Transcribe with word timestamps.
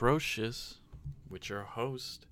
Atrocious 0.00 0.78
with 1.28 1.50
your 1.50 1.60
host, 1.60 2.24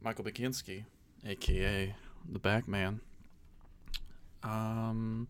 Michael 0.00 0.24
Baginski, 0.24 0.84
aka 1.26 1.92
the 2.30 2.38
Bagman. 2.38 3.00
Um, 4.44 5.26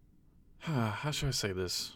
how 0.60 1.10
should 1.10 1.26
I 1.26 1.32
say 1.32 1.50
this? 1.50 1.94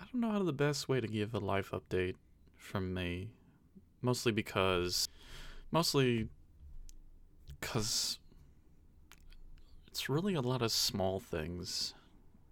I 0.00 0.06
don't 0.10 0.22
know 0.22 0.30
how 0.30 0.42
the 0.44 0.54
best 0.54 0.88
way 0.88 1.02
to 1.02 1.06
give 1.06 1.34
a 1.34 1.38
life 1.38 1.70
update 1.70 2.14
from 2.56 2.94
me, 2.94 3.28
mostly 4.00 4.32
because, 4.32 5.10
mostly 5.70 6.30
because 7.48 8.18
it's 9.88 10.08
really 10.08 10.32
a 10.32 10.40
lot 10.40 10.62
of 10.62 10.72
small 10.72 11.20
things 11.20 11.92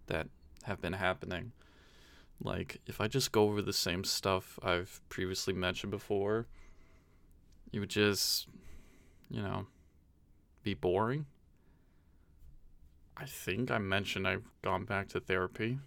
that 0.05 0.27
have 0.63 0.81
been 0.81 0.93
happening. 0.93 1.51
Like, 2.41 2.79
if 2.85 3.01
I 3.01 3.07
just 3.07 3.31
go 3.31 3.43
over 3.43 3.61
the 3.61 3.73
same 3.73 4.03
stuff 4.03 4.57
I've 4.63 5.01
previously 5.09 5.53
mentioned 5.53 5.91
before, 5.91 6.47
it 7.73 7.79
would 7.79 7.89
just, 7.89 8.47
you 9.29 9.41
know, 9.41 9.67
be 10.63 10.73
boring. 10.73 11.25
I 13.17 13.25
think 13.25 13.69
I 13.69 13.77
mentioned 13.77 14.27
I've 14.27 14.49
gone 14.61 14.85
back 14.85 15.09
to 15.09 15.19
therapy. 15.19 15.79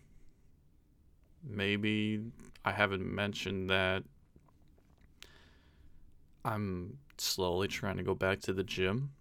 Maybe 1.43 2.21
I 2.65 2.73
haven't 2.73 3.07
mentioned 3.07 3.71
that 3.71 4.05
I'm 6.45 6.99
slowly 7.17 7.69
trying 7.69 7.97
to 7.97 8.03
go 8.03 8.15
back 8.15 8.41
to 8.43 8.53
the 8.53 8.65
gym. 8.65 9.13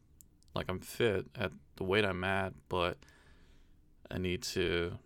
Like, 0.53 0.65
I'm 0.67 0.79
fit 0.79 1.27
at 1.39 1.51
the 1.77 1.83
weight 1.85 2.03
I'm 2.03 2.25
at, 2.25 2.53
but 2.67 2.97
I 4.09 4.17
need 4.17 4.43
to, 4.43 4.97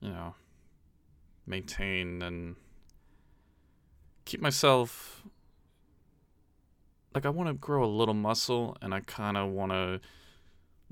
you 0.00 0.10
know, 0.10 0.34
maintain 1.46 2.22
and 2.22 2.56
keep 4.24 4.40
myself 4.40 5.22
like 7.14 7.26
I 7.26 7.28
want 7.28 7.48
to 7.48 7.54
grow 7.54 7.84
a 7.84 7.86
little 7.86 8.14
muscle 8.14 8.76
and 8.80 8.94
I 8.94 9.00
kind 9.00 9.36
of 9.36 9.50
want 9.50 9.72
to 9.72 10.00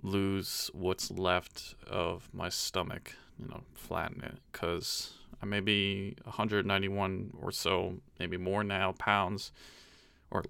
lose 0.03 0.71
what's 0.75 1.11
left 1.11 1.75
of 1.87 2.29
my 2.33 2.49
stomach, 2.49 3.15
you 3.39 3.47
know, 3.49 3.63
flatten 3.75 4.23
it 4.23 4.39
cuz 4.53 5.15
I 5.41 5.47
may 5.47 5.61
be 5.61 6.17
191 6.25 7.33
or 7.41 7.53
so, 7.53 7.99
maybe 8.19 8.37
more 8.37 8.65
now 8.65 8.93
pounds 8.93 9.53
or 10.31 10.45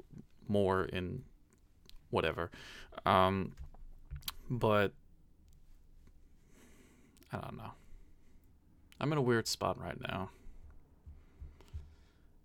more 0.48 0.84
in 0.84 1.24
whatever. 2.10 2.50
Um 3.04 3.52
but 4.48 4.92
I 7.30 7.36
don't 7.36 7.58
know. 7.58 7.72
I'm 9.00 9.12
in 9.12 9.18
a 9.18 9.22
weird 9.22 9.46
spot 9.46 9.80
right 9.80 9.98
now 10.08 10.30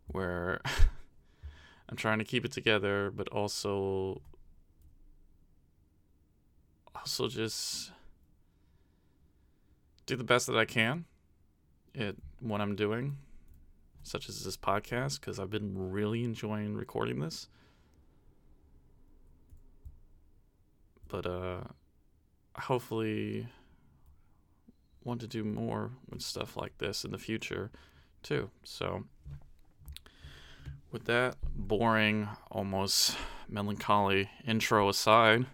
where 0.08 0.62
I'm 1.90 1.98
trying 1.98 2.20
to 2.20 2.26
keep 2.26 2.46
it 2.46 2.52
together, 2.52 3.12
but 3.14 3.28
also 3.30 4.22
also 6.96 7.28
just 7.28 7.92
do 10.06 10.16
the 10.16 10.24
best 10.24 10.48
that 10.48 10.58
I 10.58 10.66
can 10.66 11.06
at 11.98 12.16
what 12.40 12.62
I'm 12.62 12.76
doing, 12.76 13.18
such 14.04 14.30
as 14.30 14.44
this 14.44 14.56
podcast, 14.56 15.20
because 15.20 15.40
I've 15.40 15.50
been 15.50 15.92
really 15.92 16.24
enjoying 16.24 16.76
recording 16.76 17.20
this. 17.20 17.48
But 21.08 21.26
uh 21.26 21.62
hopefully 22.56 23.48
want 25.04 25.22
to 25.22 25.28
do 25.28 25.44
more 25.44 25.92
with 26.10 26.22
stuff 26.22 26.56
like 26.56 26.78
this 26.78 27.04
in 27.04 27.12
the 27.12 27.18
future 27.18 27.72
too. 28.22 28.50
So 28.64 29.04
with 30.92 31.06
that 31.06 31.36
boring, 31.56 32.30
almost 32.52 33.18
melancholy 33.50 34.30
intro 34.46 34.90
aside, 34.90 35.46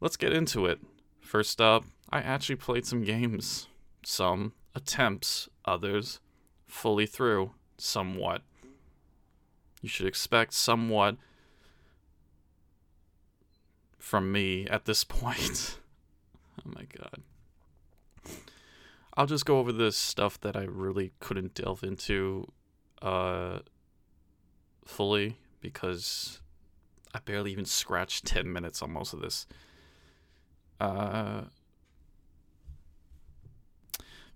let's 0.00 0.16
get 0.16 0.32
into 0.32 0.66
it. 0.66 0.80
First 1.20 1.60
up, 1.60 1.84
I 2.10 2.20
actually 2.20 2.56
played 2.56 2.86
some 2.86 3.02
games. 3.02 3.68
Some 4.04 4.52
attempts, 4.74 5.48
others 5.64 6.20
fully 6.66 7.06
through, 7.06 7.52
somewhat. 7.78 8.42
You 9.82 9.88
should 9.88 10.06
expect 10.06 10.52
somewhat 10.52 11.16
from 13.98 14.30
me 14.30 14.66
at 14.68 14.84
this 14.84 15.04
point. 15.04 15.78
oh 16.60 16.70
my 16.74 16.84
god. 16.84 17.22
I'll 19.16 19.26
just 19.26 19.46
go 19.46 19.58
over 19.58 19.72
the 19.72 19.92
stuff 19.92 20.40
that 20.40 20.56
I 20.56 20.64
really 20.64 21.12
couldn't 21.20 21.54
delve 21.54 21.82
into 21.82 22.50
uh 23.02 23.60
fully 24.84 25.36
because 25.60 26.40
I 27.14 27.18
barely 27.20 27.52
even 27.52 27.64
scratched 27.64 28.24
10 28.26 28.52
minutes 28.52 28.82
on 28.82 28.92
most 28.92 29.12
of 29.12 29.20
this. 29.20 29.46
Uh 30.80 31.42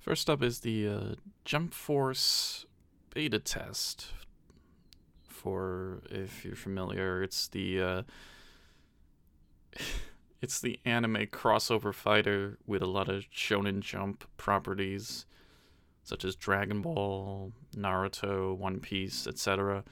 First 0.00 0.30
up 0.30 0.42
is 0.42 0.60
the 0.60 0.88
uh, 0.88 1.14
Jump 1.44 1.74
Force 1.74 2.64
beta 3.12 3.38
test. 3.38 4.06
For 5.28 6.00
if 6.10 6.42
you're 6.42 6.56
familiar, 6.56 7.22
it's 7.22 7.48
the 7.48 7.82
uh, 7.82 8.02
it's 10.40 10.60
the 10.60 10.80
anime 10.84 11.26
crossover 11.26 11.94
fighter 11.94 12.58
with 12.66 12.82
a 12.82 12.86
lot 12.86 13.08
of 13.08 13.24
shonen 13.30 13.80
jump 13.80 14.24
properties 14.36 15.26
such 16.02 16.24
as 16.24 16.34
Dragon 16.34 16.82
Ball, 16.82 17.52
Naruto, 17.76 18.56
One 18.56 18.80
Piece, 18.80 19.26
etc. 19.26 19.84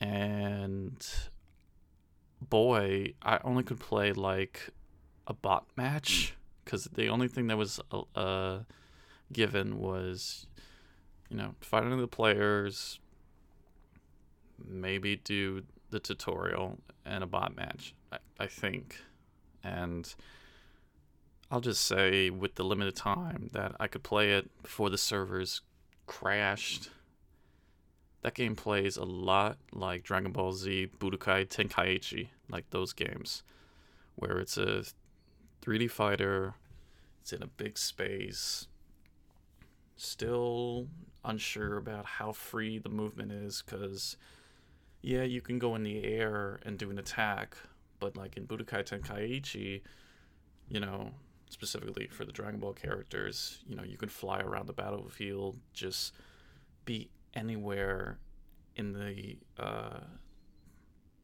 And 0.00 1.04
boy, 2.40 3.14
I 3.22 3.40
only 3.42 3.64
could 3.64 3.80
play 3.80 4.12
like 4.12 4.70
a 5.26 5.32
bot 5.32 5.66
match 5.76 6.34
because 6.64 6.84
the 6.84 7.08
only 7.08 7.28
thing 7.28 7.46
that 7.48 7.56
was 7.56 7.80
uh, 8.14 8.60
given 9.32 9.78
was, 9.78 10.46
you 11.28 11.36
know, 11.36 11.54
fighting 11.60 11.98
the 11.98 12.06
players, 12.06 13.00
maybe 14.64 15.16
do 15.16 15.62
the 15.90 15.98
tutorial 15.98 16.78
and 17.04 17.24
a 17.24 17.26
bot 17.26 17.56
match. 17.56 17.94
I, 18.12 18.18
I 18.38 18.46
think, 18.46 19.00
and 19.64 20.14
I'll 21.50 21.60
just 21.60 21.84
say 21.84 22.30
with 22.30 22.54
the 22.54 22.64
limited 22.64 22.96
time 22.96 23.50
that 23.52 23.74
I 23.80 23.86
could 23.86 24.02
play 24.02 24.32
it 24.32 24.50
before 24.62 24.90
the 24.90 24.98
servers 24.98 25.62
crashed. 26.06 26.90
That 28.22 28.34
game 28.34 28.56
plays 28.56 28.96
a 28.96 29.04
lot 29.04 29.58
like 29.72 30.02
Dragon 30.02 30.32
Ball 30.32 30.52
Z 30.52 30.90
Budokai 30.98 31.46
Tenkaichi, 31.48 32.28
like 32.48 32.70
those 32.70 32.92
games, 32.92 33.42
where 34.14 34.38
it's 34.38 34.56
a 34.56 34.84
3D 35.62 35.90
fighter. 35.90 36.54
It's 37.20 37.32
in 37.32 37.42
a 37.42 37.46
big 37.46 37.78
space. 37.78 38.66
Still 39.96 40.88
unsure 41.24 41.76
about 41.76 42.04
how 42.04 42.32
free 42.32 42.78
the 42.78 42.88
movement 42.88 43.32
is 43.32 43.62
because, 43.64 44.16
yeah, 45.00 45.22
you 45.22 45.40
can 45.40 45.58
go 45.58 45.74
in 45.74 45.82
the 45.82 46.04
air 46.04 46.60
and 46.64 46.76
do 46.76 46.90
an 46.90 46.98
attack, 46.98 47.56
but 48.04 48.18
like 48.18 48.36
in 48.36 48.46
Budokai 48.46 48.84
Tenkaichi, 48.84 49.80
you 50.68 50.78
know, 50.78 51.10
specifically 51.48 52.06
for 52.06 52.26
the 52.26 52.32
Dragon 52.32 52.60
Ball 52.60 52.74
characters, 52.74 53.64
you 53.66 53.74
know, 53.74 53.82
you 53.82 53.96
can 53.96 54.10
fly 54.10 54.40
around 54.40 54.66
the 54.66 54.74
battlefield, 54.74 55.58
just 55.72 56.12
be 56.84 57.08
anywhere 57.32 58.18
in 58.76 58.92
the 58.92 59.38
uh, 59.58 60.00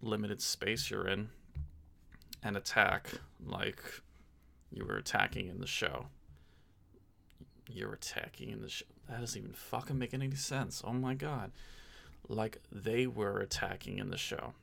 limited 0.00 0.40
space 0.40 0.90
you're 0.90 1.06
in 1.06 1.28
and 2.42 2.56
attack 2.56 3.10
like 3.44 3.82
you 4.72 4.86
were 4.86 4.96
attacking 4.96 5.48
in 5.48 5.60
the 5.60 5.66
show. 5.66 6.06
You're 7.68 7.92
attacking 7.92 8.48
in 8.48 8.62
the 8.62 8.70
show. 8.70 8.86
That 9.06 9.20
doesn't 9.20 9.38
even 9.38 9.52
fucking 9.52 9.98
make 9.98 10.14
any 10.14 10.34
sense. 10.34 10.82
Oh 10.82 10.94
my 10.94 11.12
god. 11.12 11.52
Like 12.26 12.62
they 12.72 13.06
were 13.06 13.38
attacking 13.40 13.98
in 13.98 14.08
the 14.08 14.16
show. 14.16 14.54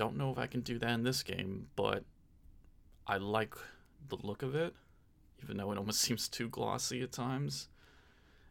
Don't 0.00 0.16
know 0.16 0.30
if 0.30 0.38
I 0.38 0.46
can 0.46 0.62
do 0.62 0.78
that 0.78 0.92
in 0.92 1.02
this 1.02 1.22
game, 1.22 1.66
but 1.76 2.04
I 3.06 3.18
like 3.18 3.54
the 4.08 4.16
look 4.22 4.42
of 4.42 4.54
it, 4.54 4.72
even 5.42 5.58
though 5.58 5.72
it 5.72 5.76
almost 5.76 6.00
seems 6.06 6.26
too 6.26 6.48
glossy 6.48 7.02
at 7.02 7.12
times. 7.12 7.68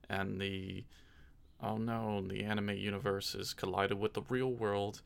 And 0.07 0.39
the 0.39 0.83
oh 1.59 1.77
no, 1.77 2.21
the 2.21 2.43
anime 2.43 2.75
universe 2.77 3.33
is 3.33 3.55
collided 3.55 3.99
with 3.99 4.13
the 4.13 4.21
real 4.29 4.51
world 4.51 5.01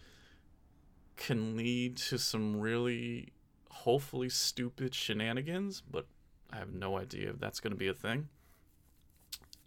can 1.15 1.55
lead 1.55 1.95
to 1.95 2.17
some 2.17 2.59
really 2.59 3.31
hopefully 3.69 4.27
stupid 4.27 4.93
shenanigans, 4.93 5.81
but 5.89 6.07
I 6.51 6.57
have 6.57 6.73
no 6.73 6.97
idea 6.97 7.29
if 7.29 7.39
that's 7.39 7.61
going 7.61 7.71
to 7.71 7.77
be 7.77 7.87
a 7.87 7.93
thing. 7.93 8.27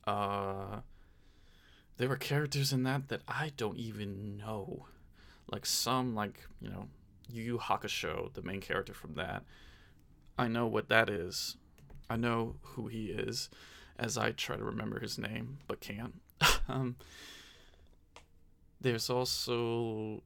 Uh, 0.06 0.81
there 1.96 2.11
were 2.11 2.17
characters 2.17 2.70
in 2.70 2.82
that 2.82 3.08
that 3.08 3.22
I 3.26 3.52
don't 3.56 3.79
even 3.79 4.37
know. 4.37 4.88
Like 5.50 5.66
some, 5.66 6.14
like, 6.14 6.40
you 6.60 6.69
know, 6.69 6.88
Yu 7.28 7.43
Yu 7.43 7.58
Hakusho, 7.58 8.32
the 8.34 8.43
main 8.43 8.60
character 8.60 8.94
from 8.94 9.14
that. 9.14 9.44
I 10.38 10.48
know 10.48 10.66
what 10.66 10.88
that 10.88 11.08
is. 11.08 11.56
I 12.08 12.16
know 12.16 12.56
who 12.62 12.88
he 12.88 13.06
is 13.06 13.48
as 13.98 14.19
I 14.19 14.32
try 14.32 14.56
to 14.56 14.64
remember 14.64 15.00
his 15.00 15.19
name 15.19 15.58
but 15.66 15.81
can't. 15.81 16.20
um, 16.69 16.96
there's 18.81 19.08
also 19.10 20.22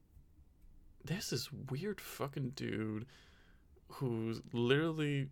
there's 1.05 1.31
this 1.31 1.51
weird 1.53 2.01
fucking 2.01 2.51
dude 2.51 3.07
who's 3.89 4.43
literally 4.53 5.29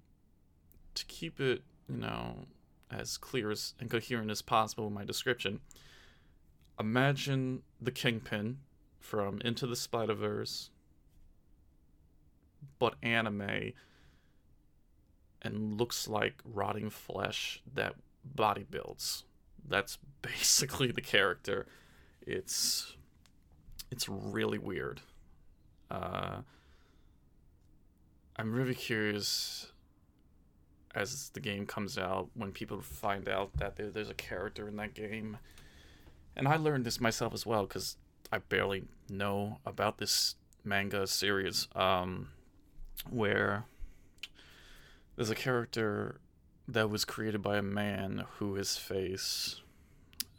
to 0.94 1.04
keep 1.06 1.40
it, 1.40 1.62
you 1.88 1.96
know, 1.96 2.46
as 2.90 3.18
clear 3.18 3.50
as 3.50 3.74
and 3.78 3.90
coherent 3.90 4.30
as 4.30 4.42
possible 4.42 4.86
in 4.86 4.94
my 4.94 5.04
description. 5.04 5.60
Imagine 6.80 7.62
the 7.80 7.90
Kingpin 7.90 8.58
from 9.08 9.40
Into 9.42 9.66
the 9.66 9.74
Spider 9.74 10.12
Verse, 10.12 10.68
but 12.78 12.94
anime, 13.02 13.72
and 15.40 15.78
looks 15.78 16.06
like 16.06 16.34
rotting 16.44 16.90
flesh 16.90 17.62
that 17.74 17.94
body 18.22 18.66
builds. 18.70 19.24
That's 19.66 19.96
basically 20.22 20.90
the 20.92 21.00
character. 21.00 21.66
It's 22.26 22.96
it's 23.90 24.10
really 24.10 24.58
weird. 24.58 25.00
Uh, 25.90 26.42
I'm 28.36 28.52
really 28.52 28.74
curious 28.74 29.72
as 30.94 31.30
the 31.30 31.40
game 31.40 31.64
comes 31.64 31.96
out 31.96 32.28
when 32.34 32.52
people 32.52 32.82
find 32.82 33.26
out 33.26 33.56
that 33.56 33.76
there, 33.76 33.88
there's 33.88 34.10
a 34.10 34.14
character 34.14 34.68
in 34.68 34.76
that 34.76 34.92
game. 34.92 35.38
And 36.36 36.46
I 36.46 36.56
learned 36.56 36.84
this 36.84 37.00
myself 37.00 37.32
as 37.32 37.46
well 37.46 37.62
because 37.62 37.96
I 38.30 38.38
barely 38.38 38.84
know 39.08 39.58
about 39.64 39.98
this 39.98 40.34
manga 40.64 41.06
series 41.06 41.66
um, 41.74 42.28
where 43.08 43.64
there's 45.16 45.30
a 45.30 45.34
character 45.34 46.20
that 46.66 46.90
was 46.90 47.06
created 47.06 47.40
by 47.40 47.56
a 47.56 47.62
man 47.62 48.24
who 48.36 48.54
his 48.54 48.76
face 48.76 49.62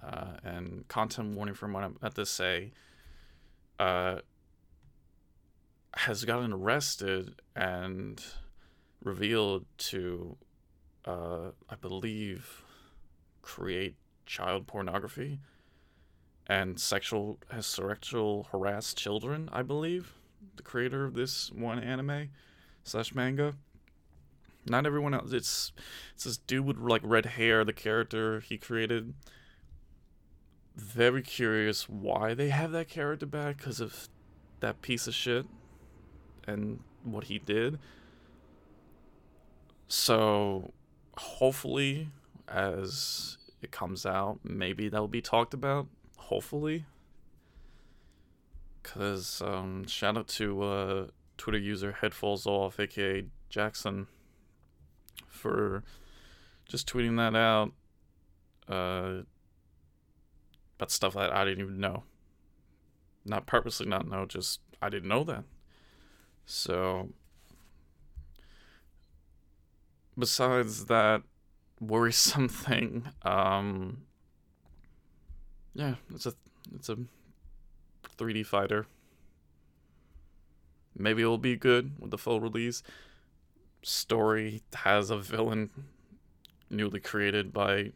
uh, 0.03 0.38
and 0.44 0.88
content 0.88 1.36
warning 1.36 1.56
from 1.56 1.74
what 1.74 1.83
I'm 1.83 1.95
about 1.95 2.15
to 2.15 2.25
say 2.25 2.71
uh, 3.80 4.19
has 5.95 6.24
gotten 6.25 6.53
arrested 6.53 7.41
and 7.56 8.24
revealed 9.03 9.65
to, 9.77 10.38
uh, 11.06 11.51
I 11.69 11.75
believe, 11.81 12.62
create 13.41 13.95
child 14.27 14.68
pornography 14.68 15.39
and 16.50 16.80
sexual 16.80 17.38
sexual 17.62 18.48
harass 18.51 18.94
children. 18.96 19.50
I 19.54 19.62
believe 19.62 20.16
the 20.56 20.63
creator 20.63 21.06
of 21.06 21.13
this 21.13 21.51
one 21.51 21.80
anime 21.80 22.30
slash 22.84 23.13
manga. 23.13 23.54
Not 24.66 24.86
everyone 24.88 25.13
else. 25.13 25.31
It's 25.31 25.72
it's 26.16 26.24
this 26.24 26.38
dude 26.38 26.66
with 26.66 26.78
like 26.78 27.01
red 27.06 27.28
hair. 27.28 27.63
The 27.63 27.72
character 27.72 28.40
he 28.40 28.57
created. 28.57 29.13
Very 30.75 31.22
curious 31.22 31.88
why 31.88 32.34
they 32.34 32.50
have 32.50 32.72
that 32.72 32.90
character 32.90 33.25
back 33.25 33.57
because 33.57 33.80
of 33.80 34.10
that 34.60 34.81
piece 34.81 35.07
of 35.07 35.13
shit 35.13 35.46
and 36.48 36.80
what 37.04 37.25
he 37.25 37.38
did. 37.38 37.78
So 39.88 40.72
hopefully, 41.18 42.10
as 42.48 43.38
it 43.62 43.72
comes 43.72 44.06
out, 44.06 44.40
maybe 44.44 44.90
that'll 44.90 45.07
be 45.07 45.22
talked 45.22 45.54
about. 45.54 45.88
Hopefully. 46.30 46.86
Because, 48.84 49.42
um, 49.42 49.88
shout 49.88 50.16
out 50.16 50.28
to 50.28 50.62
uh, 50.62 51.08
Twitter 51.40 51.58
user 51.58 51.92
Headfalls 51.92 52.46
Off, 52.46 52.80
aka 52.80 53.26
Jackson, 53.50 54.06
for 55.28 55.84
just 56.68 56.88
tweeting 56.88 57.18
that 57.18 57.36
out. 57.36 57.72
Uh, 58.68 59.24
about 60.78 60.92
stuff 60.92 61.16
that 61.16 61.34
I 61.36 61.46
didn't 61.46 61.62
even 61.62 61.80
know. 61.80 62.04
Not 63.25 63.48
purposely 63.48 63.88
not 63.88 64.08
know, 64.08 64.28
just 64.28 64.60
I 64.84 64.90
didn't 64.90 65.10
know 65.10 65.24
that. 65.24 65.46
So, 66.46 67.10
besides 70.16 70.86
that 70.86 71.24
worrisome 71.82 72.50
thing, 72.50 73.08
um, 73.24 74.04
yeah, 75.74 75.95
it's 76.13 76.25
a 76.25 76.33
it's 76.75 76.89
a 76.89 76.98
3D 78.18 78.45
fighter. 78.45 78.86
Maybe 80.98 81.21
it'll 81.21 81.38
be 81.38 81.56
good 81.56 81.94
with 82.00 82.12
the 82.12 82.18
full 82.18 82.42
release. 82.42 82.83
Story 83.81 84.62
has 84.74 85.10
a 85.10 85.18
villain 85.18 85.69
newly 86.69 87.00
created 87.00 87.54
by, 87.54 87.94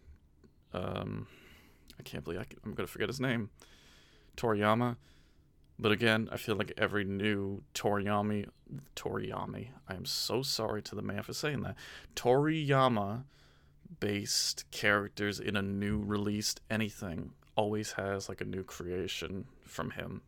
um, 0.73 1.27
I 1.99 2.03
can't 2.03 2.23
believe 2.23 2.39
I 2.39 2.45
am 2.65 2.73
gonna 2.73 2.87
forget 2.87 3.09
his 3.09 3.19
name, 3.19 3.49
Toriyama. 4.37 4.95
But 5.77 5.91
again, 5.91 6.29
I 6.31 6.37
feel 6.37 6.55
like 6.55 6.71
every 6.77 7.03
new 7.03 7.63
Toriyama, 7.73 8.47
Toriyama, 8.95 9.67
I 9.89 9.93
am 9.93 10.05
so 10.05 10.41
sorry 10.41 10.81
to 10.83 10.95
the 10.95 11.01
man 11.01 11.23
for 11.23 11.33
saying 11.33 11.61
that. 11.63 11.75
Toriyama 12.15 13.23
based 13.99 14.65
characters 14.71 15.39
in 15.39 15.55
a 15.55 15.61
new 15.61 15.99
released 15.99 16.61
anything 16.69 17.33
always 17.55 17.93
has 17.93 18.29
like 18.29 18.41
a 18.41 18.45
new 18.45 18.63
creation 18.63 19.45
from 19.65 19.91
him. 19.91 20.21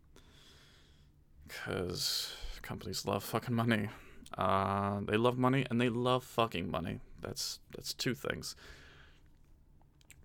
Because 1.47 2.33
companies 2.61 3.05
love 3.05 3.23
fucking 3.23 3.55
money. 3.55 3.89
Uh, 4.37 5.01
they 5.01 5.17
love 5.17 5.37
money 5.37 5.65
and 5.69 5.79
they 5.79 5.89
love 5.89 6.23
fucking 6.23 6.69
money. 6.69 6.99
That's 7.21 7.59
that's 7.75 7.93
two 7.93 8.15
things. 8.15 8.55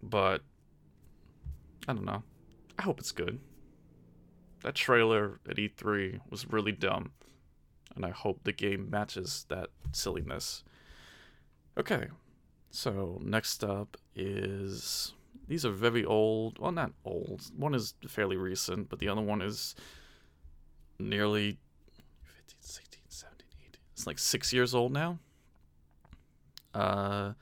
But 0.03 0.43
I 1.87 1.93
don't 1.93 2.05
know. 2.05 2.23
I 2.79 2.83
hope 2.83 2.99
it's 2.99 3.13
good. 3.13 3.41
That 4.63 4.75
trailer 4.75 5.41
at 5.49 5.57
E3 5.57 6.21
was 6.29 6.51
really 6.51 6.73
dumb, 6.73 7.13
and 7.95 8.05
I 8.05 8.11
hope 8.11 8.45
the 8.45 8.53
game 8.53 8.91
matches 8.91 9.47
that 9.49 9.69
silliness. 9.93 10.63
Okay, 11.79 12.09
so 12.71 13.19
next 13.23 13.65
up 13.65 13.97
is 14.15 15.15
these 15.51 15.65
are 15.65 15.73
very 15.73 16.05
old. 16.05 16.61
Well, 16.61 16.71
not 16.71 16.93
old. 17.05 17.43
One 17.57 17.75
is 17.75 17.95
fairly 18.07 18.37
recent, 18.37 18.89
but 18.89 19.01
the 19.01 19.09
other 19.09 19.21
one 19.21 19.43
is 19.43 19.75
nearly 20.97 21.59
15, 22.23 22.57
16, 22.61 23.01
17, 23.09 23.47
18. 23.61 23.81
It's 23.93 24.07
like 24.07 24.21
six 24.21 24.53
years 24.53 24.77
old 24.77 24.93
now. 24.93 25.19
Uh, 26.73 27.33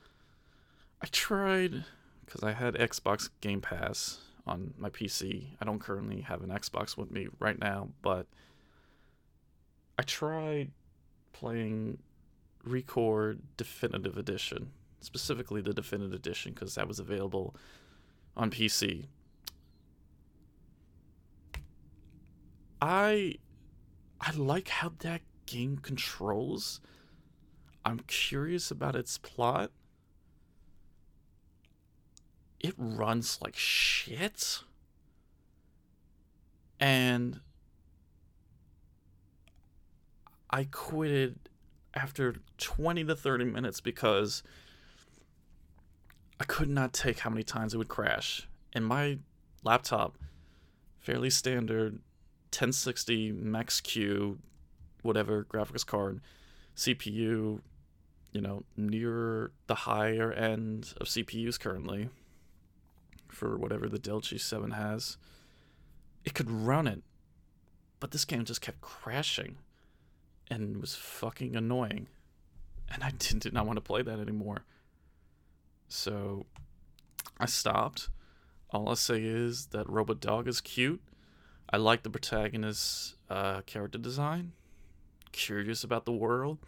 I 0.99 1.07
tried 1.11 1.85
because 2.25 2.41
I 2.41 2.53
had 2.53 2.73
Xbox 2.73 3.29
Game 3.41 3.61
Pass 3.61 4.17
on 4.47 4.73
my 4.75 4.89
PC. 4.89 5.49
I 5.61 5.65
don't 5.65 5.77
currently 5.77 6.21
have 6.21 6.41
an 6.41 6.49
Xbox 6.49 6.97
with 6.97 7.11
me 7.11 7.27
right 7.37 7.59
now, 7.59 7.89
but 8.01 8.25
I 9.99 10.01
tried 10.01 10.71
playing 11.31 11.99
ReCore 12.67 13.37
Definitive 13.55 14.17
Edition, 14.17 14.71
specifically 14.99 15.61
the 15.61 15.73
Definitive 15.73 16.13
Edition, 16.13 16.53
because 16.53 16.73
that 16.73 16.87
was 16.87 16.97
available 16.97 17.55
on 18.39 18.49
PC. 18.49 19.05
I 22.81 23.35
I 24.21 24.31
like 24.31 24.69
how 24.69 24.93
that 24.99 25.21
game 25.45 25.77
controls. 25.77 26.79
I'm 27.85 27.99
curious 28.07 28.71
about 28.71 28.95
its 28.95 29.17
plot 29.17 29.71
it 32.59 32.73
runs 32.77 33.39
like 33.41 33.55
shit. 33.55 34.59
And 36.79 37.39
I 40.49 40.65
quitted 40.65 41.49
after 41.93 42.35
20 42.57 43.05
to 43.05 43.15
30 43.15 43.45
minutes 43.45 43.81
because 43.81 44.43
I 46.39 46.45
could 46.45 46.69
not 46.69 46.93
take 46.93 47.19
how 47.19 47.29
many 47.29 47.43
times 47.43 47.73
it 47.73 47.77
would 47.77 47.89
crash. 47.89 48.47
And 48.73 48.85
my 48.85 49.19
laptop, 49.63 50.17
fairly 50.99 51.29
standard 51.29 51.93
1060 52.51 53.31
Max 53.33 53.81
Q, 53.81 54.39
whatever 55.01 55.45
graphics 55.45 55.85
card, 55.85 56.21
CPU, 56.75 57.61
you 58.31 58.41
know, 58.41 58.63
near 58.77 59.51
the 59.67 59.75
higher 59.75 60.31
end 60.31 60.93
of 60.99 61.07
CPUs 61.07 61.59
currently 61.59 62.09
for 63.27 63.57
whatever 63.57 63.87
the 63.87 63.99
Dell 63.99 64.21
G7 64.21 64.73
has. 64.73 65.17
It 66.23 66.33
could 66.33 66.49
run 66.49 66.87
it, 66.87 67.03
but 67.99 68.11
this 68.11 68.25
game 68.25 68.45
just 68.45 68.61
kept 68.61 68.81
crashing 68.81 69.57
and 70.49 70.77
was 70.77 70.95
fucking 70.95 71.55
annoying. 71.55 72.07
And 72.91 73.03
I 73.03 73.11
did, 73.17 73.39
did 73.39 73.53
not 73.53 73.65
want 73.65 73.77
to 73.77 73.81
play 73.81 74.01
that 74.01 74.19
anymore. 74.19 74.63
So 75.89 76.45
I 77.39 77.45
stopped. 77.47 78.09
All 78.71 78.89
i 78.89 78.93
say 78.93 79.21
is 79.23 79.67
that 79.67 79.89
Robot 79.89 80.19
Dog 80.19 80.47
is 80.47 80.61
cute. 80.61 81.01
I 81.71 81.77
like 81.77 82.03
the 82.03 82.09
protagonist's 82.09 83.15
uh, 83.29 83.61
character 83.61 83.97
design. 83.97 84.53
Curious 85.31 85.83
about 85.83 86.05
the 86.05 86.11
world. 86.11 86.59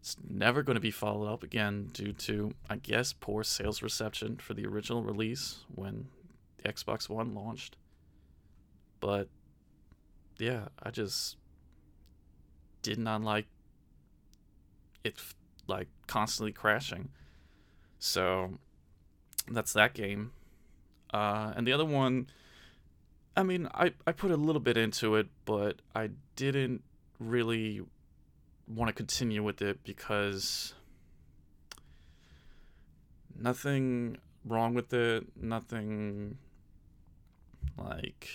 It's 0.00 0.16
never 0.28 0.62
going 0.62 0.74
to 0.76 0.80
be 0.80 0.92
followed 0.92 1.32
up 1.32 1.42
again 1.42 1.90
due 1.92 2.12
to, 2.12 2.52
I 2.70 2.76
guess, 2.76 3.12
poor 3.12 3.42
sales 3.42 3.82
reception 3.82 4.36
for 4.36 4.54
the 4.54 4.66
original 4.66 5.02
release 5.02 5.64
when 5.74 6.06
the 6.58 6.72
Xbox 6.72 7.08
One 7.08 7.34
launched. 7.34 7.76
But 9.00 9.28
yeah, 10.38 10.66
I 10.80 10.90
just 10.90 11.36
did 12.82 12.98
not 12.98 13.22
like 13.22 13.46
it 15.02 15.16
like 15.66 15.88
constantly 16.06 16.52
crashing. 16.52 17.08
So 17.98 18.58
that's 19.50 19.72
that 19.72 19.94
game. 19.94 20.32
Uh, 21.12 21.52
and 21.56 21.66
the 21.66 21.72
other 21.72 21.84
one, 21.84 22.28
I 23.36 23.42
mean, 23.42 23.68
I, 23.74 23.92
I 24.06 24.12
put 24.12 24.30
a 24.30 24.36
little 24.36 24.60
bit 24.60 24.76
into 24.76 25.16
it, 25.16 25.28
but 25.44 25.80
I 25.94 26.10
didn't 26.34 26.82
really 27.18 27.82
want 28.68 28.88
to 28.88 28.92
continue 28.92 29.42
with 29.42 29.62
it 29.62 29.84
because 29.84 30.74
nothing 33.38 34.18
wrong 34.44 34.74
with 34.74 34.92
it, 34.92 35.26
nothing 35.40 36.38
like 37.78 38.28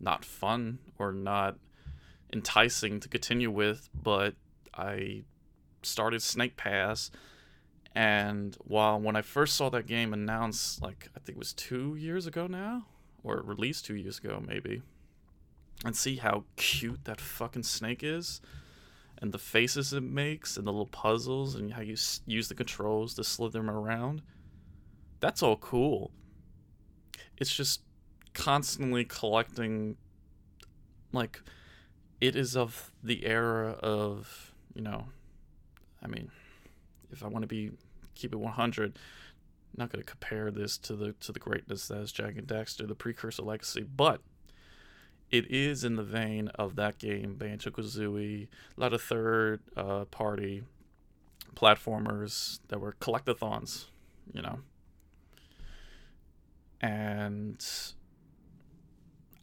not 0.00 0.24
fun 0.24 0.78
or 0.98 1.12
not 1.12 1.56
enticing 2.32 2.98
to 3.00 3.08
continue 3.08 3.50
with, 3.50 3.88
but 3.94 4.34
I 4.74 5.22
started 5.82 6.22
Snake 6.22 6.56
Pass. 6.56 7.10
And 7.94 8.56
while 8.64 8.98
when 8.98 9.16
I 9.16 9.22
first 9.22 9.54
saw 9.56 9.68
that 9.70 9.86
game 9.86 10.12
announced, 10.12 10.80
like 10.80 11.10
I 11.14 11.20
think 11.20 11.36
it 11.36 11.38
was 11.38 11.52
two 11.52 11.94
years 11.96 12.26
ago 12.26 12.46
now, 12.46 12.86
or 13.22 13.42
released 13.42 13.84
two 13.84 13.96
years 13.96 14.18
ago 14.18 14.42
maybe, 14.46 14.82
and 15.84 15.94
see 15.94 16.16
how 16.16 16.44
cute 16.56 17.04
that 17.04 17.20
fucking 17.20 17.64
snake 17.64 18.02
is, 18.02 18.40
and 19.18 19.32
the 19.32 19.38
faces 19.38 19.92
it 19.92 20.02
makes, 20.02 20.56
and 20.56 20.66
the 20.66 20.70
little 20.72 20.86
puzzles, 20.86 21.54
and 21.54 21.74
how 21.74 21.82
you 21.82 21.96
use 22.26 22.48
the 22.48 22.54
controls 22.54 23.14
to 23.14 23.24
slither 23.24 23.58
them 23.58 23.70
around, 23.70 24.22
that's 25.20 25.42
all 25.42 25.56
cool. 25.56 26.10
It's 27.36 27.54
just 27.54 27.82
constantly 28.32 29.04
collecting, 29.04 29.96
like, 31.12 31.40
it 32.20 32.36
is 32.36 32.56
of 32.56 32.90
the 33.02 33.26
era 33.26 33.72
of 33.82 34.52
you 34.74 34.82
know, 34.82 35.06
I 36.02 36.08
mean, 36.08 36.30
if 37.10 37.24
I 37.24 37.28
want 37.28 37.42
to 37.42 37.48
be 37.48 37.72
keep 38.14 38.32
it 38.32 38.38
100, 38.38 38.98
not 39.76 39.90
going 39.90 40.02
to 40.02 40.10
compare 40.10 40.50
this 40.50 40.76
to 40.78 40.96
the 40.96 41.12
to 41.14 41.32
the 41.32 41.38
greatness 41.38 41.88
that 41.88 41.98
is 41.98 42.12
Jak 42.12 42.36
and 42.36 42.46
Daxter, 42.46 42.86
the 42.86 42.94
precursor 42.94 43.42
legacy, 43.42 43.82
but 43.82 44.20
it 45.30 45.50
is 45.50 45.82
in 45.82 45.96
the 45.96 46.02
vein 46.02 46.48
of 46.48 46.76
that 46.76 46.98
game, 46.98 47.34
Banjo 47.34 47.70
Kazooie, 47.70 48.48
a 48.76 48.80
lot 48.80 48.92
of 48.92 49.00
third 49.00 49.60
uh, 49.76 50.04
party 50.04 50.62
platformers 51.54 52.60
that 52.68 52.80
were 52.80 52.92
collectathons, 53.00 53.86
you 54.32 54.42
know. 54.42 54.58
And 56.82 57.64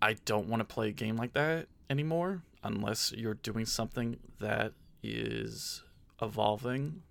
I 0.01 0.13
don't 0.25 0.47
want 0.47 0.59
to 0.59 0.65
play 0.65 0.89
a 0.89 0.91
game 0.91 1.15
like 1.15 1.33
that 1.33 1.67
anymore 1.89 2.43
unless 2.63 3.11
you're 3.13 3.35
doing 3.35 3.65
something 3.65 4.17
that 4.39 4.73
is 5.01 5.83
evolving 6.21 7.01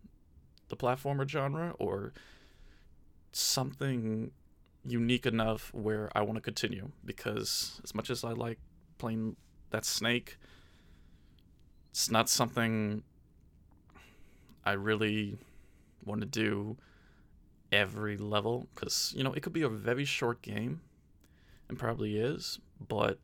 the 0.68 0.76
platformer 0.76 1.28
genre 1.28 1.74
or 1.78 2.12
something 3.32 4.30
unique 4.84 5.26
enough 5.26 5.72
where 5.72 6.10
I 6.14 6.22
want 6.22 6.36
to 6.36 6.40
continue? 6.40 6.90
Because 7.04 7.80
as 7.84 7.94
much 7.94 8.10
as 8.10 8.24
I 8.24 8.32
like 8.32 8.58
playing 8.98 9.36
that 9.70 9.84
snake 9.84 10.38
it's 11.90 12.10
not 12.10 12.28
something 12.28 13.02
I 14.64 14.72
really 14.72 15.38
want 16.04 16.20
to 16.20 16.26
do 16.26 16.76
every 17.72 18.16
level 18.16 18.68
cuz 18.74 19.12
you 19.16 19.22
know 19.22 19.32
it 19.32 19.42
could 19.42 19.52
be 19.52 19.62
a 19.62 19.68
very 19.68 20.04
short 20.04 20.40
game 20.40 20.80
and 21.68 21.78
probably 21.78 22.16
is 22.16 22.60
but 22.80 23.18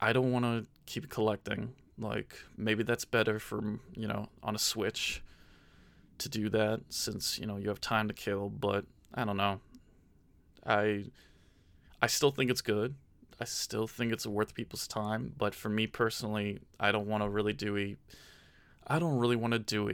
I 0.00 0.12
don't 0.12 0.32
want 0.32 0.44
to 0.44 0.66
keep 0.86 1.08
collecting 1.08 1.74
like 2.00 2.34
maybe 2.56 2.82
that's 2.82 3.04
better 3.04 3.38
for 3.38 3.78
you 3.94 4.08
know 4.08 4.28
on 4.42 4.54
a 4.54 4.58
Switch 4.58 5.22
to 6.18 6.28
do 6.28 6.48
that 6.50 6.80
since 6.88 7.38
you 7.38 7.46
know 7.46 7.56
you 7.56 7.68
have 7.68 7.80
time 7.80 8.08
to 8.08 8.14
kill. 8.14 8.48
But 8.48 8.84
I 9.14 9.24
don't 9.24 9.36
know. 9.36 9.60
I 10.66 11.04
I 12.02 12.06
still 12.06 12.30
think 12.30 12.50
it's 12.50 12.62
good. 12.62 12.94
I 13.40 13.44
still 13.44 13.86
think 13.86 14.12
it's 14.12 14.26
worth 14.26 14.54
people's 14.54 14.86
time. 14.86 15.34
But 15.36 15.54
for 15.54 15.68
me 15.68 15.86
personally, 15.86 16.60
I 16.78 16.92
don't 16.92 17.06
want 17.06 17.22
to 17.22 17.28
really 17.28 17.52
do 17.52 17.96
I 18.86 18.98
don't 18.98 19.18
really 19.18 19.36
want 19.36 19.52
to 19.52 19.58
do 19.58 19.88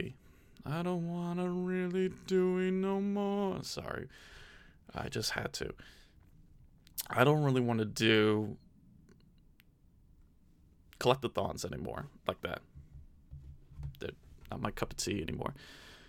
I 0.65 0.81
don't 0.81 1.09
want 1.09 1.39
to 1.39 1.47
really 1.47 2.11
do 2.25 2.71
no 2.71 2.99
more. 2.99 3.63
Sorry. 3.63 4.07
I 4.93 5.07
just 5.07 5.31
had 5.31 5.53
to. 5.53 5.73
I 7.09 7.23
don't 7.23 7.43
really 7.43 7.61
want 7.61 7.79
to 7.79 7.85
do 7.85 8.57
collectathons 10.99 11.65
anymore 11.65 12.07
like 12.27 12.41
that. 12.41 12.61
They're 13.99 14.11
not 14.51 14.61
my 14.61 14.71
cup 14.71 14.91
of 14.91 14.97
tea 14.97 15.21
anymore. 15.21 15.53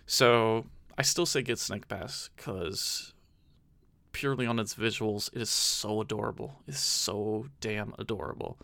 So 0.05 0.65
I 0.97 1.01
still 1.03 1.25
say 1.25 1.41
get 1.41 1.59
Snake 1.59 1.87
Pass 1.87 2.29
because 2.35 3.13
purely 4.11 4.45
on 4.45 4.59
its 4.59 4.75
visuals, 4.75 5.29
it 5.33 5.41
is 5.41 5.49
so 5.49 6.01
adorable. 6.01 6.61
It's 6.67 6.79
so 6.79 7.47
damn 7.61 7.93
adorable. 7.99 8.57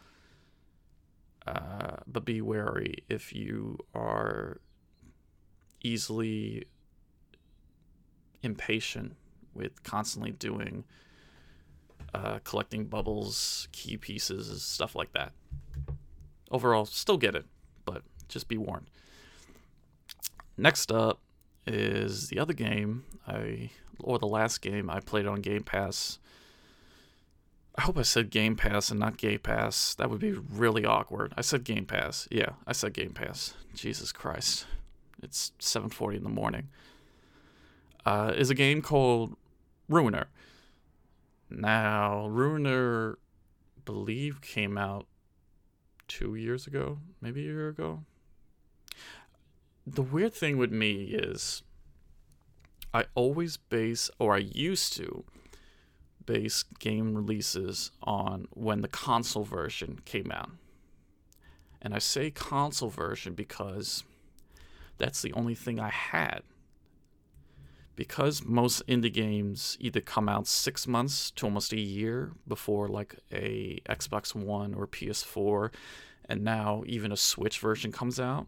Uh, 1.45 1.97
but 2.07 2.25
be 2.25 2.41
wary 2.41 3.03
if 3.07 3.33
you 3.33 3.77
are 3.93 4.59
easily 5.83 6.65
impatient 8.41 9.15
with 9.53 9.83
constantly 9.83 10.31
doing 10.31 10.83
uh, 12.15 12.39
collecting 12.43 12.85
bubbles, 12.85 13.67
key 13.71 13.97
pieces, 13.97 14.63
stuff 14.63 14.95
like 14.95 15.13
that 15.13 15.33
overall, 16.55 16.85
still 16.85 17.17
get 17.17 17.35
it, 17.35 17.45
but 17.85 18.01
just 18.27 18.47
be 18.47 18.57
warned. 18.57 18.87
Next 20.57 20.91
up 20.91 21.19
is 21.67 22.29
the 22.29 22.39
other 22.39 22.53
game 22.53 23.03
I 23.27 23.69
or 23.99 24.19
the 24.19 24.27
last 24.27 24.61
game 24.61 24.89
I 24.89 24.99
played 24.99 25.25
on 25.25 25.41
Game 25.41 25.63
Pass. 25.63 26.19
I 27.77 27.81
hope 27.81 27.97
I 27.97 28.03
said 28.03 28.29
Game 28.29 28.55
Pass 28.55 28.89
and 28.89 28.99
not 28.99 29.17
Gay 29.17 29.37
Pass. 29.37 29.95
That 29.95 30.09
would 30.09 30.19
be 30.19 30.31
really 30.31 30.85
awkward. 30.85 31.33
I 31.35 31.41
said 31.41 31.63
Game 31.63 31.85
Pass. 31.85 32.27
Yeah, 32.31 32.51
I 32.65 32.71
said 32.71 32.93
Game 32.93 33.11
Pass. 33.11 33.53
Jesus 33.73 34.11
Christ. 34.11 34.65
It's 35.21 35.51
7:40 35.59 36.17
in 36.17 36.23
the 36.23 36.29
morning. 36.29 36.69
Uh, 38.05 38.33
is 38.35 38.49
a 38.49 38.55
game 38.55 38.81
called 38.81 39.35
Ruiner. 39.89 40.27
Now, 41.49 42.27
Ruiner 42.27 43.17
believe 43.83 44.41
came 44.41 44.77
out 44.77 45.07
two 46.07 46.35
years 46.35 46.67
ago, 46.67 46.99
maybe 47.21 47.41
a 47.41 47.51
year 47.51 47.69
ago. 47.69 48.03
The 49.85 50.01
weird 50.01 50.33
thing 50.33 50.57
with 50.57 50.71
me 50.71 51.05
is 51.05 51.63
I 52.93 53.05
always 53.13 53.57
base, 53.57 54.09
or 54.19 54.35
I 54.35 54.39
used 54.39 54.93
to 54.97 55.25
base 56.25 56.63
game 56.79 57.13
releases 57.13 57.91
on 58.01 58.47
when 58.51 58.81
the 58.81 58.87
console 58.87 59.43
version 59.43 59.99
came 60.05 60.31
out. 60.31 60.49
And 61.81 61.93
I 61.93 61.99
say 61.99 62.31
console 62.31 62.89
version 62.89 63.33
because 63.33 64.03
that's 64.97 65.21
the 65.21 65.33
only 65.33 65.55
thing 65.55 65.79
I 65.79 65.89
had. 65.89 66.41
Because 67.95 68.43
most 68.43 68.85
indie 68.87 69.13
games 69.13 69.77
either 69.79 70.01
come 70.01 70.27
out 70.27 70.47
six 70.47 70.85
months 70.85 71.31
to 71.31 71.45
almost 71.45 71.71
a 71.71 71.79
year 71.79 72.33
before 72.47 72.89
like 72.89 73.15
a 73.31 73.79
Xbox 73.87 74.35
One 74.35 74.73
or 74.73 74.85
PS4, 74.85 75.71
and 76.27 76.43
now 76.43 76.83
even 76.85 77.11
a 77.11 77.17
Switch 77.17 77.59
version 77.59 77.91
comes 77.91 78.19
out, 78.19 78.47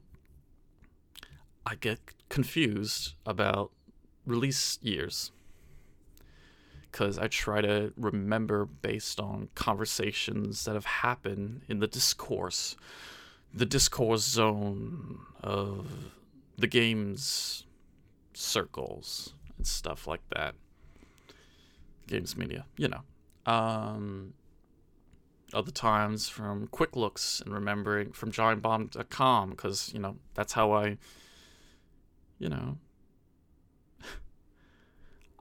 I 1.65 1.75
get 1.75 1.99
confused 2.29 3.13
about 3.25 3.71
release 4.25 4.79
years. 4.81 5.31
Because 6.91 7.17
I 7.17 7.27
try 7.27 7.61
to 7.61 7.93
remember 7.95 8.65
based 8.65 9.19
on 9.19 9.49
conversations 9.55 10.65
that 10.65 10.73
have 10.73 10.85
happened 10.85 11.61
in 11.67 11.79
the 11.79 11.87
discourse, 11.87 12.75
the 13.53 13.65
discourse 13.65 14.23
zone 14.23 15.19
of 15.41 15.87
the 16.57 16.67
game's 16.67 17.65
circles 18.33 19.33
and 19.57 19.67
stuff 19.67 20.07
like 20.07 20.21
that. 20.29 20.55
Games 22.07 22.37
media, 22.37 22.65
you 22.77 22.87
know. 22.87 23.01
Um, 23.51 24.33
other 25.53 25.71
times 25.71 26.29
from 26.29 26.67
quick 26.67 26.95
looks 26.95 27.41
and 27.41 27.53
remembering 27.53 28.11
from 28.11 28.31
giantbomb.com 28.31 29.49
because 29.51 29.93
you 29.93 29.99
know 29.99 30.17
that's 30.33 30.51
how 30.51 30.73
i 30.73 30.97
you 32.37 32.49
know 32.49 32.77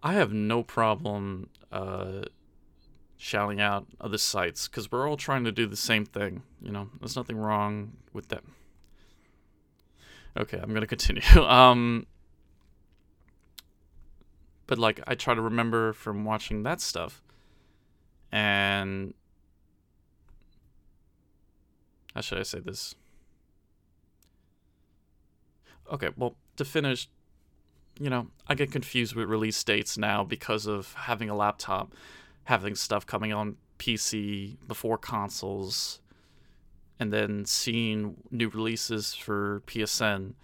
i 0.05 0.13
have 0.13 0.33
no 0.33 0.63
problem 0.63 1.49
uh 1.73 2.23
shouting 3.17 3.61
out 3.61 3.85
other 4.01 4.17
sites 4.17 4.69
because 4.69 4.93
we're 4.93 5.09
all 5.09 5.17
trying 5.17 5.43
to 5.43 5.51
do 5.51 5.67
the 5.67 5.77
same 5.77 6.07
thing 6.07 6.43
you 6.63 6.71
know 6.71 6.89
there's 7.01 7.17
nothing 7.17 7.37
wrong 7.37 7.91
with 8.13 8.29
that 8.29 8.45
Okay, 10.39 10.59
I'm 10.63 10.73
gonna 10.73 10.87
continue. 10.87 11.23
Um, 11.37 12.07
but 14.67 14.79
like 14.79 15.01
I 15.07 15.15
try 15.15 15.35
to 15.35 15.41
remember 15.41 15.93
from 15.93 16.25
watching 16.25 16.63
that 16.65 16.81
stuff, 16.81 17.23
and 18.33 19.15
how 22.15 22.21
should 22.21 22.39
I 22.39 22.43
say 22.43 22.61
this? 22.61 22.95
Okay, 25.93 26.11
well, 26.17 26.35
to 26.57 26.65
finish, 26.65 27.09
you 28.01 28.11
know, 28.11 28.29
I 28.49 28.55
get 28.55 28.73
confused 28.73 29.15
with 29.15 29.29
release 29.29 29.63
dates 29.63 29.97
now 29.97 30.25
because 30.25 30.67
of 30.67 30.93
having 30.95 31.31
a 31.31 31.37
laptop, 31.37 31.95
having 32.45 32.75
stuff 32.75 33.07
coming 33.07 33.33
on 33.33 33.57
PC 33.79 34.57
before 34.67 34.99
consoles, 34.99 36.01
and 36.99 37.13
then 37.13 37.45
seeing 37.45 38.17
new 38.31 38.49
releases 38.49 39.15
for 39.15 39.63
PSN 39.67 40.35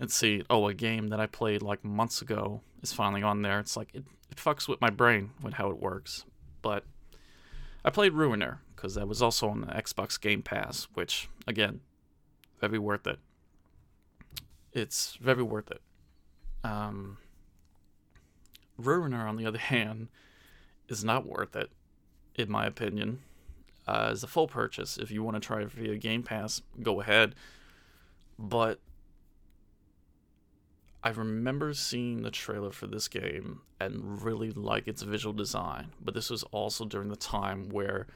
and 0.00 0.10
see, 0.10 0.42
oh, 0.48 0.66
a 0.66 0.74
game 0.74 1.08
that 1.08 1.20
I 1.20 1.26
played 1.26 1.62
like 1.62 1.84
months 1.84 2.22
ago 2.22 2.62
is 2.82 2.92
finally 2.92 3.22
on 3.22 3.42
there. 3.42 3.60
It's 3.60 3.76
like, 3.76 3.90
it, 3.94 4.04
it 4.30 4.38
fucks 4.38 4.66
with 4.66 4.80
my 4.80 4.88
brain 4.88 5.30
with 5.42 5.54
how 5.54 5.68
it 5.68 5.78
works. 5.78 6.24
But 6.62 6.84
I 7.84 7.90
played 7.90 8.14
Ruiner 8.14 8.62
because 8.74 8.94
that 8.94 9.06
was 9.06 9.20
also 9.20 9.50
on 9.50 9.60
the 9.60 9.66
Xbox 9.66 10.18
Game 10.18 10.42
Pass, 10.42 10.88
which, 10.94 11.28
again, 11.46 11.80
very 12.60 12.78
worth 12.78 13.06
it. 13.06 13.18
It's 14.72 15.16
very 15.20 15.42
worth 15.42 15.70
it. 15.70 15.82
Um, 16.64 17.18
Ruiner, 18.78 19.28
on 19.28 19.36
the 19.36 19.44
other 19.44 19.58
hand, 19.74 20.08
is 20.88 21.04
not 21.04 21.26
worth 21.26 21.54
it, 21.54 21.70
in 22.36 22.50
my 22.50 22.64
opinion. 22.64 23.20
Uh, 23.86 24.08
as 24.12 24.22
a 24.22 24.26
full 24.26 24.48
purchase, 24.48 24.96
if 24.96 25.10
you 25.10 25.22
want 25.22 25.34
to 25.34 25.40
try 25.40 25.60
it 25.60 25.70
via 25.72 25.96
Game 25.96 26.22
Pass, 26.22 26.62
go 26.82 27.02
ahead. 27.02 27.34
But 28.38 28.78
I 31.02 31.10
remember 31.10 31.72
seeing 31.72 32.22
the 32.22 32.30
trailer 32.30 32.70
for 32.70 32.86
this 32.86 33.08
game 33.08 33.62
and 33.80 34.22
really 34.22 34.50
like 34.50 34.86
its 34.86 35.02
visual 35.02 35.32
design, 35.32 35.92
but 36.00 36.14
this 36.14 36.28
was 36.28 36.42
also 36.44 36.84
during 36.84 37.08
the 37.08 37.16
time 37.16 37.70
where 37.70 38.06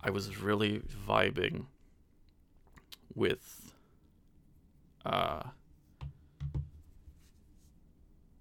I 0.00 0.10
was 0.10 0.40
really 0.40 0.82
vibing 1.06 1.66
with 3.14 3.72
uh, 5.06 5.42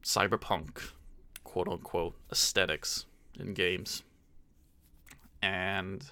cyberpunk, 0.04 0.92
quote 1.44 1.68
unquote, 1.68 2.16
aesthetics 2.32 3.06
in 3.40 3.54
games. 3.54 4.02
And 5.42 6.04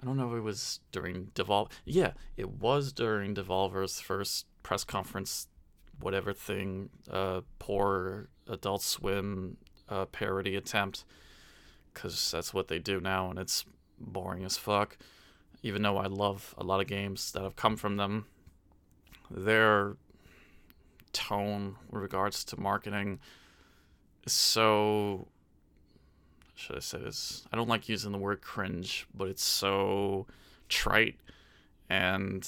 I 0.00 0.06
don't 0.06 0.16
know 0.16 0.30
if 0.32 0.38
it 0.38 0.42
was 0.42 0.78
during 0.92 1.32
Devolver. 1.34 1.70
Yeah, 1.84 2.12
it 2.36 2.48
was 2.48 2.92
during 2.92 3.34
Devolver's 3.34 4.00
first 4.00 4.46
press 4.62 4.84
conference, 4.84 5.47
whatever 6.00 6.32
thing, 6.32 6.90
uh, 7.10 7.40
poor 7.58 8.28
Adult 8.48 8.82
Swim 8.82 9.56
uh, 9.88 10.06
parody 10.06 10.56
attempt, 10.56 11.04
because 11.92 12.30
that's 12.30 12.54
what 12.54 12.68
they 12.68 12.78
do 12.78 13.00
now, 13.00 13.30
and 13.30 13.38
it's 13.38 13.64
boring 13.98 14.44
as 14.44 14.56
fuck. 14.56 14.96
Even 15.62 15.82
though 15.82 15.96
I 15.96 16.06
love 16.06 16.54
a 16.56 16.62
lot 16.62 16.80
of 16.80 16.86
games 16.86 17.32
that 17.32 17.42
have 17.42 17.56
come 17.56 17.76
from 17.76 17.96
them, 17.96 18.26
their 19.30 19.96
tone 21.12 21.76
with 21.90 22.02
regards 22.02 22.44
to 22.44 22.60
marketing 22.60 23.18
is 24.24 24.32
so 24.32 25.28
should 26.58 26.76
I 26.76 26.80
say 26.80 26.98
this? 26.98 27.46
I 27.52 27.56
don't 27.56 27.68
like 27.68 27.88
using 27.88 28.10
the 28.10 28.18
word 28.18 28.42
cringe, 28.42 29.06
but 29.14 29.28
it's 29.28 29.44
so 29.44 30.26
trite 30.68 31.14
and 31.88 32.42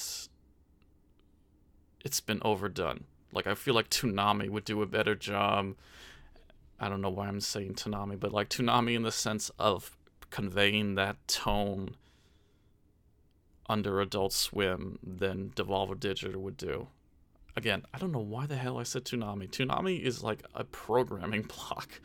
it's 2.03 2.19
been 2.19 2.41
overdone. 2.41 3.05
Like 3.33 3.47
I 3.47 3.55
feel 3.55 3.73
like 3.73 3.89
Toonami 3.89 4.49
would 4.49 4.65
do 4.65 4.81
a 4.81 4.85
better 4.85 5.15
job. 5.15 5.75
I 6.79 6.89
don't 6.89 7.01
know 7.01 7.09
why 7.09 7.27
I'm 7.27 7.39
saying 7.39 7.75
Toonami, 7.75 8.19
but 8.19 8.31
like 8.31 8.49
Toonami 8.49 8.95
in 8.95 9.03
the 9.03 9.11
sense 9.11 9.51
of 9.59 9.95
conveying 10.29 10.95
that 10.95 11.15
tone 11.27 11.95
under 13.69 14.01
Adult 14.01 14.33
Swim 14.33 14.99
than 15.01 15.51
Devolver 15.55 15.99
Digital 15.99 16.41
would 16.41 16.57
do. 16.57 16.87
Again, 17.55 17.83
I 17.93 17.99
don't 17.99 18.11
know 18.11 18.19
why 18.19 18.45
the 18.45 18.55
hell 18.55 18.77
I 18.77 18.83
said 18.83 19.05
Toonami. 19.05 19.49
Toonami 19.49 20.01
is 20.01 20.23
like 20.23 20.43
a 20.55 20.63
programming 20.63 21.41
block. 21.69 22.01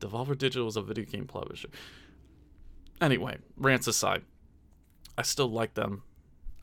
Devolver 0.00 0.36
Digital 0.36 0.68
is 0.68 0.76
a 0.76 0.82
video 0.82 1.04
game 1.04 1.26
publisher. 1.26 1.68
Anyway, 3.00 3.36
rants 3.56 3.86
aside, 3.86 4.22
I 5.18 5.22
still 5.22 5.48
like 5.48 5.74
them. 5.74 6.02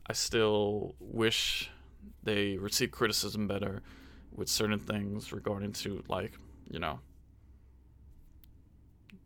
I 0.06 0.12
still 0.12 0.94
wish 0.98 1.70
they 2.22 2.56
receive 2.56 2.90
criticism 2.90 3.46
better 3.46 3.82
with 4.34 4.48
certain 4.48 4.78
things 4.78 5.32
regarding 5.32 5.72
to 5.72 6.02
like, 6.08 6.32
you 6.68 6.78
know, 6.78 7.00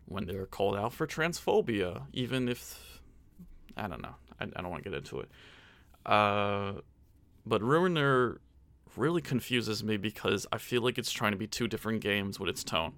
when 0.07 0.27
they're 0.27 0.47
called 0.47 0.77
out 0.77 0.93
for 0.93 1.07
transphobia, 1.07 2.03
even 2.12 2.49
if 2.49 3.01
I 3.77 3.87
don't 3.88 4.03
know. 4.03 4.14
I, 4.41 4.45
I 4.45 4.62
don't 4.62 4.71
want 4.71 4.83
to 4.85 4.91
get 4.91 4.97
into 4.97 5.21
it. 5.21 5.29
Uh, 6.07 6.75
but 7.47 7.62
Ruiner 7.62 8.41
really 8.97 9.21
confuses 9.21 9.85
me 9.85 9.97
because 9.97 10.47
I 10.51 10.59
feel 10.59 10.83
like 10.83 10.99
it's 10.99 11.12
trying 11.12 11.33
to 11.33 11.38
be 11.38 11.47
two 11.47 11.69
different 11.69 12.01
games 12.01 12.41
with 12.41 12.49
its 12.49 12.64
tone 12.64 12.95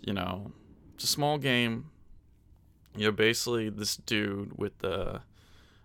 you 0.00 0.12
know, 0.12 0.52
it's 0.94 1.04
a 1.04 1.06
small 1.08 1.38
game. 1.38 1.90
You're 2.96 3.12
basically 3.12 3.70
this 3.70 3.96
dude 3.96 4.58
with 4.58 4.78
the 4.78 5.20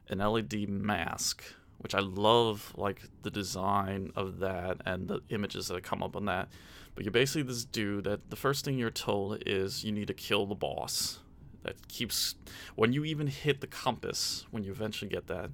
an 0.09 0.19
LED 0.19 0.69
mask, 0.69 1.43
which 1.79 1.93
I 1.93 1.99
love, 1.99 2.73
like 2.75 3.01
the 3.21 3.31
design 3.31 4.11
of 4.15 4.39
that 4.39 4.81
and 4.85 5.07
the 5.07 5.21
images 5.29 5.67
that 5.67 5.83
come 5.83 6.01
up 6.01 6.15
on 6.15 6.25
that. 6.25 6.49
But 6.95 7.03
you're 7.03 7.11
basically 7.11 7.43
this 7.43 7.65
dude 7.65 8.05
that 8.05 8.29
the 8.29 8.35
first 8.35 8.65
thing 8.65 8.77
you're 8.77 8.89
told 8.89 9.43
is 9.45 9.83
you 9.83 9.91
need 9.91 10.07
to 10.07 10.13
kill 10.13 10.45
the 10.45 10.55
boss. 10.55 11.19
That 11.63 11.87
keeps 11.87 12.35
when 12.75 12.93
you 12.93 13.05
even 13.05 13.27
hit 13.27 13.59
the 13.59 13.67
compass, 13.67 14.45
when 14.51 14.63
you 14.63 14.71
eventually 14.71 15.09
get 15.09 15.27
that, 15.27 15.49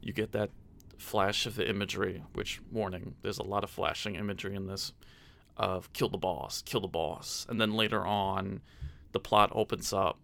you 0.00 0.12
get 0.12 0.32
that 0.32 0.50
flash 0.98 1.46
of 1.46 1.56
the 1.56 1.68
imagery. 1.68 2.22
Which 2.32 2.60
warning, 2.70 3.16
there's 3.22 3.38
a 3.38 3.42
lot 3.42 3.64
of 3.64 3.70
flashing 3.70 4.14
imagery 4.14 4.54
in 4.54 4.66
this 4.66 4.92
of 5.56 5.92
kill 5.92 6.08
the 6.08 6.18
boss, 6.18 6.62
kill 6.62 6.80
the 6.80 6.88
boss. 6.88 7.44
And 7.48 7.60
then 7.60 7.74
later 7.74 8.06
on, 8.06 8.60
the 9.12 9.20
plot 9.20 9.50
opens 9.52 9.92
up 9.92 10.18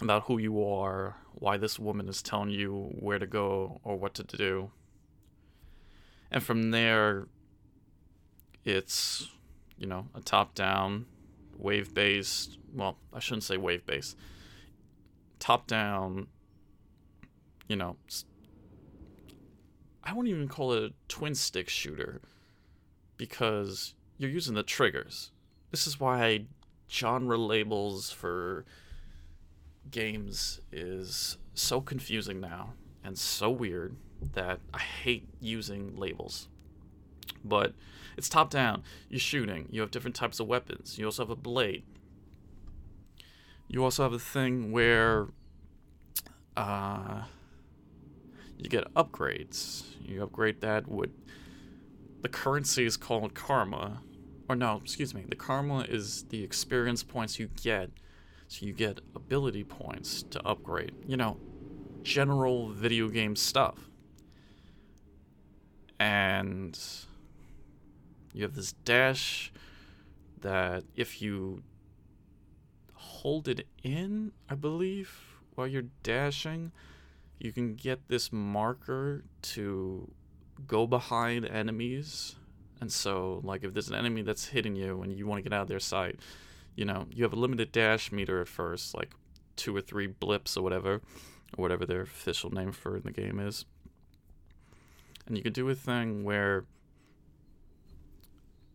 about 0.00 0.24
who 0.24 0.38
you 0.38 0.62
are, 0.64 1.16
why 1.40 1.56
this 1.56 1.78
woman 1.78 2.08
is 2.08 2.22
telling 2.22 2.50
you 2.50 2.90
where 2.98 3.18
to 3.18 3.26
go 3.26 3.80
or 3.82 3.96
what 3.96 4.14
to 4.14 4.22
do. 4.22 4.70
And 6.30 6.42
from 6.42 6.70
there, 6.70 7.26
it's, 8.64 9.28
you 9.76 9.86
know, 9.86 10.06
a 10.14 10.20
top 10.20 10.54
down, 10.54 11.06
wave 11.56 11.92
based, 11.92 12.58
well, 12.74 12.98
I 13.12 13.18
shouldn't 13.18 13.42
say 13.42 13.56
wave 13.56 13.84
based, 13.86 14.16
top 15.38 15.66
down, 15.66 16.28
you 17.68 17.76
know, 17.76 17.96
I 20.04 20.12
wouldn't 20.12 20.34
even 20.34 20.48
call 20.48 20.74
it 20.74 20.84
a 20.84 20.92
twin 21.08 21.34
stick 21.34 21.68
shooter 21.68 22.20
because 23.16 23.94
you're 24.18 24.30
using 24.30 24.54
the 24.54 24.62
triggers. 24.62 25.30
This 25.70 25.86
is 25.86 25.98
why 25.98 26.44
genre 26.90 27.38
labels 27.38 28.10
for 28.10 28.64
games 29.90 30.60
is 30.72 31.36
so 31.54 31.80
confusing 31.80 32.40
now 32.40 32.74
and 33.04 33.18
so 33.18 33.50
weird 33.50 33.96
that 34.34 34.60
I 34.72 34.78
hate 34.78 35.28
using 35.40 35.96
labels. 35.96 36.48
But 37.44 37.72
it's 38.16 38.28
top 38.28 38.50
down. 38.50 38.82
You're 39.08 39.20
shooting. 39.20 39.68
You 39.70 39.80
have 39.80 39.90
different 39.90 40.16
types 40.16 40.40
of 40.40 40.46
weapons. 40.46 40.98
You 40.98 41.06
also 41.06 41.22
have 41.22 41.30
a 41.30 41.36
blade. 41.36 41.84
You 43.68 43.84
also 43.84 44.02
have 44.02 44.12
a 44.12 44.18
thing 44.18 44.72
where 44.72 45.28
uh, 46.56 47.22
you 48.58 48.68
get 48.68 48.92
upgrades. 48.94 49.84
You 50.02 50.22
upgrade 50.22 50.60
that 50.60 50.88
with 50.88 51.10
the 52.22 52.28
currency 52.28 52.84
is 52.84 52.96
called 52.96 53.34
karma, 53.34 54.02
or 54.48 54.56
no, 54.56 54.80
excuse 54.82 55.14
me, 55.14 55.24
the 55.28 55.36
karma 55.36 55.80
is 55.88 56.24
the 56.24 56.42
experience 56.42 57.02
points 57.02 57.38
you 57.38 57.48
get. 57.62 57.90
So 58.50 58.66
you 58.66 58.72
get 58.72 59.00
ability 59.14 59.62
points 59.62 60.24
to 60.24 60.44
upgrade. 60.44 60.92
You 61.06 61.16
know, 61.16 61.36
general 62.02 62.68
video 62.68 63.08
game 63.08 63.36
stuff. 63.36 63.78
And 66.00 66.76
you 68.32 68.42
have 68.42 68.56
this 68.56 68.72
dash 68.72 69.52
that 70.40 70.82
if 70.96 71.22
you 71.22 71.62
hold 72.94 73.46
it 73.46 73.68
in, 73.84 74.32
I 74.48 74.56
believe, 74.56 75.16
while 75.54 75.68
you're 75.68 75.84
dashing, 76.02 76.72
you 77.38 77.52
can 77.52 77.76
get 77.76 78.08
this 78.08 78.32
marker 78.32 79.22
to 79.42 80.10
go 80.66 80.88
behind 80.88 81.46
enemies 81.46 82.34
and 82.80 82.90
so, 82.90 83.40
like, 83.44 83.62
if 83.62 83.74
there's 83.74 83.88
an 83.88 83.94
enemy 83.94 84.22
that's 84.22 84.46
hitting 84.46 84.74
you 84.74 85.02
and 85.02 85.12
you 85.12 85.26
want 85.26 85.38
to 85.38 85.42
get 85.42 85.54
out 85.54 85.62
of 85.62 85.68
their 85.68 85.80
sight, 85.80 86.18
you 86.80 86.86
know, 86.86 87.04
you 87.10 87.22
have 87.24 87.34
a 87.34 87.36
limited 87.36 87.72
dash 87.72 88.10
meter 88.10 88.40
at 88.40 88.48
first, 88.48 88.94
like 88.94 89.10
two 89.54 89.76
or 89.76 89.82
three 89.82 90.06
blips 90.06 90.56
or 90.56 90.62
whatever, 90.62 90.94
or 90.94 91.62
whatever 91.62 91.84
their 91.84 92.00
official 92.00 92.50
name 92.50 92.72
for 92.72 92.96
in 92.96 93.02
the 93.02 93.12
game 93.12 93.38
is. 93.38 93.66
and 95.30 95.36
you 95.36 95.44
can 95.44 95.52
do 95.52 95.68
a 95.68 95.74
thing 95.76 96.24
where 96.24 96.64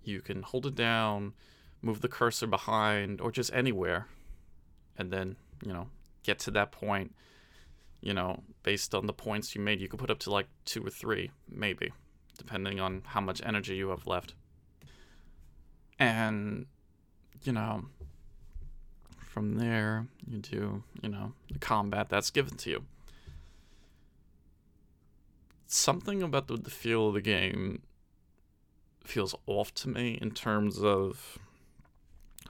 you 0.06 0.22
can 0.22 0.42
hold 0.42 0.66
it 0.66 0.76
down, 0.76 1.34
move 1.82 2.00
the 2.00 2.08
cursor 2.08 2.48
behind, 2.48 3.20
or 3.20 3.30
just 3.30 3.52
anywhere, 3.54 4.08
and 4.98 5.12
then, 5.12 5.36
you 5.66 5.74
know, 5.74 5.88
get 6.24 6.40
to 6.40 6.52
that 6.52 6.72
point. 6.72 7.14
You 8.02 8.14
know, 8.14 8.44
based 8.64 8.96
on 8.96 9.06
the 9.06 9.14
points 9.14 9.54
you 9.54 9.62
made, 9.62 9.82
you 9.82 9.90
could 9.90 10.00
put 10.00 10.12
up 10.12 10.20
to 10.20 10.32
like 10.32 10.48
two 10.64 10.86
or 10.86 10.90
three, 10.90 11.32
maybe, 11.50 11.92
depending 12.38 12.80
on 12.80 13.02
how 13.08 13.20
much 13.20 13.42
energy 13.44 13.76
you 13.76 13.90
have 13.90 14.08
left. 14.08 14.36
And, 16.00 16.68
you 17.44 17.52
know, 17.52 17.86
from 19.36 19.56
there, 19.56 20.08
you 20.26 20.38
do, 20.38 20.82
you 21.04 21.10
know, 21.10 21.34
the 21.52 21.60
combat 21.60 22.08
that's 22.08 22.30
given 22.30 22.56
to 22.56 22.70
you. 22.70 22.86
Something 25.68 26.24
about 26.24 26.48
the, 26.48 26.56
the 26.56 26.70
feel 26.70 27.10
of 27.10 27.16
the 27.16 27.22
game 27.22 27.82
feels 29.04 29.36
off 29.46 29.74
to 29.74 29.90
me 29.90 30.18
in 30.22 30.32
terms 30.32 30.82
of 30.82 31.38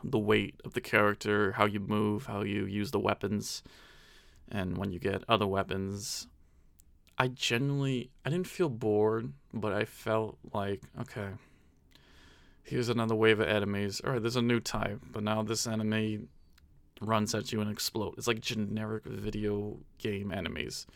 the 0.04 0.19
weight 0.19 0.62
of 0.63 0.76
the 0.76 0.80
character, 0.80 1.54
how 1.54 1.65
you 1.65 1.80
move, 1.80 2.28
how 2.28 2.43
you 2.43 2.67
use 2.67 2.91
the 2.91 3.00
weapons, 3.00 3.63
and 4.48 4.78
when 4.78 4.91
you 4.91 5.00
get 5.00 5.24
other 5.28 5.48
weapons. 5.48 6.28
I 7.17 7.30
genuinely 7.30 8.12
I 8.24 8.30
didn't 8.30 8.45
feel 8.45 8.69
bored, 8.69 9.34
but 9.52 9.74
I 9.74 9.86
felt 9.86 10.38
like 10.54 10.84
okay, 11.02 11.30
here's 12.62 12.89
another 12.89 13.15
wave 13.15 13.39
of 13.39 13.48
enemies. 13.48 14.02
All 14.06 14.12
right, 14.12 14.21
there's 14.21 14.36
a 14.36 14.41
new 14.43 14.60
type, 14.60 15.02
but 15.12 15.24
now 15.24 15.41
this 15.41 15.65
enemy 15.65 16.28
runs 17.01 17.36
at 17.36 17.51
you 17.51 17.62
and 17.62 17.69
explodes. 17.69 18.17
It's 18.17 18.27
like 18.27 18.41
generic 18.41 19.03
video 19.05 19.77
game 19.97 20.31
enemies. 20.31 20.88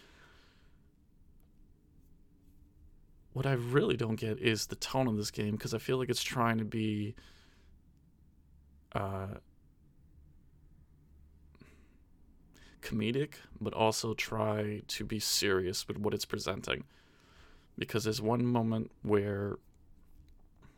what 3.33 3.45
I 3.45 3.53
really 3.53 3.95
don't 3.95 4.15
get 4.15 4.39
is 4.39 4.67
the 4.67 4.75
tone 4.75 5.07
of 5.07 5.15
this 5.15 5.31
game 5.31 5.51
because 5.51 5.73
I 5.73 5.77
feel 5.77 5.97
like 5.97 6.09
it's 6.09 6.21
trying 6.23 6.57
to 6.57 6.65
be 6.65 7.15
uh, 8.93 9.35
comedic, 12.81 13.35
but 13.61 13.73
also 13.73 14.13
try 14.13 14.81
to 14.85 15.05
be 15.05 15.19
serious 15.19 15.87
with 15.87 15.97
what 15.97 16.13
it's 16.13 16.25
presenting. 16.25 16.83
Because 17.77 18.03
there's 18.03 18.21
one 18.21 18.45
moment 18.45 18.91
where 19.03 19.57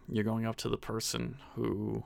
you're 0.07 0.23
going 0.23 0.45
up 0.45 0.57
to 0.57 0.69
the 0.69 0.77
person 0.77 1.37
who 1.55 2.03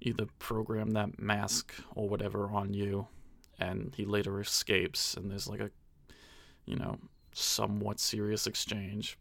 either 0.00 0.26
program 0.38 0.90
that 0.90 1.18
mask 1.18 1.72
or 1.94 2.08
whatever 2.08 2.50
on 2.50 2.74
you, 2.74 3.08
and 3.58 3.94
he 3.96 4.04
later 4.04 4.40
escapes, 4.40 5.14
and 5.14 5.30
there's 5.30 5.48
like 5.48 5.60
a, 5.60 5.70
you 6.64 6.76
know, 6.76 6.98
somewhat 7.32 8.00
serious 8.00 8.46
exchange. 8.46 9.18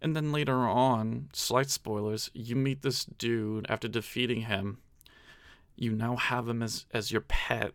And 0.00 0.14
then 0.14 0.32
later 0.32 0.66
on, 0.68 1.30
slight 1.32 1.70
spoilers, 1.70 2.30
you 2.34 2.56
meet 2.56 2.82
this 2.82 3.04
dude 3.04 3.66
after 3.68 3.88
defeating 3.88 4.42
him. 4.42 4.78
You 5.76 5.92
now 5.92 6.16
have 6.16 6.48
him 6.48 6.62
as, 6.62 6.84
as 6.92 7.10
your 7.10 7.22
pet. 7.22 7.72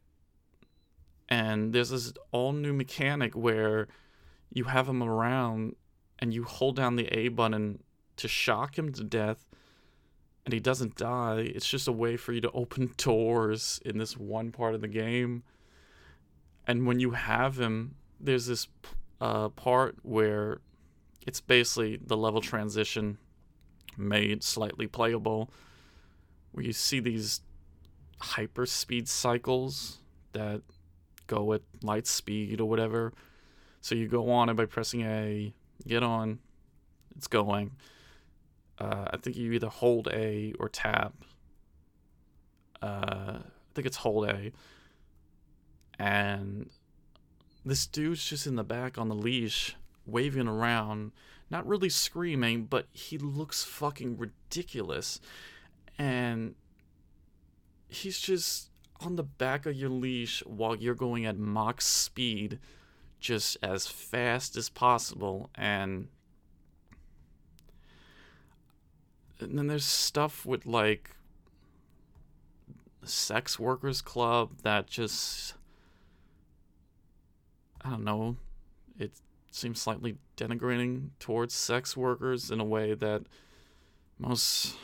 And 1.28 1.74
there's 1.74 1.90
this 1.90 2.14
all 2.32 2.52
new 2.52 2.74
mechanic 2.74 3.36
where 3.36 3.88
you 4.54 4.66
have 4.66 4.88
him 4.88 5.02
around 5.02 5.76
and 6.20 6.34
you 6.34 6.44
hold 6.44 6.76
down 6.76 6.96
the 6.96 7.08
A 7.08 7.30
button 7.30 7.84
to 8.18 8.28
shock 8.28 8.78
him 8.78 8.92
to 8.94 9.04
death 9.04 9.46
and 10.46 10.54
he 10.54 10.60
doesn't 10.60 10.96
die. 10.96 11.52
It's 11.54 11.68
just 11.68 11.88
a 11.88 11.92
way 11.92 12.18
for 12.18 12.34
you 12.34 12.42
to 12.42 12.52
open 12.52 12.94
doors 12.98 13.80
in 13.86 13.98
this 13.98 14.18
one 14.18 14.52
part 14.52 14.76
of 14.76 14.82
the 14.82 14.88
game. 14.88 15.44
And 16.68 16.86
when 16.86 17.00
you 17.00 17.12
have 17.12 17.60
him, 17.60 17.96
there's 18.20 18.46
this 18.46 18.68
uh, 19.22 19.50
part 19.50 19.98
where 20.04 20.62
it's 21.26 21.42
basically 21.42 21.98
the 21.98 22.18
level 22.18 22.42
transition 22.42 23.18
made 23.98 24.44
slightly 24.44 24.88
playable, 24.88 25.52
where 26.52 26.66
you 26.66 26.74
see 26.74 27.00
these 27.00 27.42
hyper 28.22 28.66
speed 28.66 29.08
cycles 29.08 30.00
that 30.34 30.62
go 31.28 31.54
at 31.54 31.62
light 31.82 32.08
speed 32.08 32.60
or 32.60 32.68
whatever. 32.68 33.14
So 33.82 33.96
you 33.96 34.08
go 34.08 34.30
on 34.32 34.50
it 34.50 34.56
by 34.56 34.66
pressing 34.66 35.02
A, 35.02 35.54
get 35.88 36.04
on, 36.04 36.40
it's 37.16 37.28
going. 37.28 37.72
Uh, 38.80 39.06
I 39.12 39.18
think 39.18 39.36
you 39.36 39.52
either 39.52 39.68
hold 39.68 40.08
A 40.08 40.54
or 40.60 40.70
tap. 40.70 41.14
Uh, 42.82 43.40
I 43.40 43.74
think 43.76 43.86
it's 43.86 43.98
hold 43.98 44.30
A. 44.30 44.52
And 45.98 46.70
this 47.66 47.86
dude's 47.86 48.24
just 48.24 48.48
in 48.48 48.56
the 48.56 48.64
back 48.64 48.98
on 48.98 49.10
the 49.10 49.16
leash, 49.16 49.76
waving 50.06 50.48
around, 50.48 51.12
not 51.50 51.68
really 51.68 51.90
screaming, 51.90 52.66
but 52.66 52.88
he 52.92 53.18
looks 53.18 53.64
fucking 53.64 54.18
ridiculous. 54.18 55.20
And 55.98 56.56
he's 57.90 58.20
just 58.20 58.70
on 59.02 59.18
the 59.18 59.24
back 59.24 59.66
of 59.66 59.76
your 59.76 59.90
leash 59.90 60.42
while 60.46 60.76
you're 60.76 60.96
going 60.96 61.26
at 61.26 61.38
Mach 61.38 61.82
speed, 61.82 62.60
just 63.20 63.58
as 63.62 63.88
fast 63.88 64.56
as 64.56 64.70
possible. 64.70 65.50
And, 65.56 66.08
and 69.40 69.58
then 69.58 69.68
there's 69.68 69.86
stuff 69.86 70.46
with 70.46 70.66
like 70.66 71.12
sex 73.04 73.58
workers 73.60 74.02
club 74.02 74.52
that 74.64 74.88
just 74.88 75.54
I 77.82 77.92
don't 77.92 78.04
know, 78.04 78.36
it 78.98 79.12
seems 79.52 79.82
slightly 79.82 80.18
denigrating 80.36 81.10
towards 81.20 81.54
sex 81.54 81.96
workers 81.96 82.52
in 82.52 82.60
a 82.60 82.66
way 82.66 82.94
that 82.94 83.24
most, 84.18 84.76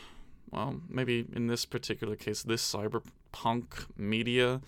well, 0.49 0.81
maybe 0.87 1.25
in 1.33 1.47
this 1.47 1.65
particular 1.65 2.15
case, 2.15 2.41
this 2.41 2.63
cyberpunk 2.73 3.85
media 3.97 4.61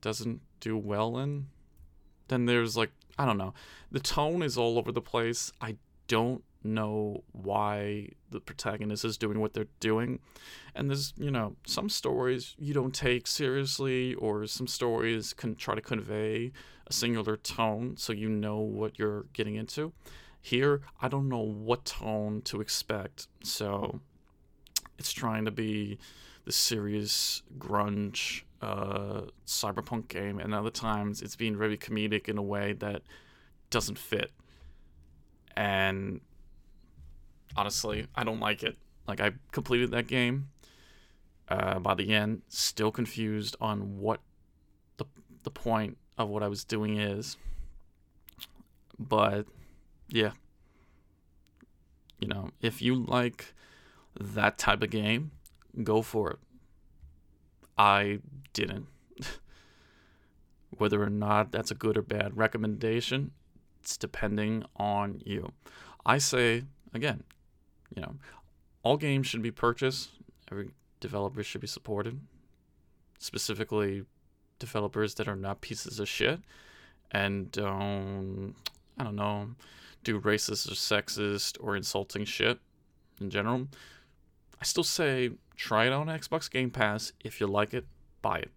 doesn't 0.00 0.40
do 0.60 0.76
well 0.76 1.18
in. 1.18 1.48
Then 2.28 2.46
there's 2.46 2.76
like, 2.76 2.90
I 3.18 3.24
don't 3.26 3.38
know, 3.38 3.52
the 3.90 4.00
tone 4.00 4.42
is 4.42 4.56
all 4.56 4.78
over 4.78 4.92
the 4.92 5.00
place. 5.00 5.52
I 5.60 5.76
don't 6.06 6.44
know 6.62 7.22
why 7.32 8.08
the 8.30 8.40
protagonist 8.40 9.04
is 9.04 9.16
doing 9.16 9.40
what 9.40 9.54
they're 9.54 9.66
doing. 9.80 10.20
And 10.74 10.90
there's, 10.90 11.14
you 11.16 11.30
know, 11.30 11.56
some 11.66 11.88
stories 11.88 12.54
you 12.58 12.74
don't 12.74 12.94
take 12.94 13.26
seriously, 13.26 14.14
or 14.14 14.46
some 14.46 14.66
stories 14.66 15.32
can 15.32 15.54
try 15.54 15.74
to 15.74 15.80
convey 15.80 16.52
a 16.86 16.92
singular 16.92 17.36
tone 17.36 17.96
so 17.96 18.12
you 18.12 18.28
know 18.28 18.58
what 18.58 18.98
you're 18.98 19.26
getting 19.32 19.54
into. 19.54 19.92
Here, 20.40 20.82
I 21.00 21.08
don't 21.08 21.28
know 21.28 21.38
what 21.40 21.84
tone 21.84 22.42
to 22.42 22.60
expect. 22.60 23.28
So 23.42 24.00
it's 24.98 25.12
trying 25.12 25.44
to 25.44 25.50
be 25.50 25.98
the 26.44 26.52
serious 26.52 27.42
grunge 27.58 28.42
uh, 28.62 29.22
cyberpunk 29.46 30.08
game, 30.08 30.38
and 30.38 30.54
other 30.54 30.70
times 30.70 31.22
it's 31.22 31.36
being 31.36 31.56
very 31.56 31.76
comedic 31.76 32.28
in 32.28 32.38
a 32.38 32.42
way 32.42 32.72
that 32.74 33.02
doesn't 33.70 33.98
fit. 33.98 34.32
And 35.56 36.20
honestly, 37.56 38.06
I 38.14 38.24
don't 38.24 38.40
like 38.40 38.62
it. 38.62 38.76
Like 39.06 39.20
I 39.20 39.32
completed 39.52 39.90
that 39.92 40.06
game. 40.06 40.50
Uh, 41.48 41.78
by 41.78 41.94
the 41.94 42.12
end, 42.12 42.42
still 42.48 42.90
confused 42.90 43.56
on 43.60 43.98
what 43.98 44.20
the 44.98 45.06
the 45.44 45.50
point 45.50 45.96
of 46.18 46.28
what 46.28 46.42
I 46.42 46.48
was 46.48 46.62
doing 46.62 46.98
is. 46.98 47.38
But 48.98 49.46
yeah, 50.08 50.32
you 52.18 52.28
know, 52.28 52.50
if 52.60 52.82
you 52.82 52.94
like 52.94 53.54
that 54.20 54.58
type 54.58 54.82
of 54.82 54.90
game, 54.90 55.30
go 55.82 56.02
for 56.02 56.32
it. 56.32 56.38
I 57.76 58.18
didn't. 58.52 58.86
Whether 60.70 61.02
or 61.02 61.10
not 61.10 61.52
that's 61.52 61.70
a 61.70 61.74
good 61.74 61.96
or 61.96 62.02
bad 62.02 62.36
recommendation, 62.36 63.30
it's 63.80 63.96
depending 63.96 64.64
on 64.76 65.22
you. 65.24 65.52
I 66.04 66.18
say 66.18 66.64
again, 66.92 67.22
you 67.94 68.02
know, 68.02 68.14
all 68.82 68.96
games 68.96 69.26
should 69.26 69.42
be 69.42 69.50
purchased. 69.50 70.10
Every 70.50 70.70
developer 71.00 71.42
should 71.42 71.60
be 71.60 71.66
supported. 71.66 72.20
Specifically, 73.18 74.04
developers 74.58 75.14
that 75.14 75.28
are 75.28 75.36
not 75.36 75.60
pieces 75.60 75.98
of 76.00 76.08
shit 76.08 76.40
and 77.10 77.50
don't, 77.50 78.54
I 78.98 79.04
don't 79.04 79.16
know, 79.16 79.50
do 80.04 80.20
racist 80.20 80.70
or 80.70 80.74
sexist 80.74 81.56
or 81.60 81.76
insulting 81.76 82.24
shit 82.24 82.58
in 83.20 83.30
general. 83.30 83.68
I 84.60 84.64
still 84.64 84.84
say 84.84 85.30
try 85.56 85.86
it 85.86 85.92
on 85.92 86.06
Xbox 86.06 86.50
Game 86.50 86.70
Pass. 86.70 87.12
If 87.24 87.40
you 87.40 87.46
like 87.46 87.74
it, 87.74 87.86
buy 88.22 88.38
it. 88.38 88.50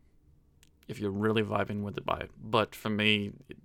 If 0.88 1.00
you're 1.00 1.12
really 1.12 1.44
vibing 1.44 1.84
with 1.84 1.98
it, 1.98 2.06
buy 2.06 2.20
it. 2.20 2.32
But 2.41 2.76
for 2.76 2.89
me, 2.89 3.32
it, 3.50 3.58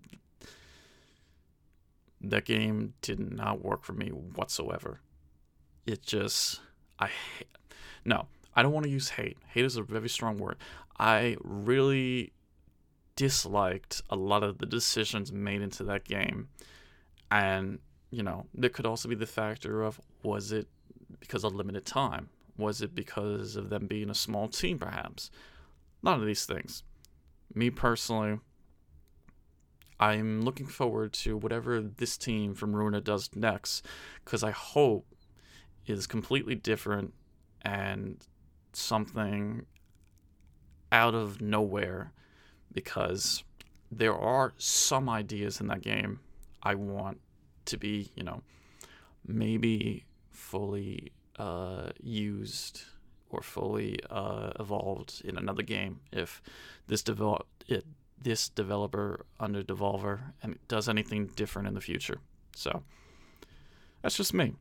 that 2.20 2.44
game 2.44 2.94
did 3.02 3.20
not 3.20 3.62
work 3.62 3.84
for 3.84 3.92
me 3.92 4.08
whatsoever 4.08 5.00
it 5.86 6.02
just 6.02 6.60
I 6.98 7.10
no, 8.04 8.26
I 8.54 8.62
don't 8.62 8.72
want 8.72 8.84
to 8.84 8.90
use 8.90 9.10
hate. 9.10 9.38
Hate 9.48 9.64
is 9.64 9.76
a 9.76 9.82
very 9.82 10.08
strong 10.08 10.38
word. 10.38 10.56
I 10.98 11.36
really 11.42 12.32
disliked 13.16 14.02
a 14.10 14.16
lot 14.16 14.42
of 14.42 14.58
the 14.58 14.66
decisions 14.66 15.32
made 15.32 15.62
into 15.62 15.82
that 15.84 16.04
game. 16.04 16.48
And 17.30 17.78
you 18.10 18.22
know, 18.22 18.46
there 18.54 18.70
could 18.70 18.86
also 18.86 19.08
be 19.08 19.14
the 19.14 19.26
factor 19.26 19.82
of 19.82 20.00
was 20.22 20.52
it 20.52 20.68
because 21.20 21.44
of 21.44 21.54
limited 21.54 21.86
time? 21.86 22.28
Was 22.56 22.80
it 22.80 22.94
because 22.94 23.56
of 23.56 23.68
them 23.68 23.86
being 23.86 24.10
a 24.10 24.14
small 24.14 24.48
team, 24.48 24.78
perhaps? 24.78 25.30
None 26.02 26.20
of 26.20 26.26
these 26.26 26.46
things. 26.46 26.82
Me 27.54 27.70
personally, 27.70 28.38
I'm 29.98 30.42
looking 30.42 30.66
forward 30.66 31.12
to 31.14 31.36
whatever 31.36 31.80
this 31.80 32.16
team 32.16 32.54
from 32.54 32.74
Ruiner 32.74 33.00
does 33.00 33.30
next, 33.34 33.84
because 34.24 34.42
I 34.42 34.50
hope 34.50 35.06
is 35.86 36.06
completely 36.06 36.54
different 36.54 37.12
and 37.62 38.18
something 38.72 39.66
out 40.92 41.14
of 41.14 41.40
nowhere 41.40 42.12
because 42.72 43.42
there 43.90 44.14
are 44.14 44.52
some 44.58 45.08
ideas 45.08 45.60
in 45.60 45.68
that 45.68 45.82
game 45.82 46.20
I 46.62 46.74
want 46.74 47.20
to 47.66 47.76
be, 47.76 48.10
you 48.14 48.22
know, 48.22 48.42
maybe 49.26 50.04
fully 50.30 51.12
uh, 51.38 51.90
used 52.02 52.82
or 53.30 53.42
fully 53.42 53.98
uh, 54.10 54.52
evolved 54.58 55.22
in 55.24 55.36
another 55.36 55.62
game 55.62 56.00
if 56.12 56.42
this 56.86 57.02
develop 57.02 57.46
it 57.66 57.84
this 58.20 58.48
developer 58.48 59.26
under 59.38 59.62
Devolver 59.62 60.32
and 60.42 60.58
does 60.68 60.88
anything 60.88 61.26
different 61.36 61.68
in 61.68 61.74
the 61.74 61.80
future. 61.80 62.18
So 62.54 62.82
that's 64.02 64.16
just 64.16 64.32
me. 64.32 64.54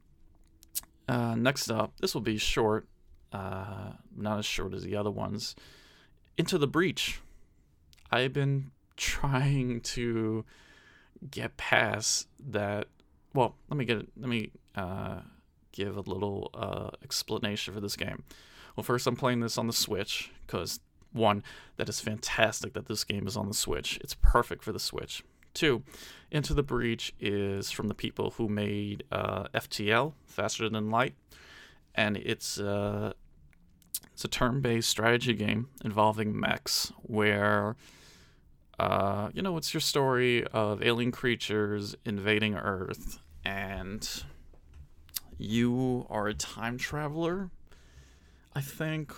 Uh, 1.08 1.36
next 1.36 1.70
up, 1.70 1.94
this 2.02 2.14
will 2.14 2.22
be 2.22 2.38
short, 2.38 2.88
uh, 3.32 3.92
not 4.16 4.40
as 4.40 4.46
short 4.46 4.74
as 4.74 4.84
the 4.84 4.96
other 4.96 5.12
ones. 5.12 5.56
Into 6.38 6.58
the 6.58 6.68
Breach. 6.68 7.22
I've 8.12 8.34
been 8.34 8.72
trying 8.98 9.82
to 9.82 10.46
get 11.30 11.58
past 11.58 12.28
that. 12.40 12.88
Well, 13.34 13.56
let 13.70 13.78
me 13.78 13.86
get 13.86 14.08
let 14.18 14.30
me 14.30 14.52
uh, 14.76 15.20
give 15.72 15.98
a 15.98 16.02
little 16.02 16.50
uh, 16.54 16.92
explanation 17.04 17.74
for 17.74 17.80
this 17.80 17.96
game. 17.96 18.24
Well, 18.76 18.84
first, 18.84 19.08
I'm 19.08 19.16
playing 19.16 19.40
this 19.40 19.58
on 19.58 19.68
the 19.68 19.74
Switch 19.74 20.32
because 20.46 20.80
one, 21.14 21.44
that 21.78 21.88
is 21.88 22.00
fantastic 22.02 22.74
that 22.74 22.88
this 22.88 23.04
game 23.04 23.28
is 23.28 23.38
on 23.38 23.48
the 23.48 23.54
Switch. 23.54 23.98
It's 24.02 24.16
perfect 24.16 24.64
for 24.64 24.74
the 24.74 24.80
Switch. 24.80 25.24
Two, 25.56 25.84
Into 26.32 26.54
the 26.54 26.64
Breach 26.64 27.14
is 27.18 27.72
from 27.72 27.88
the 27.88 27.96
people 27.96 28.32
who 28.32 28.50
made 28.50 29.06
uh, 29.10 29.46
FTL, 29.54 30.14
Faster 30.28 30.68
Than 30.70 30.92
Light, 30.92 31.16
and 31.96 32.18
it's 32.18 32.60
uh, 32.60 33.14
it's 34.12 34.26
a 34.26 34.28
turn-based 34.28 34.88
strategy 34.88 35.34
game 35.34 35.70
involving 35.84 36.38
mechs 36.38 36.92
where 37.04 37.78
uh, 38.78 39.30
you 39.34 39.42
know 39.42 39.56
it's 39.56 39.74
your 39.74 39.82
story 39.82 40.46
of 40.48 40.84
alien 40.84 41.14
creatures 41.14 41.96
invading 42.04 42.56
Earth, 42.56 43.20
and 43.46 44.24
you 45.38 46.06
are 46.10 46.28
a 46.28 46.34
time 46.34 46.78
traveler. 46.78 47.50
I 48.54 48.60
think 48.60 49.14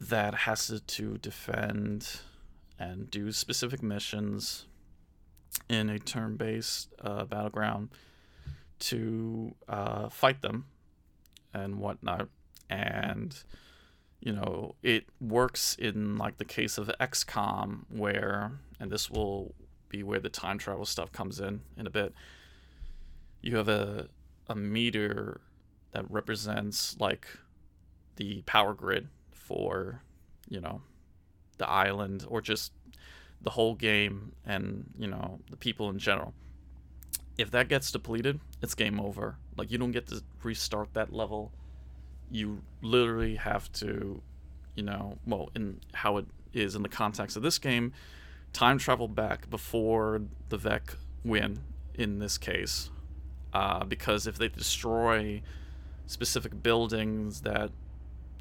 that 0.00 0.34
has 0.34 0.68
to, 0.68 0.80
to 0.80 1.18
defend 1.18 2.20
and 2.78 3.10
do 3.10 3.30
specific 3.30 3.82
missions 3.82 4.67
in 5.68 5.90
a 5.90 5.98
turn 5.98 6.36
based 6.36 6.92
uh, 7.02 7.24
battleground 7.24 7.90
to 8.80 9.54
uh, 9.68 10.08
fight 10.08 10.40
them 10.42 10.66
and 11.52 11.78
whatnot. 11.78 12.28
And, 12.70 13.36
you 14.20 14.32
know, 14.32 14.74
it 14.82 15.06
works 15.20 15.74
in 15.78 16.16
like 16.16 16.38
the 16.38 16.44
case 16.44 16.78
of 16.78 16.90
XCOM, 17.00 17.84
where, 17.88 18.52
and 18.78 18.90
this 18.90 19.10
will 19.10 19.54
be 19.88 20.02
where 20.02 20.20
the 20.20 20.28
time 20.28 20.58
travel 20.58 20.84
stuff 20.84 21.10
comes 21.12 21.40
in 21.40 21.62
in 21.76 21.86
a 21.86 21.90
bit. 21.90 22.12
You 23.40 23.56
have 23.56 23.68
a, 23.68 24.08
a 24.48 24.54
meter 24.54 25.40
that 25.92 26.10
represents 26.10 26.96
like 27.00 27.26
the 28.16 28.42
power 28.42 28.74
grid 28.74 29.08
for, 29.30 30.02
you 30.48 30.60
know, 30.60 30.82
the 31.56 31.68
island 31.68 32.24
or 32.28 32.40
just 32.40 32.72
the 33.42 33.50
whole 33.50 33.74
game 33.74 34.32
and, 34.44 34.84
you 34.98 35.06
know, 35.06 35.40
the 35.50 35.56
people 35.56 35.90
in 35.90 35.98
general. 35.98 36.34
If 37.36 37.50
that 37.52 37.68
gets 37.68 37.92
depleted, 37.92 38.40
it's 38.62 38.74
game 38.74 39.00
over. 39.00 39.36
Like 39.56 39.70
you 39.70 39.78
don't 39.78 39.92
get 39.92 40.08
to 40.08 40.22
restart 40.42 40.94
that 40.94 41.12
level. 41.12 41.52
You 42.30 42.62
literally 42.82 43.36
have 43.36 43.70
to, 43.74 44.20
you 44.74 44.82
know, 44.82 45.18
well, 45.26 45.50
in 45.54 45.80
how 45.94 46.16
it 46.16 46.26
is 46.52 46.74
in 46.74 46.82
the 46.82 46.88
context 46.88 47.36
of 47.36 47.42
this 47.42 47.58
game, 47.58 47.92
time 48.52 48.78
travel 48.78 49.08
back 49.08 49.48
before 49.48 50.22
the 50.48 50.58
Vek 50.58 50.96
win 51.24 51.60
in 51.94 52.18
this 52.18 52.38
case. 52.38 52.90
Uh, 53.52 53.84
because 53.84 54.26
if 54.26 54.36
they 54.36 54.48
destroy 54.48 55.42
specific 56.06 56.62
buildings 56.62 57.42
that 57.42 57.70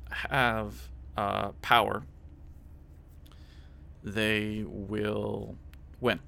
have 0.10 0.90
uh, 1.16 1.50
power, 1.62 2.04
they 4.04 4.64
will 4.66 5.56
win 6.00 6.20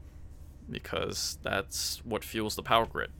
because 0.69 1.37
that's 1.41 2.01
what 2.05 2.23
fuels 2.23 2.55
the 2.55 2.63
power 2.63 2.85
grid. 2.85 3.11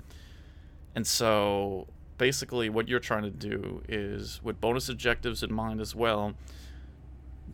And 0.96 1.06
so 1.06 1.88
basically, 2.18 2.70
what 2.70 2.88
you're 2.88 3.00
trying 3.00 3.24
to 3.24 3.30
do 3.30 3.82
is, 3.88 4.42
with 4.44 4.60
bonus 4.62 4.90
objectives 4.90 5.42
in 5.42 5.54
mind 5.54 5.82
as 5.82 5.96
well, 5.96 6.36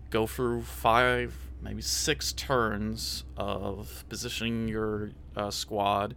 go 0.10 0.27
through 0.27 0.63
five, 0.63 1.36
maybe 1.62 1.81
six 1.81 2.34
turns 2.34 3.23
of 3.38 4.03
positioning 4.10 4.67
your 4.67 5.12
uh, 5.36 5.51
squad, 5.51 6.15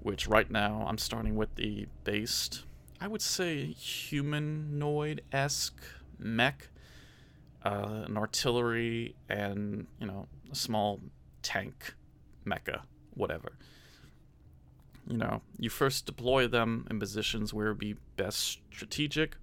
which 0.00 0.28
right 0.28 0.50
now 0.50 0.84
I'm 0.88 0.98
starting 0.98 1.36
with 1.36 1.54
the 1.56 1.86
based, 2.04 2.62
I 3.00 3.08
would 3.08 3.22
say 3.22 3.66
humanoid 3.66 5.22
esque 5.32 5.82
mech, 6.18 6.68
uh, 7.66 8.04
an 8.06 8.16
artillery, 8.16 9.16
and 9.28 9.86
you 9.98 10.06
know 10.06 10.26
a 10.50 10.54
small 10.54 11.00
tank 11.42 11.94
mecha, 12.46 12.82
whatever. 13.14 13.52
You 15.08 15.16
know, 15.16 15.42
you 15.58 15.70
first 15.70 16.06
deploy 16.06 16.48
them 16.48 16.86
in 16.90 16.98
positions 16.98 17.52
where 17.52 17.66
it 17.66 17.70
would 17.70 17.78
be 17.78 17.96
best 18.16 18.60
strategic. 18.72 19.36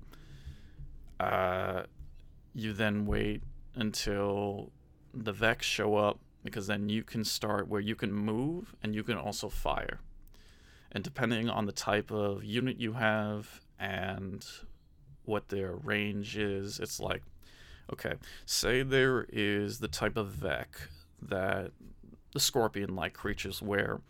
Uh, 1.20 1.84
you 2.54 2.74
then 2.74 3.06
wait 3.06 3.44
until 3.76 4.72
the 5.14 5.34
Veks 5.34 5.64
show 5.64 5.96
up 5.96 6.20
because 6.44 6.68
then 6.68 6.90
you 6.90 7.04
can 7.04 7.24
start 7.24 7.68
where 7.68 7.80
you 7.80 7.96
can 7.96 8.12
move 8.12 8.76
and 8.84 8.94
you 8.94 9.04
can 9.04 9.18
also 9.18 9.48
fire. 9.48 10.00
And 10.92 11.04
depending 11.04 11.50
on 11.50 11.66
the 11.66 11.72
type 11.72 12.12
of 12.12 12.44
unit 12.44 12.78
you 12.80 12.94
have 12.94 13.62
and 13.80 14.46
what 15.26 15.50
their 15.50 15.74
range 15.76 16.38
is. 16.38 16.80
It's 16.80 17.00
like, 17.00 17.24
okay, 17.92 18.14
say 18.46 18.84
there 18.84 19.26
is 19.30 19.80
the 19.80 19.88
type 19.88 20.18
of 20.18 20.30
Vek 20.32 20.90
that 21.22 21.72
the 22.34 22.40
scorpion 22.40 22.96
like 22.96 23.14
creatures 23.14 23.62
wear. 23.62 24.02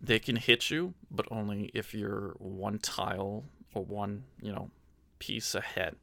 they 0.00 0.18
can 0.18 0.36
hit 0.36 0.70
you, 0.70 0.94
but 1.10 1.26
only 1.30 1.70
if 1.74 1.92
you're 1.94 2.34
one 2.38 2.78
tile 2.78 3.44
or 3.74 3.84
one, 3.84 4.24
you 4.40 4.52
know, 4.52 4.70
piece 5.18 5.54
ahead. 5.54 5.96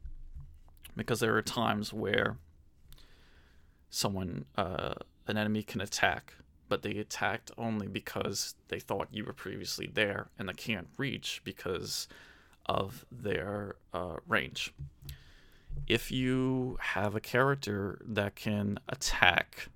Because 0.95 1.19
there 1.19 1.35
are 1.35 1.41
times 1.41 1.93
where 1.93 2.37
someone, 3.89 4.45
uh, 4.57 4.95
an 5.27 5.37
enemy 5.37 5.63
can 5.63 5.81
attack, 5.81 6.33
but 6.67 6.81
they 6.81 6.97
attacked 6.97 7.51
only 7.57 7.87
because 7.87 8.55
they 8.67 8.79
thought 8.79 9.07
you 9.11 9.23
were 9.23 9.33
previously 9.33 9.87
there 9.93 10.27
and 10.37 10.49
they 10.49 10.53
can't 10.53 10.87
reach 10.97 11.41
because 11.43 12.07
of 12.65 13.05
their 13.11 13.75
uh, 13.93 14.17
range. 14.27 14.73
If 15.87 16.11
you 16.11 16.77
have 16.79 17.15
a 17.15 17.19
character 17.19 18.01
that 18.07 18.35
can 18.35 18.79
attack 18.89 19.69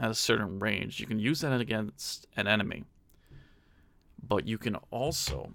at 0.00 0.10
a 0.10 0.14
certain 0.14 0.58
range, 0.58 1.00
you 1.00 1.06
can 1.06 1.18
use 1.18 1.40
that 1.40 1.60
against 1.60 2.26
an 2.36 2.46
enemy. 2.46 2.84
But 4.22 4.46
you 4.46 4.58
can 4.58 4.76
also 4.90 5.52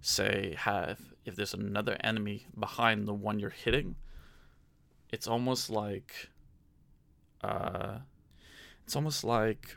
say 0.00 0.54
have 0.58 1.00
if 1.24 1.34
there's 1.34 1.54
another 1.54 1.96
enemy 2.00 2.46
behind 2.58 3.08
the 3.08 3.14
one 3.14 3.38
you're 3.38 3.50
hitting, 3.50 3.96
it's 5.10 5.26
almost 5.26 5.70
like 5.70 6.30
uh 7.42 7.98
it's 8.84 8.94
almost 8.94 9.24
like 9.24 9.76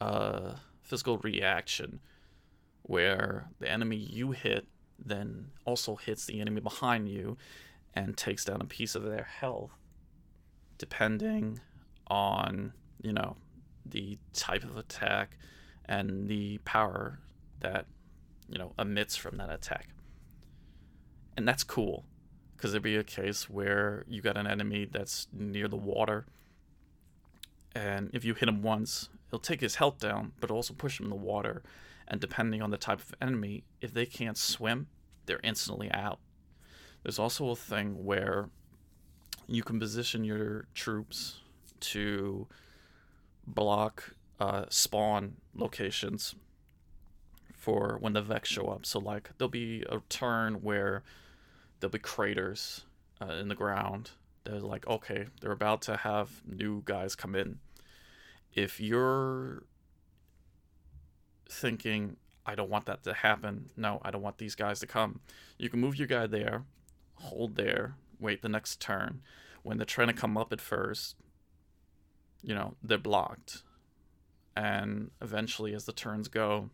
a 0.00 0.56
physical 0.82 1.18
reaction 1.18 2.00
where 2.82 3.48
the 3.58 3.68
enemy 3.68 3.96
you 3.96 4.30
hit 4.30 4.66
then 5.04 5.50
also 5.64 5.96
hits 5.96 6.24
the 6.26 6.40
enemy 6.40 6.60
behind 6.60 7.08
you 7.08 7.36
and 7.94 8.16
takes 8.16 8.44
down 8.44 8.60
a 8.60 8.64
piece 8.64 8.94
of 8.94 9.02
their 9.02 9.24
health 9.24 9.70
depending 10.78 11.58
on 12.08 12.72
you 13.02 13.12
know 13.12 13.36
the 13.84 14.18
type 14.32 14.64
of 14.64 14.76
attack 14.76 15.38
and 15.86 16.28
the 16.28 16.58
power 16.58 17.18
that 17.60 17.86
you 18.48 18.58
know 18.58 18.72
emits 18.78 19.16
from 19.16 19.36
that 19.36 19.50
attack 19.50 19.88
and 21.36 21.46
that's 21.46 21.64
cool 21.64 22.04
because 22.56 22.72
there'd 22.72 22.82
be 22.82 22.96
a 22.96 23.04
case 23.04 23.48
where 23.50 24.04
you 24.08 24.22
got 24.22 24.36
an 24.36 24.46
enemy 24.46 24.86
that's 24.90 25.28
near 25.32 25.68
the 25.68 25.76
water 25.76 26.26
and 27.74 28.10
if 28.12 28.24
you 28.24 28.34
hit 28.34 28.48
him 28.48 28.62
once 28.62 29.08
it'll 29.28 29.38
take 29.38 29.60
his 29.60 29.76
health 29.76 29.98
down, 29.98 30.32
but 30.40 30.50
also 30.50 30.74
push 30.74 31.00
him 31.00 31.06
in 31.06 31.10
the 31.10 31.16
water. 31.16 31.62
And 32.08 32.20
depending 32.20 32.62
on 32.62 32.70
the 32.70 32.76
type 32.76 33.00
of 33.00 33.14
enemy, 33.20 33.64
if 33.80 33.92
they 33.92 34.06
can't 34.06 34.38
swim, 34.38 34.86
they're 35.26 35.40
instantly 35.42 35.90
out. 35.92 36.20
There's 37.02 37.18
also 37.18 37.50
a 37.50 37.56
thing 37.56 38.04
where 38.04 38.48
you 39.46 39.62
can 39.62 39.78
position 39.78 40.24
your 40.24 40.66
troops 40.74 41.40
to 41.80 42.46
block 43.46 44.14
uh, 44.40 44.64
spawn 44.68 45.36
locations 45.54 46.34
for 47.54 47.98
when 48.00 48.12
the 48.12 48.22
Veks 48.22 48.46
show 48.46 48.66
up. 48.66 48.86
So, 48.86 48.98
like, 48.98 49.30
there'll 49.38 49.48
be 49.50 49.82
a 49.88 50.00
turn 50.08 50.62
where 50.62 51.02
there'll 51.80 51.92
be 51.92 51.98
craters 51.98 52.84
uh, 53.20 53.32
in 53.34 53.48
the 53.48 53.54
ground. 53.54 54.10
They're 54.44 54.60
like, 54.60 54.86
okay, 54.86 55.26
they're 55.40 55.52
about 55.52 55.82
to 55.82 55.96
have 55.96 56.42
new 56.46 56.82
guys 56.84 57.14
come 57.14 57.34
in. 57.34 57.58
If 58.54 58.80
you're 58.80 59.64
thinking, 61.48 62.16
I 62.44 62.54
don't 62.54 62.70
want 62.70 62.86
that 62.86 63.02
to 63.04 63.14
happen, 63.14 63.70
no, 63.76 64.00
I 64.02 64.10
don't 64.10 64.22
want 64.22 64.38
these 64.38 64.54
guys 64.54 64.80
to 64.80 64.86
come, 64.86 65.20
you 65.58 65.68
can 65.68 65.80
move 65.80 65.96
your 65.96 66.08
guy 66.08 66.26
there, 66.26 66.64
hold 67.16 67.56
there, 67.56 67.96
wait 68.20 68.42
the 68.42 68.48
next 68.48 68.80
turn. 68.80 69.20
When 69.62 69.78
they're 69.78 69.84
trying 69.84 70.08
to 70.08 70.14
come 70.14 70.36
up 70.36 70.52
at 70.52 70.60
first, 70.60 71.16
you 72.42 72.54
know, 72.54 72.74
they're 72.82 72.98
blocked. 72.98 73.62
And 74.56 75.10
eventually, 75.20 75.74
as 75.74 75.84
the 75.84 75.92
turns 75.92 76.28
go, 76.28 76.70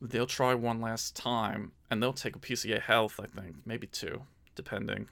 they'll 0.00 0.26
try 0.26 0.54
one 0.54 0.80
last 0.80 1.14
time 1.14 1.72
and 1.90 2.02
they'll 2.02 2.12
take 2.12 2.36
a 2.36 2.38
your 2.68 2.80
health, 2.80 3.20
I 3.22 3.26
think, 3.26 3.56
maybe 3.64 3.86
two, 3.86 4.22
depending 4.54 5.08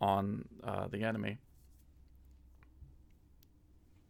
on 0.00 0.46
uh, 0.64 0.88
the 0.88 1.02
enemy. 1.02 1.38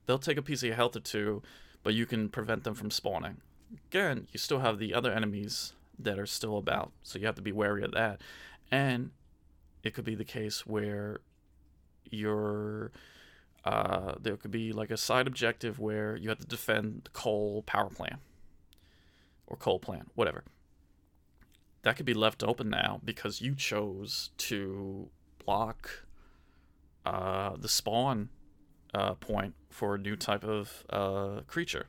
They'll 0.07 0.19
take 0.19 0.39
a 0.39 0.43
your 0.67 0.77
health 0.77 0.97
or 0.97 1.01
two, 1.01 1.43
but 1.83 1.95
you 1.95 2.07
can 2.07 2.29
prevent 2.29 2.65
them 2.65 2.75
from 2.75 2.91
spawning. 2.91 3.39
Again, 3.91 4.29
you 4.33 4.39
still 4.39 4.61
have 4.61 4.79
the 4.79 4.95
other 4.95 5.13
enemies 5.13 5.73
that 5.99 6.19
are 6.19 6.27
still 6.27 6.57
about, 6.57 6.93
so 7.03 7.19
you 7.19 7.27
have 7.27 7.35
to 7.37 7.43
be 7.43 7.53
wary 7.53 7.83
of 7.83 7.93
that. 7.93 8.21
And 8.71 9.11
it 9.83 9.95
could 9.95 10.05
be 10.05 10.15
the 10.15 10.25
case 10.25 10.67
where 10.67 11.21
you're 12.11 12.93
uh, 13.65 14.15
there 14.21 14.37
could 14.37 14.51
be 14.51 14.73
like 14.73 14.91
a 14.91 14.97
side 14.97 15.27
objective 15.27 15.79
where 15.79 16.17
you 16.17 16.29
have 16.29 16.39
to 16.39 16.47
defend 16.47 17.03
the 17.05 17.11
coal 17.11 17.63
power 17.63 17.91
plant 17.91 18.19
or 19.47 19.57
coal 19.57 19.79
plant, 19.79 20.11
whatever. 20.15 20.45
That 21.83 21.97
could 21.97 22.07
be 22.07 22.15
left 22.15 22.43
open 22.43 22.71
now 22.71 23.01
because 23.05 23.41
you 23.41 23.55
chose 23.55 24.31
to 24.39 25.09
block 25.45 26.07
uh, 27.05 27.57
the 27.57 27.69
spawn 27.69 28.31
uh, 28.95 29.15
point 29.15 29.55
for 29.71 29.95
a 29.95 29.99
new 29.99 30.17
type 30.17 30.45
of 30.45 30.85
uh, 30.91 31.41
creature. 31.47 31.87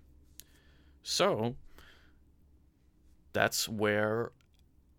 So 1.02 1.56
that's 3.34 3.68
where 3.68 4.32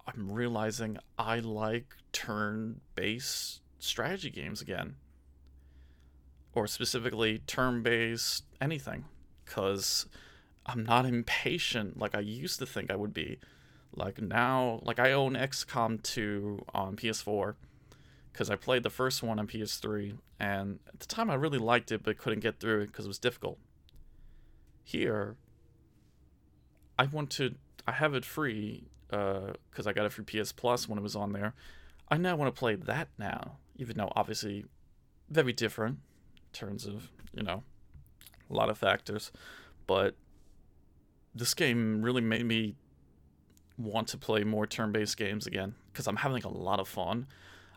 I'm 0.06 0.30
realizing 0.30 0.98
I 1.18 1.38
like 1.38 1.96
turn 2.12 2.80
based 2.94 3.62
strategy 3.78 4.30
games 4.30 4.60
again. 4.60 4.96
Or 6.54 6.66
specifically 6.66 7.38
turn 7.46 7.82
based 7.82 8.44
anything. 8.60 9.06
Because 9.44 10.06
I'm 10.66 10.84
not 10.84 11.06
impatient 11.06 11.98
like 11.98 12.14
I 12.14 12.20
used 12.20 12.58
to 12.58 12.66
think 12.66 12.90
I 12.90 12.96
would 12.96 13.14
be. 13.14 13.38
Like 13.96 14.20
now, 14.20 14.80
like 14.82 14.98
I 14.98 15.12
own 15.12 15.34
XCOM 15.34 16.02
2 16.02 16.64
on 16.74 16.96
PS4 16.96 17.54
because 18.34 18.50
I 18.50 18.56
played 18.56 18.82
the 18.82 18.90
first 18.90 19.22
one 19.22 19.38
on 19.38 19.46
PS3, 19.46 20.18
and 20.40 20.80
at 20.88 20.98
the 20.98 21.06
time 21.06 21.30
I 21.30 21.34
really 21.34 21.58
liked 21.58 21.92
it 21.92 22.02
but 22.02 22.18
couldn't 22.18 22.40
get 22.40 22.58
through 22.58 22.80
it 22.80 22.86
because 22.88 23.04
it 23.04 23.08
was 23.08 23.20
difficult. 23.20 23.58
Here, 24.82 25.36
I 26.98 27.06
want 27.06 27.30
to, 27.30 27.54
I 27.86 27.92
have 27.92 28.12
it 28.12 28.24
free 28.24 28.88
because 29.08 29.86
uh, 29.86 29.90
I 29.90 29.92
got 29.92 30.04
it 30.04 30.12
for 30.12 30.24
PS 30.24 30.50
Plus 30.50 30.88
when 30.88 30.98
it 30.98 31.02
was 31.02 31.14
on 31.14 31.32
there. 31.32 31.54
I 32.08 32.16
now 32.16 32.34
want 32.34 32.52
to 32.52 32.58
play 32.58 32.74
that 32.74 33.08
now, 33.18 33.58
even 33.76 33.96
though 33.96 34.12
obviously 34.16 34.64
very 35.30 35.52
different 35.52 35.98
in 36.36 36.52
terms 36.52 36.86
of, 36.86 37.12
you 37.32 37.44
know, 37.44 37.62
a 38.50 38.52
lot 38.52 38.68
of 38.68 38.76
factors. 38.76 39.30
But 39.86 40.16
this 41.32 41.54
game 41.54 42.02
really 42.02 42.20
made 42.20 42.46
me 42.46 42.74
want 43.78 44.08
to 44.08 44.18
play 44.18 44.42
more 44.42 44.66
turn-based 44.66 45.16
games 45.16 45.46
again 45.46 45.76
because 45.92 46.08
I'm 46.08 46.16
having 46.16 46.42
a 46.42 46.48
lot 46.48 46.80
of 46.80 46.88
fun. 46.88 47.28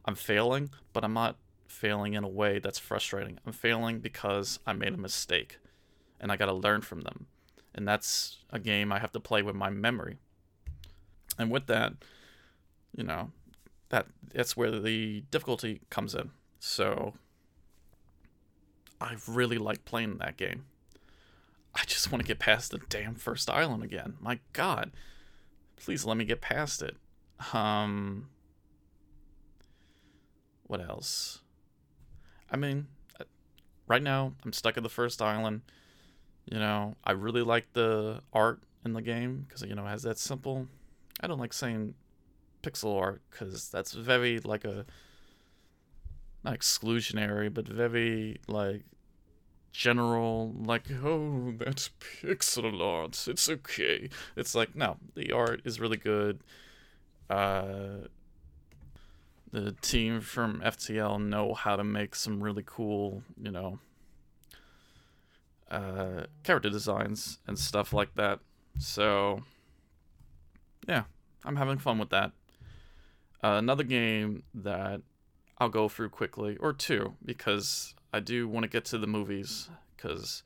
I'm 0.08 0.16
failing, 0.16 0.70
but 0.94 1.04
I'm 1.04 1.14
not 1.14 1.36
failing 1.68 2.14
in 2.14 2.24
a 2.24 2.30
way 2.30 2.60
that's 2.60 2.80
frustrating. 2.80 3.40
I'm 3.46 3.52
failing 3.52 4.00
because 4.00 4.60
I 4.66 4.72
made 4.74 4.94
a 4.94 4.98
mistake 4.98 5.60
and 6.20 6.32
I 6.32 6.38
got 6.38 6.46
to 6.46 6.54
learn 6.54 6.82
from 6.82 7.02
them. 7.02 7.28
And 7.76 7.88
that's 7.88 8.38
a 8.50 8.58
game 8.58 8.92
I 8.92 9.00
have 9.00 9.12
to 9.12 9.20
play 9.20 9.44
with 9.44 9.56
my 9.56 9.70
memory. 9.70 10.18
And 11.38 11.52
with 11.52 11.68
that, 11.68 11.94
you 12.96 13.04
know, 13.04 13.32
that 13.90 14.08
that's 14.34 14.58
where 14.58 14.72
the 14.72 15.24
difficulty 15.30 15.82
comes 15.90 16.16
in. 16.16 16.32
So 16.60 17.14
I 19.00 19.16
really 19.28 19.58
like 19.58 19.86
playing 19.86 20.18
that 20.18 20.38
game. 20.38 20.66
I 21.76 21.84
just 21.86 22.12
want 22.12 22.24
to 22.24 22.28
get 22.28 22.40
past 22.40 22.72
the 22.72 22.80
damn 22.90 23.16
first 23.16 23.50
island 23.50 23.84
again. 23.84 24.16
My 24.20 24.40
god. 24.54 24.92
Please 25.76 26.06
let 26.06 26.18
me 26.18 26.26
get 26.26 26.42
past 26.42 26.82
it. 26.82 26.96
Um 27.54 28.30
what 30.68 30.82
else? 30.82 31.40
I 32.52 32.58
mean, 32.58 32.88
uh, 33.20 33.26
right 33.88 34.02
now 34.02 34.34
I'm 34.46 34.54
stuck 34.54 34.78
at 34.78 34.84
the 34.84 34.90
first 34.90 35.22
island. 35.22 35.62
You 36.46 36.60
know, 36.60 36.96
I 37.04 37.12
really 37.12 37.42
like 37.42 37.74
the 37.74 38.22
art 38.32 38.62
in 38.86 38.94
the 38.94 39.02
game 39.02 39.46
because 39.48 39.64
you 39.64 39.76
know 39.76 39.86
it 39.86 39.90
has 39.90 40.04
that 40.04 40.18
simple. 40.18 40.68
I 41.20 41.28
don't 41.28 41.40
like 41.40 41.54
saying 41.54 41.96
pixel 42.64 43.00
art 43.00 43.22
because 43.30 43.70
that's 43.70 43.94
very 43.94 44.40
like 44.40 44.64
a 44.66 44.86
not 46.44 46.58
exclusionary, 46.58 47.54
but 47.54 47.68
very 47.68 48.38
like 48.48 48.84
general 49.78 50.56
like 50.66 50.86
oh 51.04 51.54
that's 51.60 51.92
pixel 52.24 52.82
art 52.82 53.28
it's 53.28 53.48
okay 53.48 54.10
it's 54.36 54.56
like 54.56 54.76
no 54.76 54.98
the 55.14 55.32
art 55.32 55.62
is 55.66 55.80
really 55.80 55.98
good 55.98 56.40
uh 57.30 58.00
the 59.52 59.72
team 59.82 60.20
from 60.22 60.62
ftl 60.62 61.22
know 61.22 61.54
how 61.54 61.76
to 61.76 61.84
make 61.84 62.16
some 62.16 62.42
really 62.42 62.64
cool 62.66 63.24
you 63.42 63.52
know 63.52 63.80
uh 65.72 66.24
character 66.44 66.70
designs 66.70 67.40
and 67.48 67.58
stuff 67.58 67.94
like 67.94 68.14
that 68.16 68.40
so 68.78 69.42
yeah 70.88 71.04
i'm 71.46 71.56
having 71.56 71.78
fun 71.78 71.98
with 71.98 72.10
that 72.10 72.32
uh, 73.44 73.56
another 73.58 73.84
game 73.84 74.44
that 74.54 75.02
i'll 75.58 75.70
go 75.70 75.90
through 75.90 76.10
quickly 76.10 76.58
or 76.58 76.74
two 76.74 77.14
because 77.24 77.94
I 78.14 78.20
do 78.20 78.48
want 78.48 78.64
to 78.64 78.70
get 78.70 78.86
to 78.86 78.98
the 78.98 79.08
movies 79.08 79.70
because 79.96 80.44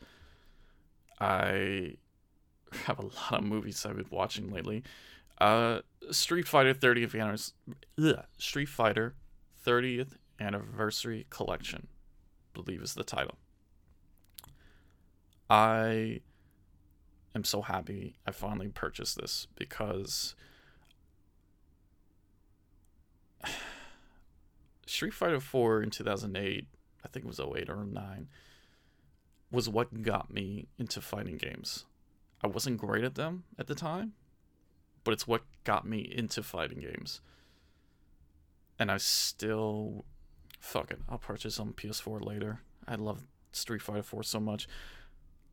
I 1.20 1.96
have 2.86 3.00
a 3.00 3.04
lot 3.04 3.34
of 3.34 3.44
movies 3.44 3.86
I've 3.86 3.98
been 3.98 4.06
watching 4.10 4.52
lately. 4.52 4.84
Uh, 5.42 5.82
Street 6.12 6.48
Fighter 6.48 6.72
30th 6.76 7.20
anniversary, 7.20 8.24
Street 8.38 8.70
Fighter 8.70 9.16
30th 9.66 10.12
anniversary 10.40 11.26
collection, 11.32 11.88
believe 12.54 12.84
is 12.84 12.94
the 12.94 13.04
title. 13.04 13.40
I 15.50 16.22
am 17.34 17.44
so 17.44 17.64
happy 17.64 18.18
I 18.28 18.32
finally 18.32 18.68
purchased 18.68 19.20
this 19.20 19.48
because 19.56 20.36
Street 24.86 25.16
Fighter 25.16 25.40
4 25.40 25.82
in 25.82 25.90
2008 25.90 26.68
I 27.04 27.08
think 27.08 27.26
it 27.26 27.28
was 27.28 27.40
08 27.40 27.68
or 27.68 27.84
09, 27.84 28.28
was 29.50 29.68
what 29.68 30.04
got 30.04 30.32
me 30.32 30.68
into 30.78 31.02
fighting 31.02 31.38
games. 31.38 31.86
I 32.44 32.48
wasn't 32.48 32.78
great 32.78 33.04
at 33.04 33.16
them 33.16 33.46
at 33.58 33.66
the 33.66 33.74
time, 33.74 34.14
but 35.04 35.14
it's 35.14 35.28
what 35.28 35.44
got 35.64 35.88
me 35.88 36.00
into 36.00 36.44
fighting 36.44 36.80
games. 36.80 37.22
And 38.80 38.92
I 38.92 38.98
still, 38.98 40.06
fuck 40.60 40.92
it, 40.92 41.00
I'll 41.10 41.18
purchase 41.18 41.60
on 41.60 41.74
PS4 41.74 42.26
later. 42.26 42.62
I 42.88 42.96
love 42.96 43.24
Street 43.52 43.82
Fighter 43.82 44.04
4 44.04 44.24
so 44.24 44.40
much. 44.40 44.68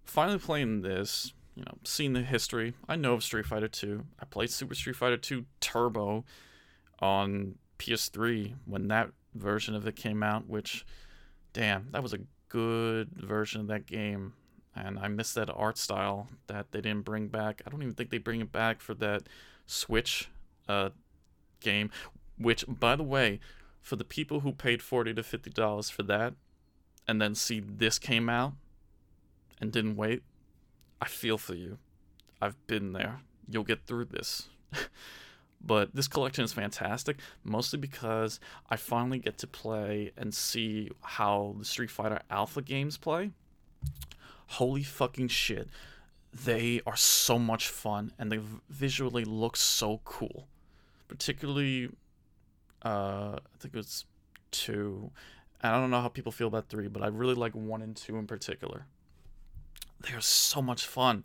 Finally 0.05 0.39
playing 0.39 0.83
this, 0.83 1.33
you 1.55 1.65
know, 1.65 1.79
seeing 1.85 2.13
the 2.13 2.23
history. 2.23 2.75
I 2.89 2.97
know 2.97 3.15
of 3.15 3.23
Street 3.23 3.47
Fighter 3.47 3.69
2. 3.69 4.05
I 4.21 4.25
played 4.25 4.51
Super 4.51 4.75
Street 4.75 4.97
Fighter 4.97 5.17
2 5.17 5.45
Turbo 5.61 6.25
on 7.01 7.57
PS3 7.79 8.55
when 8.65 8.89
that 8.89 9.11
version 9.35 9.75
of 9.75 9.87
it 9.87 9.97
came 9.97 10.23
out, 10.23 10.49
which 10.49 10.87
damn, 11.53 11.89
that 11.93 12.03
was 12.03 12.13
a 12.13 12.21
good 12.49 13.11
version 13.13 13.61
of 13.61 13.67
that 13.69 13.87
game. 13.87 14.33
And 14.85 14.99
I 14.99 15.09
miss 15.09 15.35
that 15.35 15.51
art 15.51 15.77
style 15.79 16.29
that 16.47 16.73
they 16.73 16.81
didn't 16.81 17.05
bring 17.05 17.29
back. 17.29 17.63
I 17.67 17.71
don't 17.71 17.83
even 17.83 17.95
think 17.95 18.11
they 18.11 18.19
bring 18.19 18.41
it 18.41 18.53
back 18.53 18.81
for 18.81 18.95
that 18.95 19.23
Switch 19.67 20.29
uh, 20.69 20.91
game. 21.61 21.91
Which, 22.39 22.65
by 22.69 22.95
the 22.95 23.03
way, 23.03 23.41
for 23.81 23.97
the 23.97 24.05
people 24.05 24.41
who 24.41 24.53
paid 24.53 24.83
forty 24.83 25.13
to 25.15 25.23
fifty 25.23 25.51
dollars 25.51 25.91
for 25.91 26.03
that, 26.05 26.35
and 27.07 27.21
then 27.21 27.35
see 27.35 27.61
this 27.61 27.99
came 27.99 28.29
out, 28.29 28.53
and 29.61 29.73
didn't 29.73 29.97
wait, 29.97 30.23
I 31.01 31.07
feel 31.09 31.39
for 31.39 31.55
you. 31.55 31.79
I've 32.41 32.67
been 32.67 32.93
there. 32.93 33.21
You'll 33.49 33.65
get 33.65 33.87
through 33.87 34.07
this. 34.07 34.49
but 35.61 35.95
this 35.95 36.07
collection 36.07 36.45
is 36.45 36.53
fantastic, 36.53 37.19
mostly 37.43 37.79
because 37.79 38.39
I 38.71 38.77
finally 38.77 39.19
get 39.19 39.39
to 39.39 39.47
play 39.47 40.13
and 40.17 40.33
see 40.33 40.91
how 41.03 41.57
the 41.59 41.65
Street 41.65 41.91
Fighter 41.91 42.21
Alpha 42.31 42.63
games 42.63 42.97
play. 42.97 43.33
Holy 44.49 44.83
fucking 44.83 45.29
shit. 45.29 45.69
They 46.33 46.81
are 46.87 46.97
so 46.97 47.39
much 47.39 47.69
fun 47.69 48.13
and 48.19 48.33
they 48.33 48.41
visually 48.69 49.25
look 49.25 49.57
so 49.57 50.01
cool. 50.05 50.49
Particularly, 51.07 51.91
uh, 52.85 53.37
I 53.37 53.59
think 53.59 53.75
it 53.75 53.79
was 53.79 54.05
two. 54.51 55.11
And 55.61 55.75
I 55.75 55.81
don't 55.81 55.91
know 55.91 56.01
how 56.01 56.09
people 56.09 56.33
feel 56.33 56.49
about 56.49 56.69
three, 56.69 56.89
but 56.89 57.03
I 57.03 57.09
really 57.09 57.35
like 57.35 57.55
one 57.55 57.83
and 57.83 57.97
two 57.97 58.17
in 58.17 58.27
particular. 58.27 58.87
They 60.01 60.15
are 60.15 60.21
so 60.21 60.63
much 60.63 60.87
fun. 60.87 61.25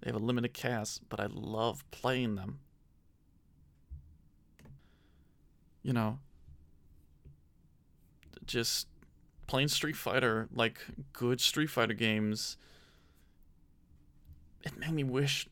They 0.00 0.10
have 0.10 0.20
a 0.20 0.24
limited 0.24 0.54
cast, 0.54 1.08
but 1.08 1.20
I 1.20 1.26
love 1.26 1.84
playing 1.90 2.36
them. 2.36 2.60
You 5.82 5.92
know, 5.92 6.18
just 8.46 8.86
playing 9.48 9.68
Street 9.68 9.96
Fighter, 9.96 10.48
like 10.54 10.80
good 11.12 11.40
Street 11.40 11.70
Fighter 11.70 11.94
games, 11.94 12.56
it 14.62 14.78
made 14.78 14.92
me 14.92 15.02
wish 15.02 15.48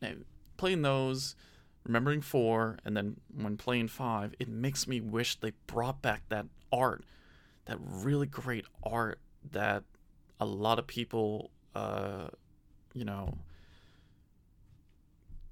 playing 0.55 0.83
those, 0.83 1.35
remembering 1.83 2.21
four, 2.21 2.77
and 2.85 2.95
then 2.95 3.17
when 3.35 3.57
playing 3.57 3.89
five, 3.89 4.33
it 4.39 4.47
makes 4.47 4.87
me 4.87 5.01
wish 5.01 5.35
they 5.39 5.51
brought 5.65 6.01
back 6.01 6.21
that 6.29 6.45
art, 6.71 7.03
that 7.65 7.77
really 7.81 8.27
great 8.27 8.65
art 8.83 9.19
that 9.51 9.83
a 10.39 10.45
lot 10.45 10.79
of 10.79 10.87
people, 10.87 11.49
uh, 11.75 12.27
you 12.93 13.03
know, 13.03 13.37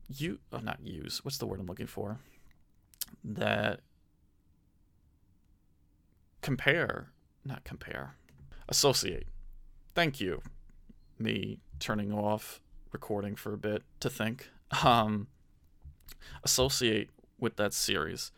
you 0.08 0.39
oh, 0.54 0.60
not 0.60 0.80
use. 0.84 1.26
What's 1.26 1.39
the 1.39 1.48
word 1.48 1.60
I'm 1.60 1.66
looking 1.66 1.88
for? 1.88 2.20
That 3.24 3.80
compare, 6.41 7.10
not 7.43 7.64
compare, 7.64 8.16
associate. 8.68 9.28
Thank 9.93 10.20
you. 10.20 10.41
Me 11.18 11.59
turning 11.80 12.11
off 12.11 12.61
recording 12.91 13.36
for 13.36 13.53
a 13.53 13.57
bit 13.57 13.84
to 13.99 14.09
think. 14.09 14.49
Um, 14.84 15.28
associate 16.43 17.09
with 17.39 17.55
that 17.57 17.74
series. 17.74 18.32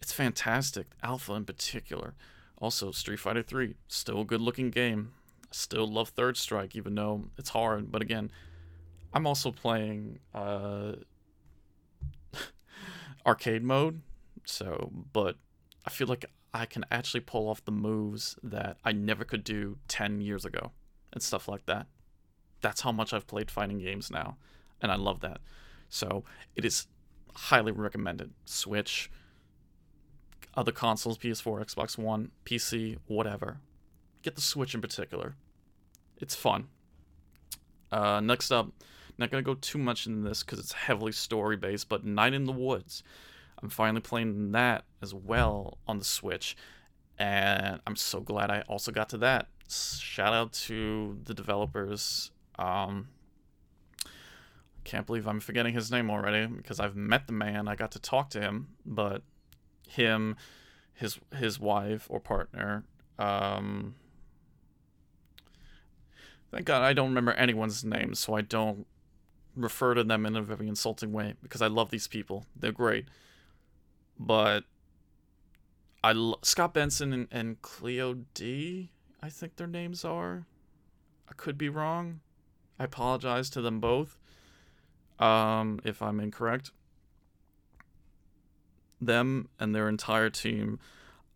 It's 0.00 0.12
fantastic. 0.12 0.86
Alpha 1.02 1.32
in 1.34 1.44
particular. 1.44 2.14
Also, 2.58 2.90
Street 2.90 3.18
Fighter 3.18 3.42
3, 3.42 3.74
still 3.88 4.22
a 4.22 4.24
good 4.24 4.40
looking 4.40 4.70
game. 4.70 5.12
Still 5.50 5.86
love 5.86 6.10
Third 6.10 6.36
Strike, 6.36 6.74
even 6.74 6.94
though 6.94 7.24
it's 7.36 7.50
hard. 7.50 7.92
But 7.92 8.02
again, 8.02 8.30
I'm 9.12 9.26
also 9.26 9.50
playing 9.50 10.18
uh, 10.34 10.92
arcade 13.26 13.62
mode. 13.62 14.00
So, 14.44 14.90
but 15.12 15.36
I 15.84 15.90
feel 15.90 16.06
like 16.06 16.24
I 16.56 16.66
can 16.66 16.84
actually 16.90 17.20
pull 17.20 17.48
off 17.48 17.64
the 17.64 17.72
moves 17.72 18.38
that 18.42 18.78
I 18.84 18.92
never 18.92 19.24
could 19.24 19.44
do 19.44 19.78
10 19.88 20.20
years 20.20 20.44
ago 20.44 20.72
and 21.12 21.22
stuff 21.22 21.48
like 21.48 21.66
that. 21.66 21.86
That's 22.62 22.80
how 22.80 22.92
much 22.92 23.12
I've 23.12 23.26
played 23.26 23.50
fighting 23.50 23.78
games 23.78 24.10
now, 24.10 24.38
and 24.80 24.90
I 24.90 24.96
love 24.96 25.20
that. 25.20 25.40
So, 25.88 26.24
it 26.54 26.64
is 26.64 26.86
highly 27.34 27.72
recommended. 27.72 28.32
Switch, 28.46 29.10
other 30.54 30.72
consoles, 30.72 31.18
PS4, 31.18 31.64
Xbox 31.66 31.98
One, 31.98 32.30
PC, 32.46 32.96
whatever. 33.06 33.58
Get 34.22 34.34
the 34.34 34.40
Switch 34.40 34.74
in 34.74 34.80
particular. 34.80 35.36
It's 36.16 36.34
fun. 36.34 36.68
Uh, 37.92 38.20
next 38.20 38.50
up, 38.50 38.70
not 39.18 39.30
gonna 39.30 39.42
go 39.42 39.54
too 39.54 39.78
much 39.78 40.06
into 40.06 40.26
this 40.26 40.42
because 40.42 40.58
it's 40.58 40.72
heavily 40.72 41.12
story 41.12 41.56
based, 41.56 41.88
but 41.90 42.04
Night 42.04 42.32
in 42.32 42.44
the 42.44 42.52
Woods. 42.52 43.02
I'm 43.62 43.68
finally 43.68 44.00
playing 44.00 44.52
that 44.52 44.84
as 45.06 45.14
well 45.14 45.78
on 45.86 45.98
the 45.98 46.04
Switch, 46.04 46.56
and 47.16 47.80
I'm 47.86 47.94
so 47.94 48.20
glad 48.20 48.50
I 48.50 48.62
also 48.68 48.90
got 48.90 49.08
to 49.10 49.18
that. 49.18 49.46
Shout 49.68 50.34
out 50.34 50.52
to 50.52 51.18
the 51.24 51.32
developers. 51.32 52.32
Um, 52.58 53.08
I 54.04 54.08
can't 54.82 55.06
believe 55.06 55.28
I'm 55.28 55.40
forgetting 55.40 55.74
his 55.74 55.92
name 55.92 56.10
already 56.10 56.46
because 56.46 56.80
I've 56.80 56.96
met 56.96 57.28
the 57.28 57.32
man. 57.32 57.68
I 57.68 57.76
got 57.76 57.92
to 57.92 58.00
talk 58.00 58.30
to 58.30 58.40
him, 58.40 58.68
but 58.84 59.22
him, 59.88 60.36
his 60.92 61.20
his 61.36 61.60
wife 61.60 62.06
or 62.10 62.18
partner. 62.18 62.84
Um, 63.18 63.94
thank 66.50 66.66
God 66.66 66.82
I 66.82 66.92
don't 66.92 67.08
remember 67.08 67.32
anyone's 67.32 67.84
name, 67.84 68.14
so 68.14 68.34
I 68.34 68.40
don't 68.40 68.86
refer 69.54 69.94
to 69.94 70.02
them 70.02 70.26
in 70.26 70.34
a 70.34 70.42
very 70.42 70.66
insulting 70.66 71.12
way 71.12 71.34
because 71.42 71.62
I 71.62 71.68
love 71.68 71.90
these 71.90 72.08
people. 72.08 72.44
They're 72.56 72.72
great 72.72 73.06
but 74.18 74.64
I 76.06 76.12
lo- 76.12 76.38
Scott 76.42 76.72
Benson 76.72 77.12
and, 77.12 77.26
and 77.32 77.60
Cleo 77.62 78.14
D, 78.32 78.92
I 79.20 79.28
think 79.28 79.56
their 79.56 79.66
names 79.66 80.04
are. 80.04 80.46
I 81.28 81.32
could 81.36 81.58
be 81.58 81.68
wrong. 81.68 82.20
I 82.78 82.84
apologize 82.84 83.50
to 83.50 83.60
them 83.60 83.80
both. 83.80 84.16
Um, 85.18 85.80
if 85.82 86.00
I'm 86.00 86.20
incorrect. 86.20 86.70
Them 89.00 89.48
and 89.58 89.74
their 89.74 89.88
entire 89.88 90.30
team, 90.30 90.78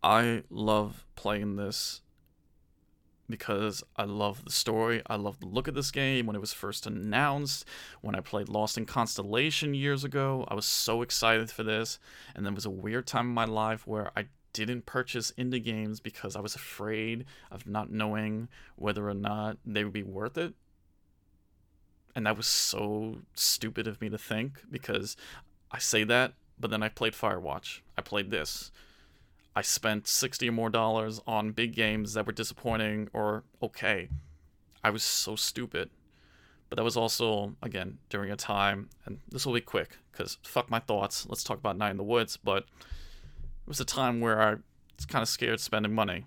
I 0.01 0.43
love 0.49 1.05
playing 1.17 1.57
this 1.57 1.99
because 3.29 3.83
I 3.97 4.05
love 4.05 4.45
the 4.45 4.51
story. 4.51 5.01
I 5.05 5.17
love 5.17 5.41
the 5.41 5.47
look 5.47 5.67
of 5.67 5.75
this 5.75 5.91
game 5.91 6.27
when 6.27 6.37
it 6.37 6.39
was 6.39 6.53
first 6.53 6.87
announced. 6.87 7.65
When 7.99 8.15
I 8.15 8.21
played 8.21 8.47
Lost 8.47 8.77
in 8.77 8.85
Constellation 8.85 9.73
years 9.73 10.05
ago, 10.05 10.45
I 10.47 10.53
was 10.53 10.65
so 10.65 11.01
excited 11.01 11.51
for 11.51 11.63
this. 11.63 11.99
And 12.33 12.45
there 12.45 12.53
was 12.53 12.65
a 12.65 12.69
weird 12.69 13.05
time 13.05 13.27
in 13.27 13.33
my 13.33 13.43
life 13.43 13.85
where 13.85 14.11
I 14.15 14.27
didn't 14.53 14.85
purchase 14.85 15.31
indie 15.37 15.63
games 15.63 15.99
because 15.99 16.35
I 16.35 16.39
was 16.39 16.55
afraid 16.55 17.25
of 17.49 17.67
not 17.67 17.91
knowing 17.91 18.47
whether 18.75 19.07
or 19.07 19.13
not 19.13 19.57
they 19.65 19.83
would 19.83 19.93
be 19.93 20.03
worth 20.03 20.37
it. 20.37 20.53
And 22.15 22.25
that 22.25 22.37
was 22.37 22.47
so 22.47 23.19
stupid 23.33 23.87
of 23.87 24.01
me 24.01 24.09
to 24.09 24.17
think 24.17 24.61
because 24.69 25.15
I 25.71 25.79
say 25.79 26.03
that, 26.03 26.33
but 26.59 26.69
then 26.69 26.83
I 26.83 26.89
played 26.89 27.13
Firewatch. 27.13 27.79
I 27.97 28.01
played 28.01 28.31
this. 28.31 28.71
I 29.55 29.61
spent 29.61 30.07
60 30.07 30.49
or 30.49 30.51
more 30.51 30.69
dollars 30.69 31.21
on 31.27 31.51
big 31.51 31.73
games 31.73 32.13
that 32.13 32.25
were 32.25 32.31
disappointing 32.31 33.09
or 33.13 33.43
okay. 33.61 34.09
I 34.83 34.89
was 34.89 35.03
so 35.03 35.35
stupid. 35.35 35.89
But 36.69 36.77
that 36.77 36.83
was 36.83 36.95
also, 36.95 37.55
again, 37.61 37.97
during 38.09 38.31
a 38.31 38.37
time, 38.37 38.87
and 39.05 39.19
this 39.29 39.45
will 39.45 39.53
be 39.53 39.59
quick, 39.59 39.97
because 40.11 40.37
fuck 40.41 40.69
my 40.69 40.79
thoughts. 40.79 41.27
Let's 41.27 41.43
talk 41.43 41.57
about 41.57 41.77
Night 41.77 41.91
in 41.91 41.97
the 41.97 42.03
Woods. 42.03 42.37
But 42.37 42.63
was 43.71 43.79
a 43.79 43.85
time 43.85 44.19
where 44.19 44.41
I 44.41 44.55
was 44.97 45.05
kind 45.07 45.23
of 45.23 45.29
scared 45.29 45.61
spending 45.61 45.93
money 45.93 46.25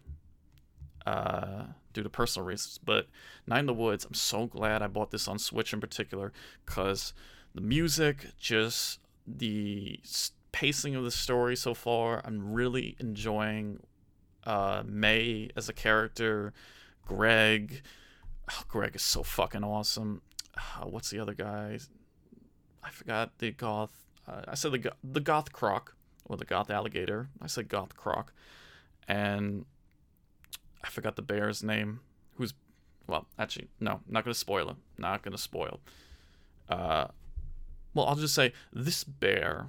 uh, 1.05 1.65
due 1.93 2.03
to 2.03 2.09
personal 2.09 2.47
reasons. 2.47 2.79
But 2.83 3.07
Night 3.47 3.59
in 3.59 3.67
the 3.67 3.75
Woods, 3.75 4.07
I'm 4.07 4.15
so 4.15 4.47
glad 4.47 4.81
I 4.81 4.87
bought 4.87 5.11
this 5.11 5.29
on 5.29 5.39
Switch 5.39 5.75
in 5.75 5.79
particular, 5.79 6.33
because 6.65 7.13
the 7.55 7.61
music, 7.61 8.29
just 8.39 8.99
the 9.27 10.01
pacing 10.53 10.95
of 10.95 11.05
the 11.05 11.11
story 11.11 11.55
so 11.55 11.75
far. 11.75 12.23
I'm 12.25 12.55
really 12.55 12.97
enjoying 12.99 13.81
uh, 14.45 14.83
Mae 14.87 15.51
as 15.55 15.69
a 15.69 15.75
character. 15.75 16.55
Greg, 17.07 17.83
oh, 18.51 18.63
Greg 18.69 18.97
is 18.97 19.03
so 19.03 19.23
fucking 19.23 19.63
awesome. 19.63 20.23
Uh, 20.57 20.87
what's 20.87 21.11
the 21.11 21.19
other 21.19 21.35
guy? 21.35 21.79
I 22.83 22.89
forgot 22.89 23.37
the 23.37 23.51
goth. 23.51 23.93
Uh, 24.27 24.43
I 24.49 24.55
said 24.55 24.73
the 24.73 24.93
the 25.03 25.21
goth 25.21 25.53
croc 25.53 25.95
or 26.25 26.37
the 26.37 26.45
goth 26.45 26.71
alligator. 26.71 27.29
I 27.41 27.47
said 27.47 27.69
goth 27.69 27.97
croc, 27.97 28.33
and 29.09 29.65
I 30.83 30.89
forgot 30.89 31.17
the 31.17 31.23
bear's 31.23 31.63
name. 31.63 32.01
Who's 32.37 32.55
well, 33.07 33.27
actually, 33.39 33.69
no, 33.81 34.01
not 34.09 34.25
gonna 34.25 34.35
spoil 34.35 34.71
it. 34.71 34.77
Not 34.99 35.23
gonna 35.23 35.39
spoil. 35.39 35.81
Uh, 36.69 37.07
well, 37.93 38.07
I'll 38.07 38.17
just 38.17 38.35
say 38.35 38.53
this 38.73 39.05
bear 39.05 39.69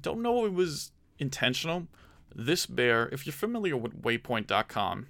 don't 0.00 0.22
know 0.22 0.44
if 0.44 0.52
it 0.52 0.54
was 0.54 0.92
intentional. 1.18 1.86
This 2.34 2.66
bear, 2.66 3.08
if 3.12 3.26
you're 3.26 3.32
familiar 3.32 3.76
with 3.76 4.02
Waypoint.com, 4.02 5.06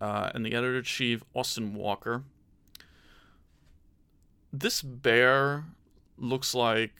uh, 0.00 0.30
and 0.34 0.46
the 0.46 0.54
editor 0.54 0.78
in 0.78 0.84
chief, 0.84 1.22
Austin 1.34 1.74
Walker, 1.74 2.24
this 4.52 4.82
bear 4.82 5.64
looks 6.18 6.54
like. 6.54 6.94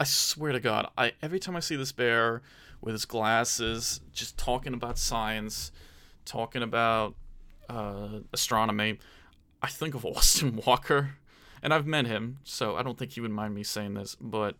I 0.00 0.04
swear 0.04 0.52
to 0.52 0.60
God, 0.60 0.88
I 0.96 1.12
every 1.20 1.38
time 1.38 1.54
I 1.56 1.60
see 1.60 1.76
this 1.76 1.92
bear 1.92 2.40
with 2.80 2.94
his 2.94 3.04
glasses, 3.04 4.00
just 4.14 4.38
talking 4.38 4.72
about 4.72 4.96
science, 4.96 5.70
talking 6.24 6.62
about 6.62 7.16
uh, 7.68 8.20
astronomy, 8.32 8.98
I 9.60 9.68
think 9.68 9.94
of 9.94 10.06
Austin 10.06 10.58
Walker, 10.66 11.16
and 11.62 11.74
I've 11.74 11.86
met 11.86 12.06
him, 12.06 12.38
so 12.44 12.76
I 12.76 12.82
don't 12.82 12.98
think 12.98 13.12
he 13.12 13.20
would 13.20 13.30
mind 13.30 13.54
me 13.54 13.62
saying 13.62 13.92
this, 13.92 14.16
but 14.18 14.56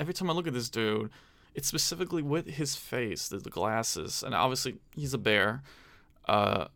every 0.00 0.14
time 0.14 0.28
I 0.28 0.32
look 0.32 0.48
at 0.48 0.52
this 0.52 0.68
dude, 0.68 1.08
it's 1.54 1.68
specifically 1.68 2.22
with 2.22 2.48
his 2.48 2.74
face, 2.74 3.28
the, 3.28 3.38
the 3.38 3.50
glasses, 3.50 4.24
and 4.24 4.34
obviously 4.34 4.78
he's 4.96 5.14
a 5.14 5.18
bear. 5.18 5.62
Uh, 6.26 6.66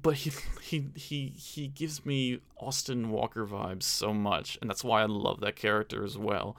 but 0.00 0.14
he 0.14 0.32
he 0.62 0.90
he 0.94 1.28
he 1.36 1.68
gives 1.68 2.04
me 2.06 2.40
Austin 2.58 3.10
Walker 3.10 3.46
vibes 3.46 3.84
so 3.84 4.12
much, 4.14 4.58
and 4.60 4.70
that's 4.70 4.84
why 4.84 5.02
I 5.02 5.06
love 5.06 5.40
that 5.40 5.56
character 5.56 6.04
as 6.04 6.16
well. 6.16 6.56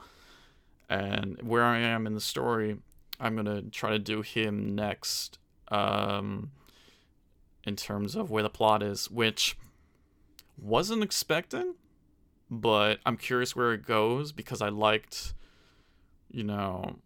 And 0.88 1.40
where 1.42 1.64
I 1.64 1.78
am 1.78 2.06
in 2.06 2.14
the 2.14 2.20
story, 2.20 2.78
I'm 3.18 3.36
gonna 3.36 3.62
try 3.62 3.90
to 3.90 3.98
do 3.98 4.22
him 4.22 4.74
next. 4.74 5.38
Um, 5.68 6.50
in 7.66 7.76
terms 7.76 8.14
of 8.14 8.30
where 8.30 8.42
the 8.42 8.50
plot 8.50 8.82
is, 8.82 9.10
which 9.10 9.56
wasn't 10.56 11.02
expecting, 11.02 11.74
but 12.50 13.00
I'm 13.04 13.16
curious 13.16 13.56
where 13.56 13.72
it 13.72 13.86
goes 13.86 14.32
because 14.32 14.60
I 14.60 14.68
liked, 14.68 15.34
you 16.30 16.44
know, 16.44 16.96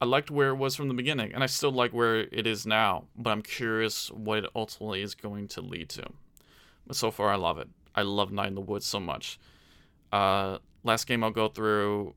I 0.00 0.04
liked 0.04 0.30
where 0.30 0.50
it 0.50 0.56
was 0.56 0.76
from 0.76 0.88
the 0.88 0.94
beginning, 0.94 1.32
and 1.34 1.42
I 1.42 1.46
still 1.46 1.72
like 1.72 1.92
where 1.92 2.20
it 2.20 2.46
is 2.46 2.66
now, 2.66 3.06
but 3.16 3.30
I'm 3.30 3.42
curious 3.42 4.10
what 4.12 4.38
it 4.44 4.50
ultimately 4.54 5.02
is 5.02 5.14
going 5.14 5.48
to 5.48 5.60
lead 5.60 5.88
to. 5.90 6.04
But 6.86 6.96
so 6.96 7.10
far, 7.10 7.30
I 7.30 7.36
love 7.36 7.58
it. 7.58 7.68
I 7.94 8.02
love 8.02 8.30
Night 8.30 8.48
in 8.48 8.54
the 8.54 8.60
Woods 8.60 8.86
so 8.86 9.00
much. 9.00 9.40
Uh, 10.12 10.58
last 10.84 11.06
game 11.06 11.24
I'll 11.24 11.30
go 11.30 11.48
through. 11.48 12.14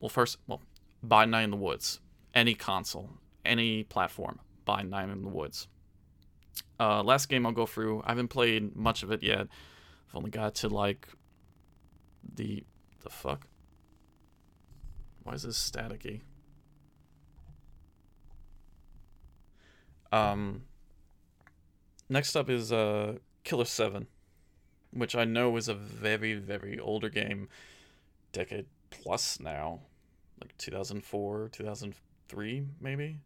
Well, 0.00 0.08
first, 0.08 0.38
well, 0.48 0.60
buy 1.02 1.24
Night 1.24 1.42
in 1.42 1.50
the 1.50 1.56
Woods. 1.56 2.00
Any 2.34 2.54
console, 2.54 3.10
any 3.44 3.84
platform, 3.84 4.40
buy 4.64 4.82
Night 4.82 5.08
in 5.08 5.22
the 5.22 5.28
Woods. 5.28 5.68
Uh, 6.80 7.02
last 7.02 7.28
game 7.28 7.46
I'll 7.46 7.52
go 7.52 7.66
through. 7.66 8.02
I 8.04 8.10
haven't 8.10 8.28
played 8.28 8.74
much 8.74 9.02
of 9.02 9.12
it 9.12 9.22
yet. 9.22 9.46
I've 10.08 10.16
only 10.16 10.30
got 10.30 10.54
to 10.56 10.68
like 10.68 11.08
the 12.34 12.64
the 13.02 13.10
fuck. 13.10 13.46
Why 15.22 15.34
is 15.34 15.42
this 15.42 15.70
staticky? 15.70 16.22
Um, 20.12 20.62
next 22.08 22.36
up 22.36 22.48
is 22.48 22.72
uh, 22.72 23.18
Killer 23.44 23.64
7, 23.64 24.06
which 24.92 25.14
I 25.14 25.24
know 25.24 25.56
is 25.56 25.68
a 25.68 25.74
very, 25.74 26.34
very 26.34 26.78
older 26.78 27.08
game, 27.08 27.48
decade 28.32 28.66
plus 28.90 29.40
now, 29.40 29.80
like 30.40 30.56
2004, 30.58 31.50
2003, 31.52 32.64
maybe. 32.80 33.20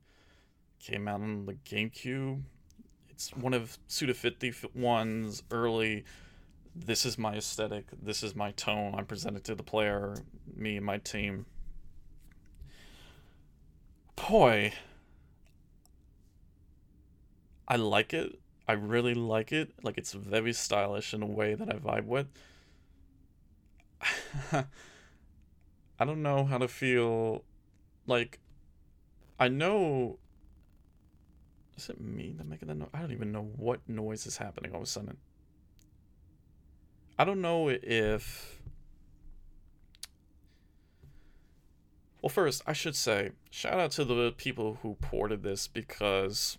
Came 0.81 1.07
out 1.07 1.21
on 1.21 1.47
the 1.47 1.55
GameCube. 1.55 2.43
It's 3.09 3.31
one 3.37 3.55
of 3.55 3.79
Suda51's 3.89 5.45
early. 5.53 6.05
This 6.75 7.07
is 7.07 7.17
my 7.17 7.35
aesthetic. 7.35 7.87
This 8.03 8.23
is 8.25 8.35
my 8.35 8.51
tone. 8.53 8.95
I 8.97 9.03
present 9.03 9.37
it 9.37 9.45
to 9.45 9.55
the 9.55 9.63
player, 9.63 10.17
me 10.57 10.79
and 10.79 10.87
my 10.87 10.99
team. 10.99 11.47
Boy, 14.29 14.73
I 17.69 17.77
like 17.77 18.13
it. 18.13 18.39
I 18.67 18.73
really 18.73 19.15
like 19.15 19.53
it. 19.53 19.73
Like 19.83 19.99
it's 19.99 20.13
very 20.13 20.53
stylish 20.53 21.15
in 21.15 21.23
a 21.23 21.27
way 21.27 21.55
that 21.55 21.69
I 21.69 21.79
vibe 21.79 22.07
with. 22.07 22.27
I 24.53 26.05
don't 26.05 26.23
know 26.23 26.45
how 26.45 26.59
to 26.59 26.69
feel 26.69 27.45
like 28.07 28.41
I 29.39 29.49
know 29.49 30.19
is 31.77 31.89
it 31.89 32.01
me 32.01 32.35
that 32.37 32.47
making 32.47 32.69
that 32.69 32.77
noise? 32.77 32.91
I 32.93 33.01
don't 33.01 33.13
even 33.13 33.33
know 33.33 33.51
what 33.57 33.81
noise 33.89 34.27
is 34.27 34.37
happening 34.37 34.73
all 34.73 34.79
of 34.79 34.85
a 34.85 34.87
sudden. 34.87 35.17
I 37.19 37.25
don't 37.25 37.41
know 37.41 37.69
if 37.69 38.63
Well, 42.23 42.31
first, 42.31 42.63
I 42.69 42.73
should 42.73 42.95
say, 42.95 43.33
shout 43.51 43.81
out 43.81 43.91
to 43.93 44.05
the 44.05 44.33
people 44.37 44.79
who 44.83 44.95
ported 45.01 45.43
this 45.43 45.67
because 45.67 46.57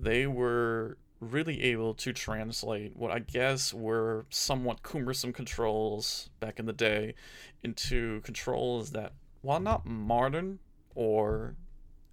they 0.00 0.26
were 0.26 0.96
really 1.20 1.62
able 1.64 1.94
to 1.94 2.12
translate 2.12 2.96
what 2.96 3.10
I 3.10 3.18
guess 3.18 3.74
were 3.74 4.26
somewhat 4.30 4.82
cumbersome 4.82 5.32
controls 5.32 6.30
back 6.38 6.60
in 6.60 6.66
the 6.66 6.72
day 6.72 7.14
into 7.62 8.20
controls 8.20 8.90
that, 8.92 9.12
while 9.42 9.60
not 9.60 9.84
modern 9.84 10.60
or 10.94 11.56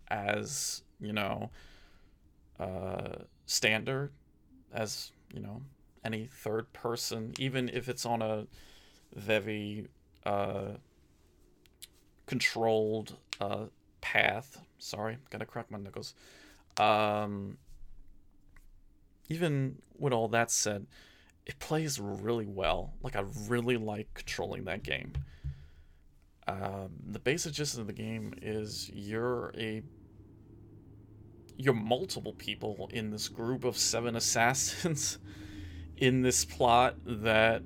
as, 0.10 0.82
you 1.00 1.14
know, 1.14 1.52
uh, 2.60 3.20
standard 3.46 4.12
as, 4.74 5.12
you 5.34 5.40
know, 5.40 5.62
any 6.04 6.26
third 6.26 6.72
person, 6.74 7.34
even 7.38 7.70
if 7.70 7.90
it's 7.90 8.06
on 8.06 8.22
a 8.22 8.48
very 9.14 9.88
uh, 10.26 10.74
controlled 12.26 13.18
uh, 13.40 13.66
path. 14.02 14.62
Sorry, 14.80 15.18
gotta 15.30 15.46
crack 15.46 15.70
my 15.70 15.78
knuckles. 15.78 16.14
Um, 16.78 17.58
even 19.30 19.78
with 19.98 20.14
all 20.14 20.28
that 20.30 20.52
said, 20.52 20.86
it 21.46 21.60
plays 21.60 22.00
really 22.00 22.46
well. 22.46 22.94
Like 23.02 23.16
I 23.16 23.24
really 23.48 23.78
like 23.78 24.14
controlling 24.14 24.66
that 24.66 24.84
game. 24.84 25.14
Um, 26.48 26.90
the 27.08 27.20
basic 27.20 27.54
gist 27.54 27.78
of 27.78 27.88
the 27.88 27.94
game 27.94 28.34
is 28.42 28.90
you're 28.94 29.52
a 29.58 29.82
you're 31.58 31.74
multiple 31.74 32.34
people 32.34 32.90
in 32.94 33.12
this 33.12 33.28
group 33.28 33.64
of 33.64 33.78
seven 33.78 34.16
assassins 34.16 35.18
in 35.98 36.22
this 36.22 36.46
plot 36.46 36.96
that 37.06 37.64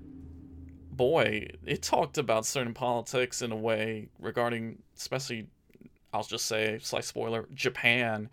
boy 0.91 1.49
it 1.65 1.81
talked 1.81 2.17
about 2.17 2.45
certain 2.45 2.73
politics 2.73 3.41
in 3.41 3.51
a 3.51 3.55
way 3.55 4.09
regarding 4.19 4.77
especially 4.97 5.47
i'll 6.13 6.23
just 6.23 6.45
say 6.45 6.77
slight 6.81 7.05
spoiler 7.05 7.47
japan 7.53 8.29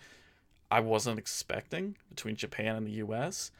I 0.70 0.80
wasn't 0.80 1.18
expecting 1.18 1.96
between 2.08 2.36
Japan 2.36 2.76
and 2.76 2.86
the 2.86 2.92
US. 2.92 3.50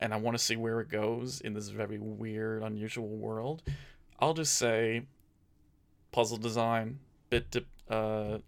And 0.00 0.12
I 0.12 0.18
want 0.18 0.36
to 0.36 0.42
see 0.42 0.56
where 0.56 0.80
it 0.80 0.88
goes 0.88 1.40
in 1.40 1.54
this 1.54 1.68
very 1.68 1.98
weird, 1.98 2.62
unusual 2.62 3.08
world. 3.08 3.62
I'll 4.20 4.34
just 4.34 4.56
say 4.56 5.02
puzzle 6.12 6.36
design, 6.36 6.98
bit 7.30 7.50
dip, 7.50 7.66
uh, 7.88 8.38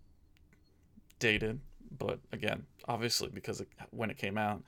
dated, 1.19 1.61
but 1.99 2.21
again, 2.33 2.65
obviously 2.87 3.29
because 3.29 3.61
it, 3.61 3.69
when 3.91 4.11
it 4.11 4.19
came 4.19 4.39
out. 4.39 4.63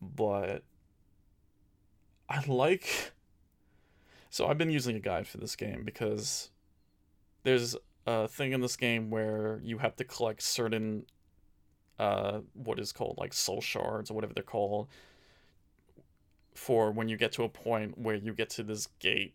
But 0.00 0.62
I 2.28 2.42
like. 2.46 3.12
So 4.30 4.46
I've 4.46 4.58
been 4.58 4.70
using 4.70 4.96
a 4.96 5.00
guide 5.00 5.28
for 5.28 5.38
this 5.38 5.54
game 5.54 5.82
because 5.84 6.50
there's 7.44 7.76
a 8.06 8.26
thing 8.26 8.52
in 8.52 8.60
this 8.60 8.76
game 8.76 9.10
where 9.10 9.60
you 9.62 9.78
have 9.78 9.96
to 9.96 10.04
collect 10.04 10.42
certain 10.42 11.06
uh, 11.98 12.40
what 12.54 12.78
is 12.78 12.92
called 12.92 13.16
like 13.18 13.32
soul 13.32 13.60
shards 13.60 14.10
or 14.10 14.14
whatever 14.14 14.34
they're 14.34 14.42
called 14.42 14.88
for 16.54 16.90
when 16.90 17.08
you 17.08 17.16
get 17.16 17.32
to 17.32 17.42
a 17.42 17.48
point 17.48 17.98
where 17.98 18.14
you 18.14 18.32
get 18.32 18.50
to 18.50 18.62
this 18.62 18.88
gate 18.98 19.34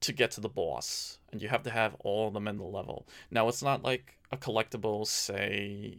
to 0.00 0.12
get 0.12 0.30
to 0.30 0.40
the 0.40 0.48
boss 0.48 1.18
and 1.32 1.42
you 1.42 1.48
have 1.48 1.62
to 1.62 1.70
have 1.70 1.94
all 2.00 2.28
of 2.28 2.34
them 2.34 2.48
in 2.48 2.56
the 2.56 2.64
level. 2.64 3.06
Now 3.30 3.48
it's 3.48 3.62
not 3.62 3.82
like 3.82 4.18
a 4.30 4.36
collectible 4.36 5.06
say 5.06 5.98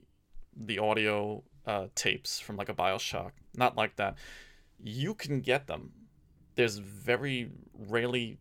the 0.56 0.80
audio 0.80 1.44
uh, 1.66 1.88
tapes 1.96 2.40
from 2.40 2.56
like 2.56 2.70
a 2.70 2.74
bioshock 2.74 3.32
not 3.56 3.76
like 3.76 3.96
that. 3.98 4.16
You 4.82 5.14
can 5.14 5.42
get 5.42 5.68
them. 5.68 5.92
There's 6.56 6.78
very 6.78 7.50
rarely 7.78 8.38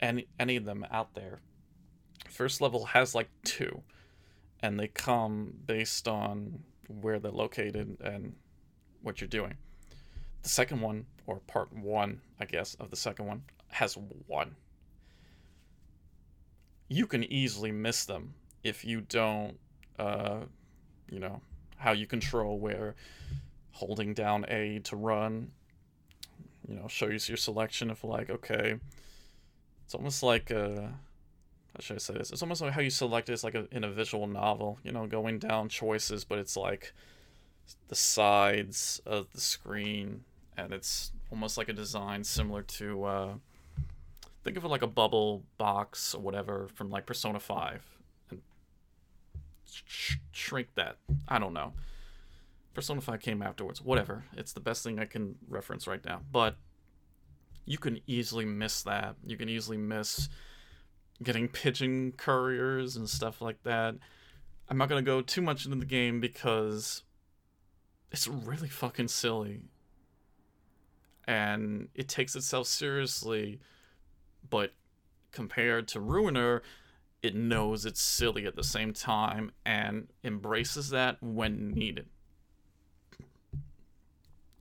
any, 0.00 0.26
any 0.38 0.56
of 0.56 0.64
them 0.64 0.86
out 0.90 1.14
there. 1.14 1.40
First 2.28 2.60
level 2.60 2.86
has 2.86 3.14
like 3.14 3.28
two 3.44 3.82
and 4.60 4.78
they 4.78 4.88
come 4.88 5.52
based 5.66 6.08
on 6.08 6.60
where 7.00 7.18
they're 7.18 7.30
located 7.30 7.96
and 8.02 8.34
what 9.02 9.20
you're 9.20 9.28
doing. 9.28 9.54
The 10.42 10.48
second 10.48 10.80
one, 10.80 11.06
or 11.26 11.40
part 11.40 11.72
one, 11.72 12.20
I 12.40 12.44
guess, 12.44 12.74
of 12.74 12.90
the 12.90 12.96
second 12.96 13.26
one, 13.26 13.42
has 13.68 13.96
one. 14.26 14.56
You 16.88 17.06
can 17.06 17.24
easily 17.24 17.72
miss 17.72 18.04
them 18.04 18.34
if 18.62 18.84
you 18.84 19.00
don't, 19.00 19.58
uh, 19.98 20.40
you 21.10 21.18
know, 21.18 21.40
how 21.76 21.92
you 21.92 22.06
control 22.06 22.58
where 22.58 22.94
holding 23.72 24.14
down 24.14 24.44
A 24.48 24.80
to 24.80 24.96
run, 24.96 25.50
you 26.68 26.74
know, 26.74 26.86
shows 26.88 27.28
your 27.28 27.36
selection 27.36 27.90
of 27.90 28.04
like, 28.04 28.30
okay, 28.30 28.78
it's 29.84 29.94
almost 29.94 30.22
like 30.22 30.50
a 30.50 30.92
how 31.74 31.80
should 31.80 31.96
I 31.96 31.98
say 31.98 32.14
this? 32.14 32.30
It's 32.30 32.42
almost 32.42 32.60
like 32.60 32.72
how 32.72 32.80
you 32.80 32.90
select 32.90 33.28
it. 33.28 33.32
It's 33.32 33.44
like 33.44 33.54
a, 33.54 33.66
in 33.70 33.84
a 33.84 33.90
visual 33.90 34.26
novel, 34.26 34.78
you 34.84 34.92
know, 34.92 35.06
going 35.06 35.38
down 35.38 35.68
choices, 35.68 36.24
but 36.24 36.38
it's 36.38 36.56
like 36.56 36.92
the 37.88 37.94
sides 37.94 39.00
of 39.06 39.32
the 39.32 39.40
screen, 39.40 40.24
and 40.56 40.72
it's 40.72 41.12
almost 41.30 41.56
like 41.56 41.68
a 41.68 41.72
design 41.72 42.24
similar 42.24 42.62
to, 42.62 43.04
uh, 43.04 43.34
think 44.44 44.56
of 44.56 44.64
it 44.64 44.68
like 44.68 44.82
a 44.82 44.88
bubble 44.88 45.44
box 45.58 46.14
or 46.14 46.20
whatever 46.20 46.68
from 46.74 46.90
like 46.90 47.06
Persona 47.06 47.40
5. 47.40 47.82
And 48.30 48.42
sh- 49.70 50.16
shrink 50.32 50.68
that. 50.74 50.96
I 51.28 51.38
don't 51.38 51.54
know. 51.54 51.72
Persona 52.74 53.00
5 53.00 53.20
came 53.20 53.42
afterwards. 53.42 53.82
Whatever. 53.82 54.24
It's 54.36 54.52
the 54.52 54.60
best 54.60 54.82
thing 54.82 54.98
I 54.98 55.04
can 55.04 55.36
reference 55.48 55.86
right 55.86 56.04
now. 56.04 56.22
But 56.30 56.56
you 57.64 57.78
can 57.78 58.00
easily 58.06 58.44
miss 58.44 58.82
that. 58.82 59.16
You 59.24 59.36
can 59.36 59.48
easily 59.48 59.76
miss 59.76 60.28
getting 61.22 61.48
pigeon 61.48 62.12
couriers 62.12 62.96
and 62.96 63.08
stuff 63.08 63.40
like 63.40 63.62
that. 63.64 63.96
I'm 64.68 64.78
not 64.78 64.88
going 64.88 65.04
to 65.04 65.08
go 65.08 65.20
too 65.20 65.42
much 65.42 65.64
into 65.64 65.78
the 65.78 65.86
game 65.86 66.20
because 66.20 67.02
it's 68.10 68.28
really 68.28 68.68
fucking 68.68 69.08
silly. 69.08 69.60
And 71.26 71.88
it 71.94 72.08
takes 72.08 72.34
itself 72.34 72.66
seriously, 72.66 73.60
but 74.48 74.72
compared 75.30 75.88
to 75.88 76.00
Ruiner, 76.00 76.62
it 77.22 77.34
knows 77.34 77.86
it's 77.86 78.02
silly 78.02 78.46
at 78.46 78.56
the 78.56 78.64
same 78.64 78.92
time 78.92 79.52
and 79.64 80.08
embraces 80.24 80.90
that 80.90 81.22
when 81.22 81.70
needed. 81.70 82.06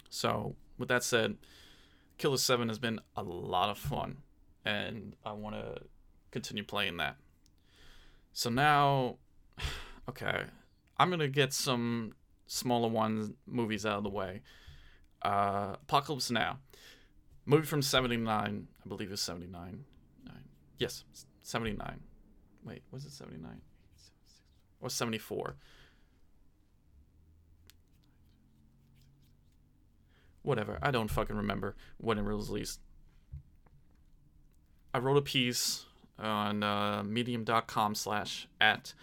So, 0.10 0.56
with 0.78 0.90
that 0.90 1.04
said, 1.04 1.38
Killer 2.18 2.38
7 2.38 2.68
has 2.68 2.78
been 2.78 3.00
a 3.16 3.24
lot 3.24 3.70
of 3.70 3.78
fun, 3.78 4.18
and 4.64 5.16
I 5.26 5.32
want 5.32 5.56
to 5.56 5.82
continue 6.32 6.64
playing 6.64 6.98
that. 6.98 7.18
So 8.34 8.50
now, 8.50 9.18
okay, 10.10 10.44
I'm 10.98 11.10
to 11.20 11.28
get 11.28 11.54
some 11.54 12.14
smaller 12.48 12.90
ones, 12.90 13.32
movies 13.46 13.86
out 13.86 13.98
of 13.98 14.04
the 14.04 14.10
way. 14.10 14.42
Uh, 15.22 15.76
Apocalypse 15.84 16.32
Now. 16.32 16.60
Movie 17.46 17.66
from 17.66 17.82
79, 17.82 18.68
I 18.86 18.88
believe 18.88 19.12
it's 19.12 19.22
79. 19.22 19.84
Yes, 20.82 21.04
79. 21.44 22.00
Wait, 22.66 22.82
was 22.90 23.06
it 23.06 23.12
79? 23.12 23.62
Or 24.80 24.90
74? 24.90 25.56
Whatever. 30.42 30.80
I 30.82 30.90
don't 30.90 31.10
fucking 31.12 31.36
remember 31.36 31.76
when 31.98 32.18
it 32.18 32.24
was 32.24 32.50
released. 32.50 32.80
I 34.92 34.98
wrote 34.98 35.18
a 35.18 35.22
piece 35.22 35.86
on 36.20 36.64
uh, 36.64 37.04
medium.com 37.04 37.96
slash 37.96 38.48
at 38.60 38.94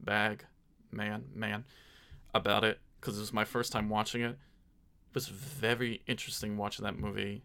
bag 0.00 0.44
man 0.90 1.24
man 1.34 1.64
about 2.34 2.64
it 2.64 2.78
because 3.00 3.16
it 3.16 3.20
was 3.20 3.32
my 3.32 3.44
first 3.44 3.72
time 3.72 3.88
watching 3.88 4.22
it. 4.22 4.30
It 4.30 5.14
was 5.14 5.28
very 5.28 6.02
interesting 6.06 6.56
watching 6.56 6.84
that 6.84 6.98
movie 6.98 7.44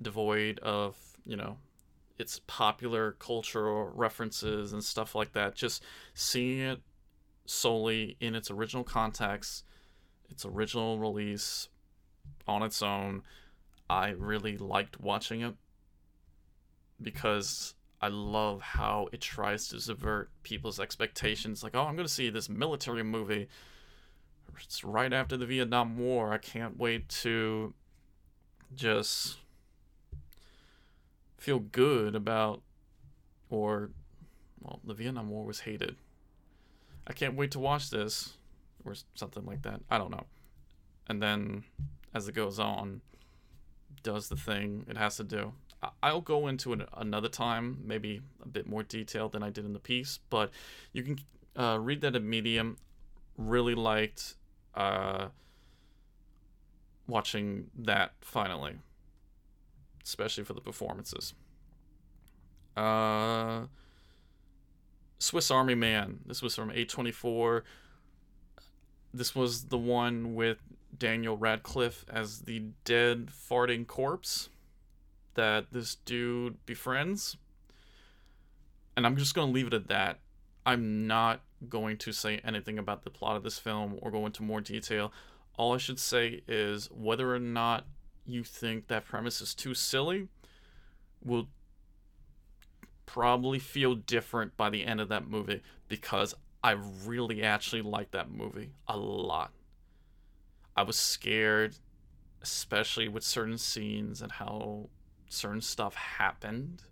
devoid 0.00 0.58
of, 0.60 0.96
you 1.24 1.36
know, 1.36 1.58
its 2.18 2.40
popular 2.46 3.12
cultural 3.12 3.90
references 3.94 4.72
and 4.72 4.82
stuff 4.82 5.14
like 5.14 5.32
that. 5.32 5.54
Just 5.54 5.82
seeing 6.14 6.60
it 6.60 6.80
solely 7.44 8.16
in 8.20 8.34
its 8.34 8.50
original 8.50 8.84
context, 8.84 9.64
its 10.30 10.44
original 10.44 10.98
release 10.98 11.68
on 12.46 12.62
its 12.62 12.82
own, 12.82 13.22
I 13.88 14.10
really 14.10 14.56
liked 14.56 15.00
watching 15.00 15.42
it 15.42 15.54
because 17.00 17.74
I 18.00 18.08
love 18.08 18.60
how 18.60 19.08
it 19.12 19.20
tries 19.20 19.68
to 19.68 19.80
subvert 19.80 20.30
people's 20.42 20.78
expectations. 20.78 21.62
Like, 21.62 21.74
oh, 21.74 21.82
I'm 21.82 21.96
going 21.96 22.06
to 22.06 22.12
see 22.12 22.28
this 22.28 22.48
military 22.48 23.02
movie. 23.02 23.48
It's 24.62 24.84
right 24.84 25.12
after 25.12 25.36
the 25.36 25.46
Vietnam 25.46 25.98
War. 25.98 26.32
I 26.32 26.38
can't 26.38 26.78
wait 26.78 27.08
to 27.08 27.74
just 28.74 29.38
feel 31.38 31.58
good 31.58 32.14
about, 32.14 32.62
or, 33.50 33.90
well, 34.60 34.80
the 34.84 34.94
Vietnam 34.94 35.30
War 35.30 35.44
was 35.44 35.60
hated. 35.60 35.96
I 37.06 37.12
can't 37.12 37.36
wait 37.36 37.50
to 37.52 37.58
watch 37.58 37.90
this, 37.90 38.34
or 38.84 38.94
something 39.14 39.46
like 39.46 39.62
that. 39.62 39.80
I 39.90 39.98
don't 39.98 40.10
know. 40.10 40.26
And 41.08 41.22
then, 41.22 41.64
as 42.12 42.28
it 42.28 42.34
goes 42.34 42.58
on, 42.58 43.00
does 44.06 44.28
the 44.28 44.36
thing 44.36 44.86
it 44.88 44.96
has 44.96 45.16
to 45.16 45.24
do. 45.24 45.52
I'll 46.02 46.22
go 46.22 46.46
into 46.46 46.72
it 46.72 46.88
another 46.96 47.28
time, 47.28 47.82
maybe 47.84 48.22
a 48.42 48.48
bit 48.48 48.66
more 48.66 48.82
detail 48.82 49.28
than 49.28 49.42
I 49.42 49.50
did 49.50 49.64
in 49.64 49.72
the 49.72 49.78
piece, 49.78 50.18
but 50.30 50.50
you 50.92 51.02
can 51.02 51.18
uh, 51.54 51.78
read 51.80 52.00
that 52.00 52.16
at 52.16 52.22
Medium. 52.22 52.78
Really 53.36 53.74
liked 53.74 54.36
uh, 54.74 55.28
watching 57.06 57.66
that 57.76 58.12
finally 58.20 58.76
especially 60.06 60.44
for 60.44 60.54
the 60.54 60.60
performances. 60.60 61.34
Uh, 62.76 63.62
Swiss 65.18 65.50
Army 65.50 65.74
Man. 65.74 66.20
This 66.26 66.42
was 66.42 66.54
from 66.54 66.70
A24. 66.70 67.62
This 69.12 69.34
was 69.34 69.64
the 69.64 69.78
one 69.78 70.34
with 70.34 70.58
Daniel 70.98 71.36
Radcliffe 71.36 72.04
as 72.08 72.40
the 72.40 72.64
dead 72.84 73.28
farting 73.28 73.86
corpse 73.86 74.48
that 75.34 75.66
this 75.72 75.94
dude 75.94 76.64
befriends. 76.66 77.36
And 78.96 79.06
I'm 79.06 79.16
just 79.16 79.34
going 79.34 79.48
to 79.48 79.54
leave 79.54 79.66
it 79.66 79.74
at 79.74 79.88
that. 79.88 80.20
I'm 80.64 81.06
not 81.06 81.42
going 81.68 81.96
to 81.98 82.12
say 82.12 82.40
anything 82.44 82.78
about 82.78 83.04
the 83.04 83.10
plot 83.10 83.36
of 83.36 83.42
this 83.42 83.58
film 83.58 83.98
or 84.02 84.10
go 84.10 84.26
into 84.26 84.42
more 84.42 84.60
detail. 84.60 85.12
All 85.56 85.74
I 85.74 85.78
should 85.78 85.98
say 85.98 86.42
is 86.48 86.90
whether 86.90 87.34
or 87.34 87.38
not 87.38 87.86
you 88.26 88.42
think 88.42 88.88
that 88.88 89.04
premise 89.04 89.40
is 89.40 89.54
too 89.54 89.74
silly 89.74 90.28
will 91.24 91.48
probably 93.06 93.58
feel 93.58 93.94
different 93.94 94.56
by 94.56 94.68
the 94.68 94.84
end 94.84 95.00
of 95.00 95.08
that 95.08 95.28
movie 95.28 95.62
because 95.88 96.34
I 96.62 96.72
really 97.04 97.42
actually 97.42 97.82
like 97.82 98.10
that 98.10 98.30
movie 98.30 98.70
a 98.88 98.96
lot. 98.96 99.52
I 100.76 100.82
was 100.82 100.98
scared, 100.98 101.76
especially 102.42 103.08
with 103.08 103.24
certain 103.24 103.58
scenes 103.58 104.20
and 104.20 104.30
how 104.30 104.90
certain 105.28 105.60
stuff 105.60 105.94
happened. 105.94 106.82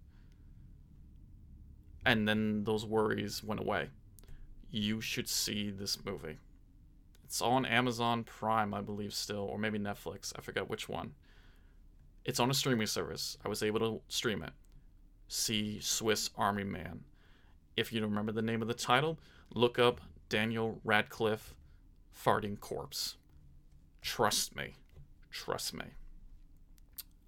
And 2.07 2.27
then 2.27 2.65
those 2.65 2.87
worries 2.87 3.43
went 3.45 3.61
away. 3.61 3.89
You 4.71 5.01
should 5.01 5.29
see 5.29 5.71
this 5.71 6.05
movie. 6.05 6.39
It's 7.25 7.41
on 7.43 7.65
Amazon 7.67 8.25
Prime, 8.25 8.75
I 8.75 8.81
believe, 8.81 9.15
still, 9.15 9.43
or 9.43 9.59
maybe 9.59 9.79
Netflix. 9.79 10.33
I 10.37 10.41
forget 10.41 10.69
which 10.69 10.89
one. 10.89 11.15
It's 12.25 12.41
on 12.41 12.51
a 12.51 12.55
streaming 12.55 12.87
service. 12.87 13.37
I 13.45 13.49
was 13.49 13.63
able 13.63 13.81
to 13.81 14.01
stream 14.09 14.43
it. 14.43 14.53
See 15.29 15.79
Swiss 15.81 16.31
Army 16.37 16.65
Man. 16.65 17.05
If 17.77 17.93
you 17.93 18.01
don't 18.01 18.11
remember 18.11 18.33
the 18.33 18.43
name 18.43 18.63
of 18.63 18.69
the 18.69 18.75
title, 18.75 19.19
look 19.55 19.79
up 19.79 20.01
Daniel 20.29 20.81
Radcliffe 20.85 21.55
Farting 22.15 22.59
Corpse. 22.61 23.17
Trust 24.05 24.55
me. 24.55 24.75
Trust 25.31 25.73
me. 25.75 25.87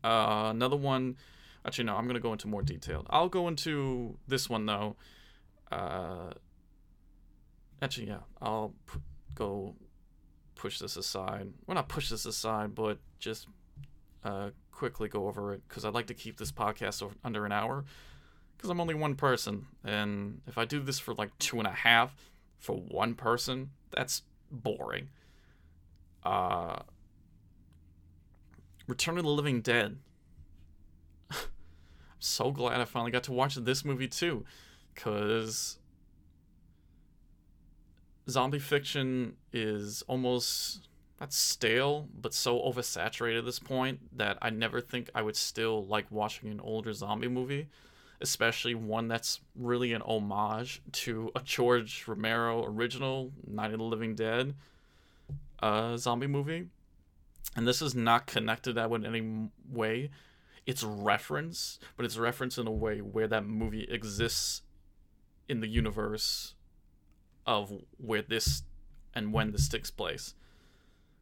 Uh, 0.05 0.49
another 0.51 0.77
one. 0.77 1.17
Actually, 1.65 1.85
no, 1.85 1.97
I'm 1.97 2.05
going 2.05 2.15
to 2.15 2.21
go 2.21 2.33
into 2.33 2.47
more 2.47 2.63
detail. 2.63 3.05
I'll 3.11 3.31
go 3.31 3.49
into 3.49 4.19
this 4.29 4.49
one, 4.49 4.67
though. 4.67 4.95
Uh, 5.73 6.35
actually, 7.83 8.09
yeah, 8.09 8.21
I'll 8.41 8.75
p- 8.93 9.01
go 9.35 9.75
push 10.55 10.79
this 10.79 10.97
aside. 10.97 11.49
Well, 11.67 11.75
not 11.75 11.89
push 11.89 12.11
this 12.11 12.27
aside, 12.27 12.75
but 12.75 12.99
just 13.19 13.49
uh, 14.23 14.51
quickly 14.71 15.09
go 15.09 15.27
over 15.27 15.55
it 15.55 15.63
because 15.67 15.85
I'd 15.85 15.95
like 15.95 16.07
to 16.09 16.15
keep 16.15 16.37
this 16.37 16.53
podcast 16.53 17.11
under 17.25 17.47
an 17.47 17.53
hour 17.53 17.85
because 18.57 18.71
I'm 18.71 18.81
only 18.81 18.95
one 18.95 19.15
person. 19.15 19.67
And 19.83 20.43
if 20.47 20.59
I 20.59 20.67
do 20.67 20.81
this 20.81 20.99
for 20.99 21.15
like 21.15 21.37
two 21.39 21.59
and 21.59 21.67
a 21.67 21.73
half 21.73 22.15
for 22.59 22.77
one 22.77 23.15
person, 23.15 23.71
that's 23.91 24.23
boring. 24.53 25.09
Uh, 26.27 26.83
Return 28.89 29.17
of 29.17 29.23
the 29.23 29.31
Living 29.31 29.61
Dead. 29.61 29.97
I'm 31.31 31.37
so 32.19 32.51
glad 32.51 32.81
I 32.81 32.85
finally 32.85 33.13
got 33.13 33.23
to 33.25 33.33
watch 33.33 33.55
this 33.55 33.85
movie 33.85 34.09
too 34.09 34.45
because 34.93 35.79
zombie 38.29 38.59
fiction 38.59 39.37
is 39.53 40.03
almost 40.09 40.89
that's 41.19 41.37
stale, 41.37 42.09
but 42.21 42.35
so 42.35 42.59
oversaturated 42.59 43.39
at 43.39 43.45
this 43.45 43.61
point 43.61 44.01
that 44.19 44.37
I 44.43 44.51
never 44.51 44.81
think 44.81 45.09
I 45.15 45.23
would 45.23 45.37
still 45.37 45.87
like 45.87 46.11
watching 46.11 46.51
an 46.51 46.59
older 46.59 46.93
zombie 46.93 47.29
movie, 47.29 47.69
especially 48.21 48.75
one 48.75 49.07
that's 49.07 49.41
really 49.55 49.93
an 49.93 50.03
homage 50.03 50.83
to 50.93 51.31
a 51.37 51.41
George 51.41 52.05
Romero 52.09 52.65
original 52.65 53.31
Night 53.47 53.73
of 53.73 53.79
the 53.79 53.85
Living 53.85 54.17
Dead 54.17 54.55
uh, 55.61 55.97
zombie 55.97 56.27
movie. 56.27 56.67
And 57.55 57.67
this 57.67 57.81
is 57.81 57.95
not 57.95 58.27
connected 58.27 58.75
that 58.75 58.91
in 58.91 59.07
any 59.07 59.51
way. 59.71 60.11
It's 60.67 60.83
reference, 60.83 61.79
but 61.97 62.05
it's 62.05 62.19
reference 62.19 62.59
in 62.59 62.67
a 62.67 62.73
way 62.73 62.99
where 62.99 63.29
that 63.29 63.47
movie 63.47 63.85
exists 63.85 64.63
in 65.49 65.61
the 65.61 65.69
universe 65.69 66.55
of 67.47 67.73
where 67.99 68.23
this 68.23 68.63
and 69.15 69.33
when 69.33 69.53
this 69.53 69.69
takes 69.69 69.91
place 69.91 70.35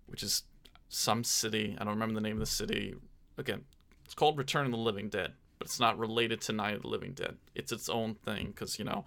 which 0.07 0.23
is 0.23 0.45
some 0.89 1.25
city. 1.25 1.77
I 1.79 1.85
don't 1.85 1.95
remember 1.95 2.15
the 2.15 2.21
name 2.21 2.37
of 2.37 2.41
the 2.41 2.47
city. 2.47 2.95
Again, 3.39 3.65
it's 4.05 4.15
called 4.15 4.39
Return 4.39 4.67
of 4.67 4.73
the 4.73 4.79
Living 4.79 5.09
Dead, 5.09 5.33
but 5.59 5.67
it's 5.67 5.81
not 5.81 5.99
related 5.99 6.41
to 6.43 6.53
Night 6.53 6.77
of 6.77 6.83
the 6.83 6.89
Living 6.89 7.13
Dead. 7.13 7.37
It's 7.55 7.73
its 7.73 7.89
own 7.89 8.15
thing 8.15 8.49
because, 8.49 8.79
you 8.79 8.85
know, 8.85 9.05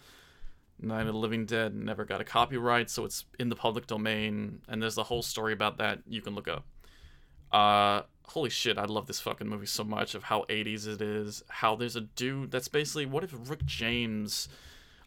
Night 0.79 1.01
of 1.01 1.07
the 1.07 1.13
Living 1.13 1.45
Dead 1.45 1.75
never 1.75 2.05
got 2.05 2.21
a 2.21 2.23
copyright, 2.23 2.89
so 2.89 3.05
it's 3.05 3.25
in 3.39 3.49
the 3.49 3.55
public 3.55 3.87
domain, 3.87 4.61
and 4.67 4.81
there's 4.81 4.95
the 4.95 5.03
whole 5.03 5.21
story 5.21 5.53
about 5.53 5.77
that 5.77 5.99
you 6.07 6.21
can 6.21 6.35
look 6.35 6.47
up. 6.47 6.65
Uh, 7.51 8.03
holy 8.25 8.49
shit, 8.49 8.77
I 8.77 8.85
love 8.85 9.07
this 9.07 9.19
fucking 9.19 9.47
movie 9.47 9.65
so 9.65 9.83
much 9.83 10.13
of 10.13 10.23
how 10.23 10.45
80s 10.49 10.87
it 10.87 11.01
is, 11.01 11.43
how 11.47 11.75
there's 11.75 11.95
a 11.95 12.01
dude 12.01 12.51
that's 12.51 12.67
basically, 12.67 13.05
what 13.05 13.23
if 13.23 13.33
Rick 13.49 13.65
James 13.65 14.49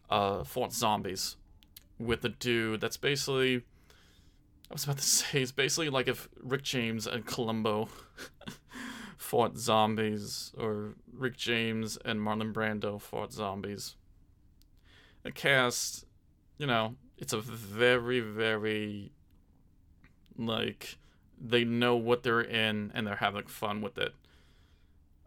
uh, 0.09 0.43
fought 0.43 0.73
zombies 0.73 1.37
with 1.97 2.25
a 2.25 2.29
dude 2.29 2.81
that's 2.81 2.97
basically 2.97 3.63
I 4.71 4.73
was 4.73 4.85
about 4.85 4.97
to 4.99 5.03
say 5.07 5.41
it's 5.41 5.51
basically 5.51 5.89
like 5.89 6.07
if 6.07 6.29
Rick 6.41 6.63
James 6.63 7.05
and 7.05 7.25
Columbo 7.25 7.89
fought 9.17 9.57
zombies, 9.57 10.53
or 10.57 10.95
Rick 11.11 11.37
James 11.37 11.97
and 12.05 12.19
Marlon 12.19 12.53
Brando 12.53 12.99
fought 12.99 13.33
zombies. 13.33 13.95
The 15.23 15.31
cast, 15.31 16.05
you 16.57 16.65
know, 16.65 16.95
it's 17.17 17.33
a 17.33 17.41
very, 17.41 18.19
very 18.19 19.11
like 20.37 20.97
they 21.39 21.63
know 21.63 21.95
what 21.95 22.23
they're 22.23 22.41
in 22.41 22.91
and 22.93 23.05
they're 23.05 23.15
having 23.15 23.47
fun 23.47 23.81
with 23.81 23.97
it. 23.97 24.13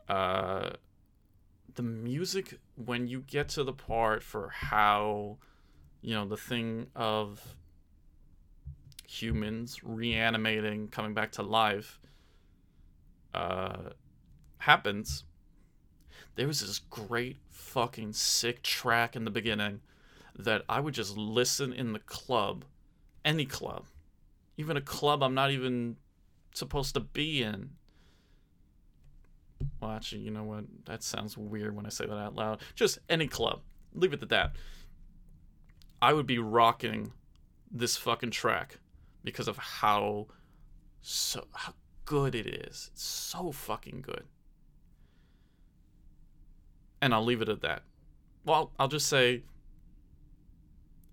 Uh, 0.08 0.70
the 1.74 1.82
music 1.82 2.58
when 2.76 3.06
you 3.06 3.20
get 3.20 3.48
to 3.50 3.64
the 3.64 3.72
part 3.72 4.22
for 4.22 4.48
how, 4.48 5.38
you 6.02 6.14
know, 6.14 6.26
the 6.26 6.36
thing 6.36 6.86
of 6.94 7.56
humans 9.06 9.82
reanimating, 9.82 10.88
coming 10.88 11.14
back 11.14 11.32
to 11.32 11.42
life, 11.42 12.00
uh, 13.32 13.90
happens. 14.58 15.24
There 16.36 16.46
was 16.46 16.60
this 16.60 16.78
great 16.78 17.38
fucking 17.54 18.12
sick 18.12 18.62
track 18.62 19.14
in 19.14 19.24
the 19.24 19.30
beginning 19.30 19.80
that 20.36 20.62
I 20.68 20.80
would 20.80 20.94
just 20.94 21.16
listen 21.16 21.72
in 21.72 21.92
the 21.92 22.00
club, 22.00 22.64
any 23.24 23.46
club, 23.46 23.86
even 24.56 24.76
a 24.76 24.80
club 24.80 25.22
I'm 25.22 25.34
not 25.34 25.52
even 25.52 25.96
supposed 26.52 26.94
to 26.94 27.00
be 27.00 27.42
in. 27.42 27.70
Well, 29.80 29.92
actually, 29.92 30.22
you 30.22 30.30
know 30.30 30.44
what? 30.44 30.64
That 30.86 31.02
sounds 31.02 31.38
weird 31.38 31.76
when 31.76 31.86
I 31.86 31.90
say 31.90 32.06
that 32.06 32.12
out 32.12 32.34
loud. 32.34 32.60
Just 32.74 32.98
any 33.08 33.28
club. 33.28 33.60
Leave 33.94 34.12
it 34.12 34.22
at 34.22 34.28
that. 34.30 34.56
I 36.02 36.12
would 36.12 36.26
be 36.26 36.38
rocking 36.38 37.12
this 37.70 37.96
fucking 37.96 38.32
track 38.32 38.78
because 39.22 39.48
of 39.48 39.56
how 39.56 40.26
so 41.00 41.46
how 41.52 41.74
good 42.04 42.34
it 42.34 42.46
is. 42.46 42.90
It's 42.92 43.04
so 43.04 43.52
fucking 43.52 44.02
good. 44.02 44.24
And 47.04 47.12
I'll 47.12 47.22
leave 47.22 47.42
it 47.42 47.50
at 47.50 47.60
that. 47.60 47.82
Well, 48.46 48.72
I'll 48.78 48.88
just 48.88 49.08
say 49.08 49.42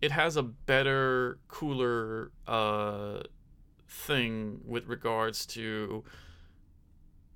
it 0.01 0.09
has 0.11 0.37
a 0.37 0.41
better, 0.41 1.37
cooler 1.49 2.31
uh, 2.47 3.23
thing 3.89 4.61
with 4.65 4.87
regards 4.87 5.45
to, 5.47 6.05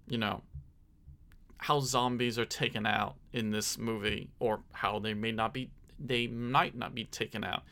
you 0.07 0.17
know, 0.17 0.41
how 1.57 1.81
zombies 1.81 2.39
are 2.39 2.45
taken 2.45 2.85
out 2.85 3.15
in 3.33 3.51
this 3.51 3.77
movie, 3.77 4.29
or 4.39 4.61
how 4.71 4.99
they 4.99 5.13
may 5.13 5.33
not 5.33 5.53
be, 5.53 5.69
they 5.99 6.25
might 6.25 6.77
not 6.77 6.95
be 6.95 7.03
taken 7.03 7.43
out, 7.43 7.63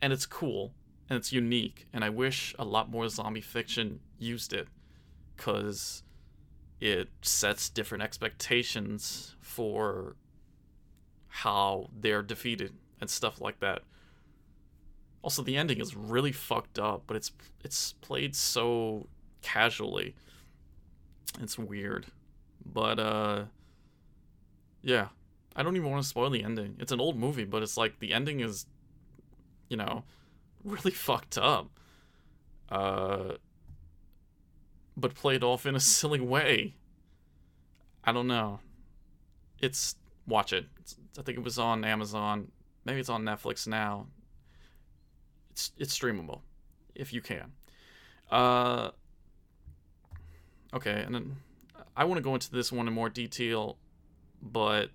and 0.00 0.12
it's 0.12 0.26
cool 0.26 0.74
and 1.08 1.16
it's 1.16 1.32
unique. 1.32 1.86
And 1.92 2.02
I 2.02 2.08
wish 2.08 2.52
a 2.58 2.64
lot 2.64 2.90
more 2.90 3.08
zombie 3.08 3.40
fiction 3.40 4.00
used 4.18 4.52
it, 4.52 4.66
because 5.36 6.02
it 6.80 7.10
sets 7.20 7.70
different 7.70 8.02
expectations 8.02 9.36
for 9.40 10.16
how 11.34 11.88
they're 11.98 12.22
defeated 12.22 12.74
and 13.00 13.08
stuff 13.08 13.40
like 13.40 13.58
that. 13.60 13.80
Also, 15.22 15.42
the 15.42 15.56
ending 15.56 15.80
is 15.80 15.96
really 15.96 16.30
fucked 16.30 16.78
up, 16.78 17.04
but 17.06 17.16
it's 17.16 17.32
it's 17.64 17.94
played 17.94 18.36
so 18.36 19.06
casually. 19.40 20.14
It's 21.40 21.58
weird, 21.58 22.06
but 22.66 22.98
uh, 22.98 23.44
yeah, 24.82 25.08
I 25.56 25.62
don't 25.62 25.74
even 25.76 25.90
want 25.90 26.02
to 26.02 26.08
spoil 26.08 26.28
the 26.28 26.44
ending. 26.44 26.76
It's 26.78 26.92
an 26.92 27.00
old 27.00 27.18
movie, 27.18 27.44
but 27.44 27.62
it's 27.62 27.78
like 27.78 27.98
the 27.98 28.12
ending 28.12 28.40
is, 28.40 28.66
you 29.70 29.78
know, 29.78 30.04
really 30.64 30.90
fucked 30.90 31.38
up. 31.38 31.70
Uh, 32.68 33.36
but 34.98 35.14
played 35.14 35.42
off 35.42 35.64
in 35.64 35.74
a 35.74 35.80
silly 35.98 36.20
way. 36.20 36.74
I 38.04 38.12
don't 38.12 38.26
know. 38.26 38.60
It's 39.62 39.96
watch 40.26 40.52
it. 40.52 40.66
It's, 40.80 40.96
I 41.18 41.22
think 41.22 41.38
it 41.38 41.44
was 41.44 41.58
on 41.58 41.84
Amazon. 41.84 42.50
Maybe 42.84 43.00
it's 43.00 43.08
on 43.08 43.22
Netflix 43.22 43.66
now 43.66 44.06
it's 45.52 45.72
it's 45.78 45.96
streamable 45.96 46.40
if 46.94 47.12
you 47.12 47.20
can. 47.20 47.52
Uh, 48.30 48.90
okay, 50.74 51.02
and 51.02 51.14
then 51.14 51.36
I 51.96 52.04
want 52.04 52.18
to 52.18 52.22
go 52.22 52.34
into 52.34 52.50
this 52.50 52.72
one 52.72 52.88
in 52.88 52.94
more 52.94 53.08
detail, 53.08 53.78
but 54.40 54.90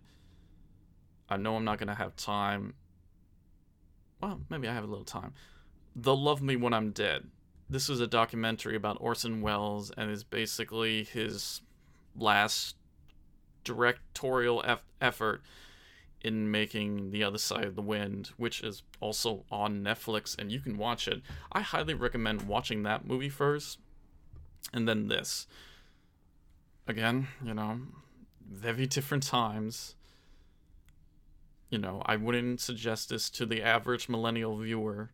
I 1.29 1.37
know 1.37 1.55
I'm 1.55 1.63
not 1.63 1.77
gonna 1.77 1.95
have 1.95 2.15
time. 2.15 2.73
Well, 4.21 4.41
maybe 4.49 4.67
I 4.67 4.73
have 4.73 4.83
a 4.83 4.87
little 4.87 5.05
time. 5.05 5.33
They'll 5.95 6.21
love 6.21 6.41
me 6.41 6.55
when 6.55 6.73
I'm 6.73 6.91
dead. 6.91 7.29
This 7.69 7.89
is 7.89 7.99
a 7.99 8.07
documentary 8.07 8.75
about 8.75 8.97
Orson 8.99 9.41
Welles 9.41 9.91
and 9.91 10.09
is 10.09 10.23
basically 10.23 11.03
his 11.03 11.61
last 12.15 12.76
directorial 13.67 14.63
effort 15.01 15.41
in 16.21 16.49
making 16.49 17.11
The 17.11 17.23
Other 17.23 17.37
Side 17.37 17.65
of 17.65 17.75
the 17.75 17.81
Wind, 17.81 18.31
which 18.37 18.61
is 18.61 18.83
also 18.99 19.45
on 19.51 19.83
Netflix 19.83 20.37
and 20.37 20.51
you 20.51 20.59
can 20.59 20.77
watch 20.77 21.07
it. 21.07 21.21
I 21.51 21.61
highly 21.61 21.93
recommend 21.93 22.43
watching 22.43 22.83
that 22.83 23.05
movie 23.05 23.29
first 23.29 23.79
and 24.73 24.87
then 24.87 25.07
this. 25.07 25.47
Again, 26.87 27.27
you 27.43 27.53
know, 27.53 27.79
very 28.49 28.87
different 28.87 29.23
times. 29.23 29.95
You 31.69 31.77
know, 31.77 32.01
I 32.05 32.15
wouldn't 32.15 32.61
suggest 32.61 33.09
this 33.09 33.29
to 33.31 33.45
the 33.45 33.61
average 33.61 34.07
millennial 34.07 34.57
viewer. 34.57 35.11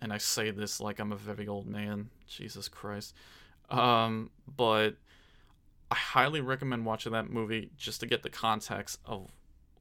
And 0.00 0.12
I 0.12 0.18
say 0.18 0.50
this 0.50 0.80
like 0.80 0.98
I'm 0.98 1.12
a 1.12 1.16
very 1.16 1.46
old 1.46 1.66
man. 1.66 2.10
Jesus 2.26 2.68
Christ. 2.68 3.14
Um, 3.68 4.30
but 4.56 4.96
I 5.92 5.94
highly 5.94 6.40
recommend 6.40 6.86
watching 6.86 7.12
that 7.12 7.28
movie 7.28 7.70
just 7.76 8.00
to 8.00 8.06
get 8.06 8.22
the 8.22 8.30
context 8.30 8.98
of 9.04 9.30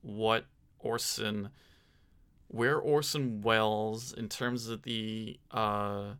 what 0.01 0.43
Orson, 0.78 1.51
where 2.49 2.78
Orson 2.78 3.39
Welles, 3.41 4.12
in 4.12 4.28
terms 4.28 4.68
of 4.68 4.84
the 4.84 5.39
uh, 5.51 6.16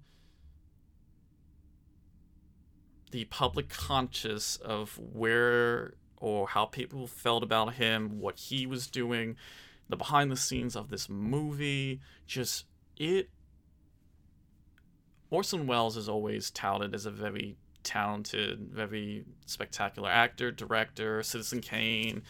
the 3.12 3.26
public 3.26 3.68
conscious 3.68 4.56
of 4.56 4.98
where 4.98 5.96
or 6.16 6.48
how 6.48 6.68
people 6.68 7.06
felt 7.06 7.44
about 7.44 7.74
him, 7.74 8.22
what 8.22 8.40
he 8.40 8.66
was 8.66 8.88
doing, 8.88 9.36
the 9.90 9.98
behind 9.98 10.32
the 10.32 10.38
scenes 10.38 10.78
of 10.78 10.90
this 10.90 11.10
movie, 11.10 12.00
just 12.26 12.64
it. 12.96 13.30
Orson 15.30 15.68
Welles 15.68 15.98
is 15.98 16.08
always 16.08 16.50
touted 16.50 16.96
as 16.96 17.06
a 17.06 17.12
very 17.12 17.58
talented, 17.84 18.70
very 18.72 19.26
spectacular 19.46 20.10
actor, 20.10 20.52
director, 20.52 21.24
Citizen 21.24 21.62
Kane, 21.62 22.24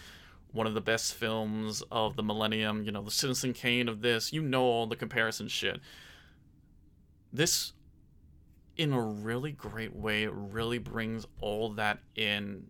one 0.51 0.67
of 0.67 0.73
the 0.73 0.81
best 0.81 1.13
films 1.13 1.81
of 1.91 2.15
the 2.15 2.23
millennium, 2.23 2.83
you 2.83 2.91
know, 2.91 3.01
the 3.01 3.11
Citizen 3.11 3.53
Kane 3.53 3.87
of 3.87 4.01
this, 4.01 4.33
you 4.33 4.41
know 4.41 4.63
all 4.63 4.87
the 4.87 4.95
comparison 4.95 5.47
shit. 5.47 5.79
This 7.31 7.73
in 8.77 8.93
a 8.93 9.01
really 9.01 9.51
great 9.51 9.95
way 9.95 10.27
really 10.27 10.77
brings 10.77 11.25
all 11.39 11.69
that 11.69 11.99
in. 12.15 12.67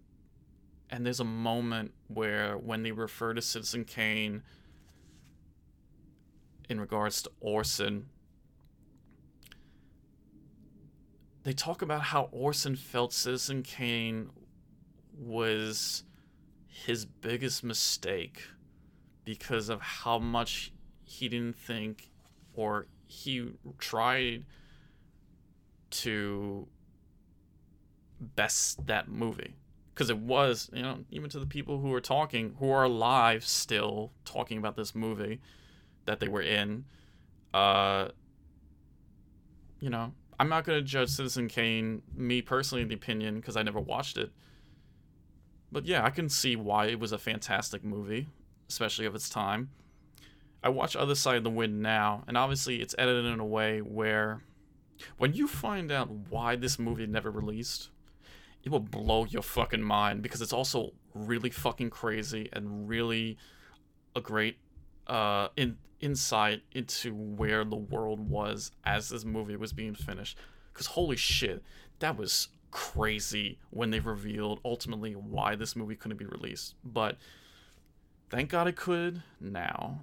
And 0.90 1.06
there's 1.06 1.20
a 1.20 1.26
moment 1.26 1.94
where 2.08 2.58
when 2.58 2.84
they 2.84 2.92
refer 2.92 3.34
to 3.34 3.42
Citizen 3.42 3.86
Kane 3.86 4.44
in 6.70 6.80
regards 6.80 7.22
to 7.24 7.32
Orson, 7.40 8.08
they 11.44 11.54
talk 11.54 11.82
about 11.82 12.02
how 12.02 12.30
Orson 12.32 12.76
felt 12.76 13.14
Citizen 13.14 13.64
Kane 13.64 14.30
was 15.18 16.04
his 16.68 17.06
biggest 17.06 17.64
mistake 17.64 18.44
because 19.26 19.70
of 19.70 19.82
how 19.82 20.20
much 20.20 20.72
he 21.04 21.28
didn't 21.28 21.56
think 21.56 22.12
or 22.54 22.88
he 23.08 23.52
tried 23.80 24.46
to 25.90 26.68
best 28.20 28.86
that 28.88 29.10
movie. 29.10 29.56
Because 29.94 30.10
it 30.10 30.18
was 30.18 30.70
you 30.74 30.82
know 30.82 31.00
even 31.12 31.30
to 31.32 31.40
the 31.40 31.46
people 31.46 31.80
who 31.80 31.94
are 31.94 32.02
talking 32.02 32.56
who 32.60 32.72
are 32.72 32.84
alive 32.84 33.46
still 33.46 34.12
talking 34.26 34.58
about 34.58 34.76
this 34.76 34.96
movie 34.96 35.40
that 36.06 36.20
they 36.20 36.28
were 36.28 36.42
in 36.42 36.86
uh 37.54 38.08
you 39.80 39.90
know 39.90 40.14
i'm 40.42 40.50
not 40.50 40.66
going 40.66 40.78
to 40.78 40.84
judge 40.84 41.10
citizen 41.10 41.48
kane 41.48 42.02
me 42.16 42.42
personally 42.42 42.82
in 42.82 42.88
the 42.88 42.96
opinion 42.96 43.36
because 43.36 43.56
i 43.56 43.64
never 43.64 43.80
watched 43.80 44.18
it 44.18 44.32
but 45.72 45.86
yeah, 45.86 46.04
I 46.04 46.10
can 46.10 46.28
see 46.28 46.56
why 46.56 46.88
it 46.88 47.00
was 47.00 47.12
a 47.12 47.18
fantastic 47.18 47.84
movie, 47.84 48.28
especially 48.68 49.06
of 49.06 49.16
its 49.16 49.30
time. 49.30 49.70
I 50.64 50.70
watch 50.70 50.96
Other 50.96 51.16
Side 51.16 51.38
of 51.38 51.44
the 51.44 51.50
Wind 51.50 51.82
now, 51.82 52.24
and 52.28 52.38
obviously 52.38 52.82
it's 52.82 52.94
edited 52.98 53.26
in 53.26 53.40
a 53.40 53.46
way 53.46 53.80
where 53.80 54.44
when 55.18 55.34
you 55.34 55.48
find 55.48 55.92
out 55.92 56.10
why 56.30 56.56
this 56.56 56.78
movie 56.78 57.08
never 57.08 57.32
released, 57.32 57.90
it 58.64 58.70
will 58.70 58.82
blow 58.82 59.26
your 59.26 59.42
fucking 59.42 59.82
mind 59.82 60.22
because 60.22 60.42
it's 60.42 60.54
also 60.54 60.92
really 61.16 61.50
fucking 61.50 61.90
crazy 61.90 62.50
and 62.54 62.88
really 62.88 63.38
a 64.16 64.22
great 64.22 64.58
uh 65.08 65.48
in 65.58 65.78
insight 66.02 66.62
into 66.72 67.14
where 67.14 67.64
the 67.64 67.76
world 67.76 68.30
was 68.30 68.72
as 68.84 69.10
this 69.10 69.24
movie 69.24 69.56
was 69.56 69.74
being 69.74 69.96
finished. 69.96 70.38
Because 70.74 70.88
holy 70.88 71.16
shit, 71.16 71.64
that 72.00 72.18
was 72.18 72.50
crazy 72.72 73.60
when 73.70 73.92
they 73.92 74.00
revealed 74.00 74.60
ultimately 74.64 75.14
why 75.14 75.56
this 75.56 75.76
movie 75.76 75.96
couldn't 75.96 76.18
be 76.18 76.26
released. 76.26 76.76
But 76.84 77.18
thank 78.30 78.50
God 78.50 78.68
it 78.68 78.76
could 78.76 79.22
now. 79.40 80.02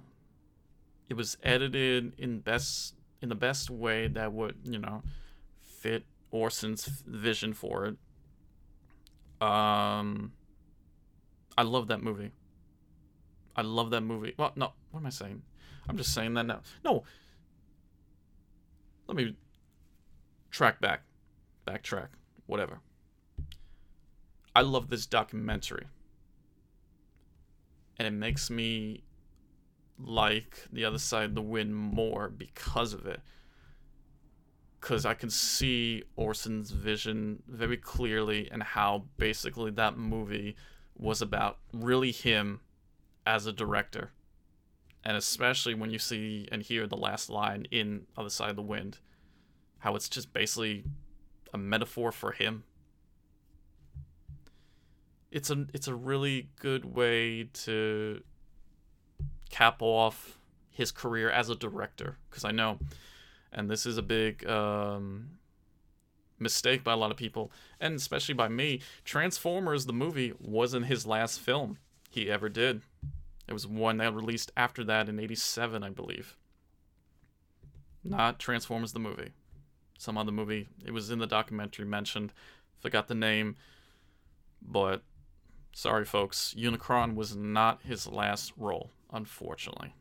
It 1.09 1.15
was 1.15 1.37
edited 1.43 2.13
in 2.17 2.39
best 2.39 2.95
in 3.21 3.29
the 3.29 3.35
best 3.35 3.69
way 3.69 4.07
that 4.07 4.31
would, 4.31 4.55
you 4.63 4.79
know, 4.79 5.03
fit 5.61 6.05
Orson's 6.31 6.85
vision 6.85 7.53
for 7.53 7.85
it. 7.85 7.97
Um 9.45 10.33
I 11.57 11.63
love 11.63 11.87
that 11.87 12.01
movie. 12.01 12.31
I 13.55 13.63
love 13.63 13.89
that 13.89 14.01
movie. 14.01 14.35
Well, 14.37 14.53
no, 14.55 14.71
what 14.91 15.01
am 15.01 15.07
I 15.07 15.09
saying? 15.09 15.41
I'm 15.89 15.97
just 15.97 16.13
saying 16.13 16.35
that 16.35 16.45
now. 16.45 16.61
No. 16.85 17.03
Let 19.07 19.17
me 19.17 19.35
track 20.51 20.79
back. 20.79 21.01
Backtrack. 21.67 22.09
Whatever. 22.45 22.79
I 24.55 24.61
love 24.61 24.89
this 24.89 25.07
documentary. 25.07 25.87
And 27.97 28.07
it 28.07 28.11
makes 28.11 28.51
me 28.51 29.03
like 29.97 30.67
The 30.71 30.85
Other 30.85 30.99
Side 30.99 31.25
of 31.25 31.35
the 31.35 31.41
Wind 31.41 31.75
more 31.75 32.29
because 32.29 32.93
of 32.93 33.07
it. 33.07 33.21
Because 34.79 35.07
I 35.07 35.15
can 35.15 35.31
see 35.31 36.03
Orson's 36.15 36.69
vision 36.69 37.41
very 37.47 37.77
clearly 37.77 38.47
and 38.51 38.61
how 38.61 39.05
basically 39.17 39.71
that 39.71 39.97
movie 39.97 40.55
was 40.95 41.21
about 41.21 41.57
really 41.73 42.11
him 42.11 42.61
as 43.25 43.47
a 43.47 43.51
director. 43.51 44.11
And 45.03 45.15
especially 45.15 45.73
when 45.73 45.91
you 45.91 45.99
see 45.99 46.47
and 46.51 46.61
hear 46.61 46.85
the 46.85 46.97
last 46.97 47.29
line 47.29 47.65
in 47.71 48.05
Other 48.17 48.29
Side 48.29 48.49
of 48.49 48.55
the 48.55 48.61
Wind, 48.61 48.99
how 49.79 49.95
it's 49.95 50.09
just 50.09 50.33
basically 50.33 50.83
a 51.53 51.57
metaphor 51.57 52.11
for 52.11 52.31
him. 52.31 52.63
It's 55.31 55.49
a 55.49 55.67
it's 55.73 55.87
a 55.87 55.95
really 55.95 56.49
good 56.59 56.85
way 56.85 57.49
to 57.65 58.21
cap 59.49 59.77
off 59.81 60.37
his 60.69 60.91
career 60.91 61.29
as 61.29 61.49
a 61.49 61.55
director 61.55 62.17
because 62.29 62.43
I 62.43 62.51
know, 62.51 62.79
and 63.51 63.69
this 63.69 63.85
is 63.85 63.97
a 63.97 64.01
big 64.01 64.47
um, 64.47 65.31
mistake 66.39 66.83
by 66.83 66.93
a 66.93 66.97
lot 66.97 67.11
of 67.11 67.17
people, 67.17 67.51
and 67.79 67.95
especially 67.95 68.33
by 68.33 68.47
me. 68.47 68.81
Transformers 69.03 69.85
the 69.85 69.93
movie 69.93 70.33
wasn't 70.39 70.87
his 70.87 71.05
last 71.05 71.39
film 71.39 71.77
he 72.09 72.29
ever 72.29 72.49
did. 72.49 72.81
It 73.49 73.53
was 73.53 73.67
one 73.67 73.97
that 73.97 74.13
released 74.13 74.51
after 74.55 74.85
that 74.85 75.09
in 75.09 75.19
'87, 75.19 75.83
I 75.83 75.89
believe. 75.89 76.37
Not 78.03 78.39
Transformers 78.39 78.93
the 78.93 78.99
movie, 78.99 79.31
some 79.97 80.17
other 80.17 80.31
movie. 80.31 80.69
It 80.85 80.91
was 80.91 81.11
in 81.11 81.19
the 81.19 81.27
documentary 81.27 81.85
mentioned. 81.85 82.31
Forgot 82.79 83.09
the 83.09 83.15
name, 83.15 83.57
but 84.61 85.03
sorry, 85.73 86.05
folks. 86.05 86.55
Unicron 86.57 87.15
was 87.15 87.35
not 87.35 87.81
his 87.83 88.07
last 88.07 88.53
role 88.55 88.91
unfortunately. 89.11 89.93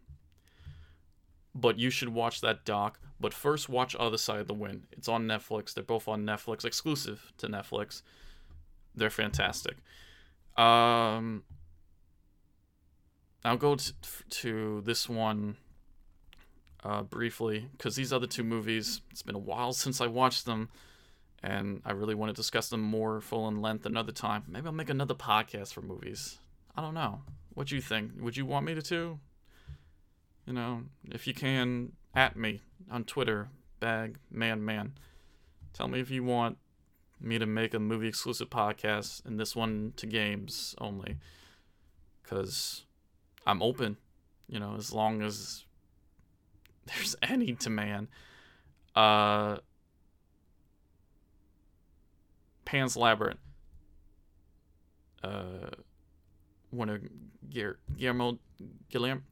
But 1.54 1.78
you 1.78 1.90
should 1.90 2.10
watch 2.10 2.40
that 2.40 2.64
doc. 2.64 3.00
But 3.20 3.34
first, 3.34 3.68
watch 3.68 3.96
Other 3.98 4.18
Side 4.18 4.40
of 4.40 4.46
the 4.46 4.54
Wind. 4.54 4.86
It's 4.92 5.08
on 5.08 5.26
Netflix. 5.26 5.74
They're 5.74 5.82
both 5.82 6.06
on 6.06 6.24
Netflix, 6.24 6.64
exclusive 6.64 7.32
to 7.38 7.48
Netflix. 7.48 8.02
They're 8.94 9.10
fantastic. 9.10 9.76
Um, 10.56 11.42
I'll 13.44 13.56
go 13.56 13.76
to, 13.76 13.92
to 14.30 14.80
this 14.82 15.08
one 15.08 15.56
uh, 16.84 17.02
briefly 17.02 17.68
because 17.72 17.96
these 17.96 18.12
other 18.12 18.26
two 18.26 18.44
movies, 18.44 19.00
it's 19.10 19.22
been 19.22 19.34
a 19.34 19.40
while 19.40 19.72
since 19.84 20.00
I 20.00 20.06
watched 20.06 20.44
them, 20.46 20.68
and 21.42 21.82
I 21.84 21.92
really 21.92 22.14
want 22.14 22.30
to 22.30 22.34
discuss 22.34 22.68
them 22.68 22.80
more 22.80 23.20
full 23.20 23.48
in 23.48 23.60
length 23.60 23.86
another 23.86 24.12
time. 24.12 24.44
Maybe 24.48 24.66
I'll 24.66 24.72
make 24.72 24.90
another 24.90 25.14
podcast 25.14 25.72
for 25.72 25.82
movies. 25.82 26.38
I 26.76 26.80
don't 26.80 26.94
know. 26.94 27.22
What 27.54 27.68
do 27.68 27.76
you 27.76 27.82
think? 27.82 28.12
Would 28.20 28.36
you 28.36 28.46
want 28.46 28.66
me 28.66 28.74
to 28.74 28.82
too? 28.82 29.18
You 30.46 30.52
know, 30.52 30.84
if 31.10 31.26
you 31.26 31.34
can, 31.34 31.92
at 32.14 32.36
me 32.36 32.62
on 32.90 33.04
Twitter, 33.04 33.48
bag 33.80 34.16
man 34.30 34.64
man. 34.64 34.94
Tell 35.72 35.88
me 35.88 36.00
if 36.00 36.10
you 36.10 36.24
want 36.24 36.58
me 37.20 37.38
to 37.38 37.46
make 37.46 37.74
a 37.74 37.78
movie 37.78 38.08
exclusive 38.08 38.48
podcast 38.48 39.24
and 39.24 39.38
this 39.38 39.54
one 39.54 39.92
to 39.96 40.06
games 40.06 40.74
only. 40.78 41.18
Cause 42.24 42.84
I'm 43.48 43.62
open, 43.62 43.96
you 44.46 44.60
know, 44.60 44.74
as 44.76 44.92
long 44.92 45.22
as 45.22 45.64
there's 46.84 47.16
any 47.22 47.52
demand. 47.52 48.08
Uh 48.94 49.56
Pan's 52.66 52.96
Labyrinth. 52.96 53.40
Uh 55.24 55.70
one 56.70 56.90
of 56.90 57.00
Guillermo 57.48 58.38
Guillermo 58.90 59.22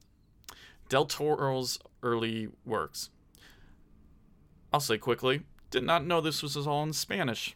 Del 0.88 1.04
Toro's 1.04 1.78
early 2.02 2.48
works. 2.64 3.10
I'll 4.72 4.80
say 4.80 4.96
quickly, 4.96 5.42
did 5.70 5.84
not 5.84 6.06
know 6.06 6.22
this 6.22 6.42
was 6.42 6.56
all 6.56 6.82
in 6.84 6.94
Spanish. 6.94 7.54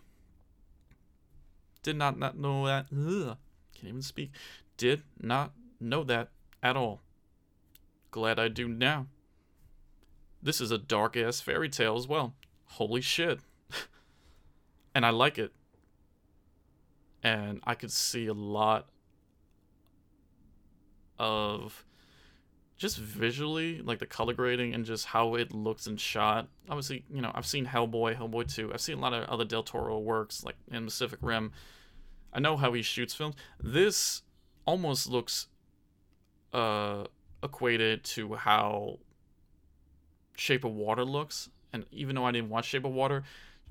Did 1.82 1.96
not 1.96 2.18
not 2.18 2.36
know 2.36 2.66
that. 2.66 2.86
Ugh, 2.92 3.38
can't 3.74 3.88
even 3.88 4.02
speak. 4.02 4.32
Did 4.76 5.02
not 5.18 5.52
know 5.80 6.04
that 6.04 6.28
at 6.62 6.76
all. 6.76 7.00
Glad 8.10 8.38
I 8.38 8.48
do 8.48 8.68
now. 8.68 9.06
This 10.42 10.60
is 10.60 10.70
a 10.70 10.78
dark 10.78 11.16
ass 11.16 11.40
fairy 11.40 11.68
tale 11.68 11.96
as 11.96 12.08
well. 12.08 12.34
Holy 12.64 13.00
shit. 13.00 13.40
and 14.94 15.04
I 15.04 15.10
like 15.10 15.38
it. 15.38 15.52
And 17.22 17.60
I 17.64 17.74
could 17.74 17.92
see 17.92 18.26
a 18.26 18.34
lot 18.34 18.88
of 21.18 21.84
just 22.78 22.96
visually, 22.96 23.82
like 23.82 23.98
the 23.98 24.06
color 24.06 24.32
grading 24.32 24.72
and 24.72 24.86
just 24.86 25.04
how 25.04 25.34
it 25.34 25.52
looks 25.52 25.86
and 25.86 26.00
shot. 26.00 26.48
Obviously, 26.70 27.04
you 27.12 27.20
know, 27.20 27.30
I've 27.34 27.44
seen 27.44 27.66
Hellboy, 27.66 28.16
Hellboy 28.16 28.52
2. 28.54 28.72
I've 28.72 28.80
seen 28.80 28.96
a 28.96 29.00
lot 29.00 29.12
of 29.12 29.28
other 29.28 29.44
Del 29.44 29.62
Toro 29.62 29.98
works, 29.98 30.42
like 30.42 30.56
in 30.72 30.86
Pacific 30.86 31.18
Rim. 31.20 31.52
I 32.32 32.40
know 32.40 32.56
how 32.56 32.72
he 32.72 32.80
shoots 32.80 33.12
films. 33.12 33.34
This 33.62 34.22
almost 34.64 35.10
looks 35.10 35.48
uh, 36.52 37.04
equated 37.42 38.04
to 38.04 38.34
how 38.34 38.98
Shape 40.36 40.64
of 40.64 40.72
Water 40.72 41.04
looks. 41.04 41.48
And 41.72 41.84
even 41.92 42.16
though 42.16 42.24
I 42.24 42.32
didn't 42.32 42.50
watch 42.50 42.66
Shape 42.66 42.84
of 42.84 42.92
Water, 42.92 43.22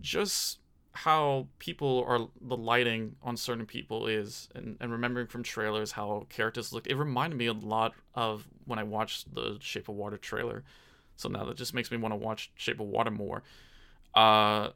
just 0.02 0.60
how 0.92 1.48
people 1.60 2.04
are 2.08 2.28
the 2.42 2.58
lighting 2.58 3.16
on 3.22 3.38
certain 3.38 3.66
people 3.66 4.08
is 4.08 4.50
and, 4.56 4.76
and 4.80 4.92
remembering 4.92 5.28
from 5.28 5.44
trailers 5.44 5.92
how 5.92 6.26
characters 6.30 6.74
look. 6.74 6.88
It 6.88 6.96
reminded 6.96 7.38
me 7.38 7.46
a 7.46 7.54
lot 7.54 7.94
of 8.16 8.48
when 8.66 8.80
i 8.80 8.84
watched 8.84 9.34
the 9.34 9.58
shape 9.62 9.88
of 9.88 9.96
water 9.96 10.18
trailer. 10.18 10.64
So 11.16 11.30
now 11.30 11.46
that 11.46 11.58
just 11.58 11.74
makes 11.74 11.92
me 11.92 11.98
want 11.98 12.14
to 12.14 12.18
watch 12.18 12.52
shape 12.56 12.80
of 12.80 12.88
water 12.88 13.12
more. 13.12 13.44
Uh 14.16 14.70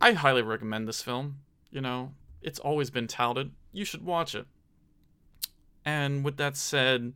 i 0.00 0.12
highly 0.12 0.42
recommend 0.42 0.88
this 0.88 1.02
film 1.02 1.36
you 1.72 1.80
know? 1.80 2.12
It's 2.42 2.58
always 2.58 2.90
been 2.90 3.08
touted. 3.08 3.50
You 3.72 3.84
should 3.84 4.04
watch 4.04 4.34
it 4.34 4.46
and 5.84 6.24
with 6.24 6.36
that 6.36 6.56
said 6.56 7.12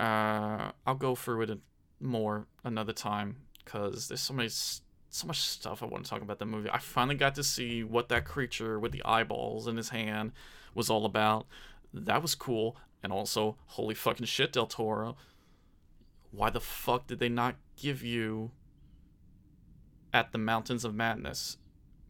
uh 0.00 0.70
i'll 0.86 0.94
go 0.96 1.14
through 1.14 1.42
it 1.42 1.58
more 2.00 2.46
another 2.64 2.92
time 2.92 3.36
because 3.64 4.08
there's 4.08 4.20
so 4.20 4.34
many 4.34 4.48
so 5.14 5.28
much 5.28 5.40
stuff 5.40 5.80
I 5.80 5.86
want 5.86 6.04
to 6.04 6.10
talk 6.10 6.22
about 6.22 6.40
the 6.40 6.44
movie. 6.44 6.68
I 6.70 6.78
finally 6.78 7.14
got 7.14 7.36
to 7.36 7.44
see 7.44 7.84
what 7.84 8.08
that 8.08 8.24
creature 8.24 8.80
with 8.80 8.90
the 8.90 9.02
eyeballs 9.04 9.68
in 9.68 9.76
his 9.76 9.90
hand 9.90 10.32
was 10.74 10.90
all 10.90 11.06
about. 11.06 11.46
That 11.92 12.20
was 12.20 12.34
cool. 12.34 12.76
And 13.00 13.12
also, 13.12 13.56
holy 13.66 13.94
fucking 13.94 14.26
shit, 14.26 14.52
Del 14.52 14.66
Toro. 14.66 15.16
Why 16.32 16.50
the 16.50 16.60
fuck 16.60 17.06
did 17.06 17.20
they 17.20 17.28
not 17.28 17.54
give 17.76 18.02
you 18.02 18.50
at 20.12 20.32
the 20.32 20.38
Mountains 20.38 20.84
of 20.84 20.96
Madness? 20.96 21.58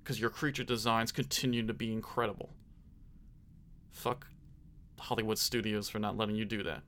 Because 0.03 0.19
your 0.19 0.31
creature 0.31 0.65
designs 0.65 1.13
continue 1.13 1.67
to 1.67 1.75
be 1.75 1.93
incredible. 1.93 2.55
Fuck 3.91 4.29
Hollywood 5.05 5.39
Studios 5.39 5.89
for 5.89 5.99
not 5.99 6.17
letting 6.17 6.37
you 6.37 6.45
do 6.45 6.63
that. 6.63 6.83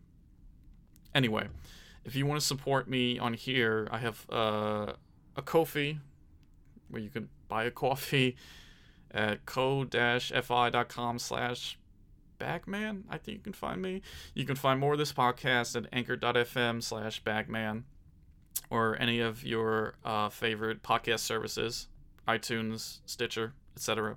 Anyway, 1.15 1.49
if 2.05 2.15
you 2.15 2.27
want 2.27 2.41
to 2.41 2.47
support 2.47 2.89
me 2.89 3.19
on 3.19 3.35
here, 3.35 3.89
I 3.91 3.99
have 3.99 4.27
uh, 4.31 4.93
a 5.37 5.43
Ko-fi 5.43 5.99
where 6.89 7.03
you 7.03 7.11
can 7.11 7.29
buy 7.49 7.65
a 7.65 7.71
coffee 7.71 8.37
at 9.11 9.45
ko-fi.com 9.47 11.19
slash 11.19 11.79
bagman 12.39 13.05
i 13.09 13.17
think 13.17 13.39
you 13.39 13.43
can 13.43 13.53
find 13.53 13.81
me 13.81 14.03
you 14.35 14.45
can 14.45 14.57
find 14.57 14.79
more 14.79 14.93
of 14.93 14.99
this 14.99 15.13
podcast 15.13 15.75
at 15.75 15.87
anchor.fm 15.93 16.83
slash 16.83 17.25
bagman 17.25 17.85
or 18.69 19.01
any 19.01 19.21
of 19.21 19.43
your 19.45 19.95
uh, 20.05 20.29
favorite 20.29 20.83
podcast 20.83 21.21
services 21.21 21.89
itunes 22.29 22.99
stitcher 23.07 23.55
etc 23.75 24.17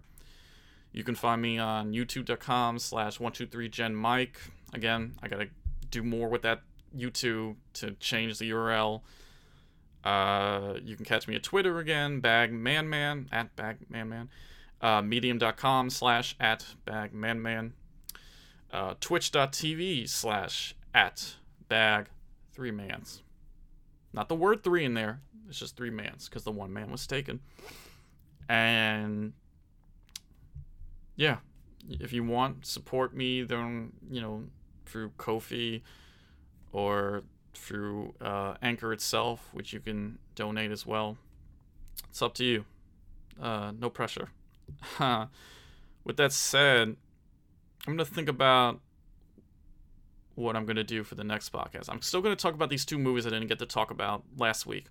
you 0.91 1.03
can 1.03 1.15
find 1.15 1.41
me 1.41 1.57
on 1.57 1.93
youtube.com 1.93 2.79
slash 2.79 3.17
123genmike. 3.19 4.35
again 4.73 5.13
i 5.21 5.27
gotta 5.27 5.47
do 5.91 6.03
more 6.03 6.29
with 6.29 6.41
that 6.41 6.61
youtube 6.97 7.55
to 7.73 7.91
change 7.99 8.39
the 8.39 8.49
url 8.51 9.01
Uh, 10.03 10.75
you 10.81 10.95
can 10.95 11.03
catch 11.03 11.27
me 11.27 11.35
at 11.35 11.43
Twitter 11.43 11.77
again, 11.79 12.21
bagmanman, 12.21 13.27
at 13.33 13.53
bagmanman. 13.57 14.29
Uh, 14.79 15.01
medium.com 15.01 15.89
slash 15.89 16.35
at 16.39 16.65
bagmanman. 16.87 17.71
Uh, 18.71 18.93
twitch.tv 19.01 20.07
slash 20.07 20.73
at 20.93 21.35
bag 21.67 22.07
three 22.53 22.71
mans. 22.71 23.23
Not 24.13 24.29
the 24.29 24.35
word 24.35 24.63
three 24.63 24.85
in 24.85 24.93
there. 24.93 25.19
It's 25.49 25.59
just 25.59 25.75
three 25.75 25.89
mans 25.89 26.29
because 26.29 26.43
the 26.45 26.51
one 26.51 26.71
man 26.71 26.89
was 26.91 27.05
taken. 27.05 27.41
And 28.47 29.33
yeah, 31.19 31.39
if 31.89 32.13
you 32.13 32.23
want, 32.23 32.65
support 32.65 33.13
me. 33.13 33.43
Then 33.43 33.91
you 34.09 34.21
know 34.21 34.45
through 34.85 35.11
Ko-fi 35.17 35.83
or 36.71 37.23
through 37.53 38.13
uh, 38.21 38.53
Anchor 38.61 38.93
itself, 38.93 39.49
which 39.51 39.73
you 39.73 39.81
can 39.81 40.17
donate 40.35 40.71
as 40.71 40.85
well. 40.85 41.17
It's 42.09 42.21
up 42.21 42.33
to 42.35 42.45
you. 42.45 42.65
Uh, 43.39 43.73
no 43.77 43.89
pressure. 43.89 44.29
With 46.05 46.15
that 46.15 46.31
said, 46.31 46.95
I'm 47.85 47.93
gonna 47.93 48.05
think 48.05 48.29
about 48.29 48.79
what 50.35 50.55
I'm 50.55 50.65
gonna 50.65 50.85
do 50.85 51.03
for 51.03 51.15
the 51.15 51.25
next 51.25 51.51
podcast. 51.51 51.89
I'm 51.89 52.01
still 52.01 52.21
gonna 52.21 52.37
talk 52.37 52.53
about 52.53 52.69
these 52.69 52.85
two 52.85 52.97
movies 52.97 53.27
I 53.27 53.29
didn't 53.29 53.47
get 53.47 53.59
to 53.59 53.65
talk 53.65 53.91
about 53.91 54.23
last 54.37 54.65
week, 54.65 54.85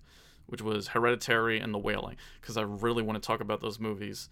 which 0.45 0.61
was 0.61 0.89
Hereditary 0.89 1.59
and 1.59 1.73
The 1.73 1.79
Wailing, 1.79 2.17
because 2.39 2.55
I 2.55 2.61
really 2.61 3.01
want 3.01 3.21
to 3.21 3.25
talk 3.25 3.41
about 3.41 3.61
those 3.61 3.79
movies. 3.79 4.29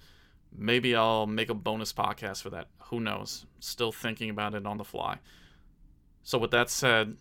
Maybe 0.56 0.96
I'll 0.96 1.28
make 1.28 1.50
a 1.50 1.54
bonus 1.54 1.94
podcast 1.94 2.42
for 2.42 2.50
that. 2.50 2.68
Who 2.86 3.00
knows? 3.00 3.46
Still 3.60 3.92
thinking 3.92 4.30
about 4.30 4.56
it 4.56 4.66
on 4.66 4.78
the 4.78 4.84
fly. 4.84 5.20
So, 6.24 6.38
with 6.38 6.52
that 6.52 6.70
said, 6.70 7.18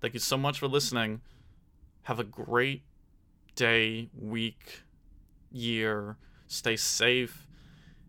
thank 0.00 0.14
you 0.14 0.20
so 0.20 0.36
much 0.36 0.58
for 0.58 0.68
listening. 0.68 1.20
Have 2.02 2.18
a 2.18 2.24
great 2.24 2.82
day, 3.54 4.08
week, 4.18 4.82
year. 5.50 6.16
Stay 6.46 6.76
safe. 6.76 7.46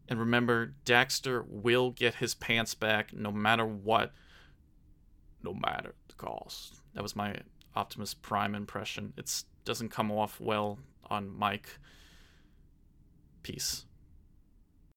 And 0.07 0.19
remember, 0.19 0.73
Daxter 0.85 1.45
will 1.47 1.91
get 1.91 2.15
his 2.15 2.33
pants 2.33 2.73
back 2.73 3.13
no 3.13 3.31
matter 3.31 3.65
what, 3.65 4.11
no 5.43 5.53
matter 5.53 5.93
the 6.07 6.15
cost. 6.15 6.81
That 6.93 7.03
was 7.03 7.15
my 7.15 7.35
Optimus 7.75 8.13
Prime 8.13 8.55
impression. 8.55 9.13
It 9.17 9.43
doesn't 9.65 9.89
come 9.89 10.11
off 10.11 10.39
well 10.39 10.79
on 11.09 11.37
mic. 11.37 11.77
Peace. 13.43 13.85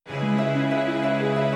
Música 0.09 1.52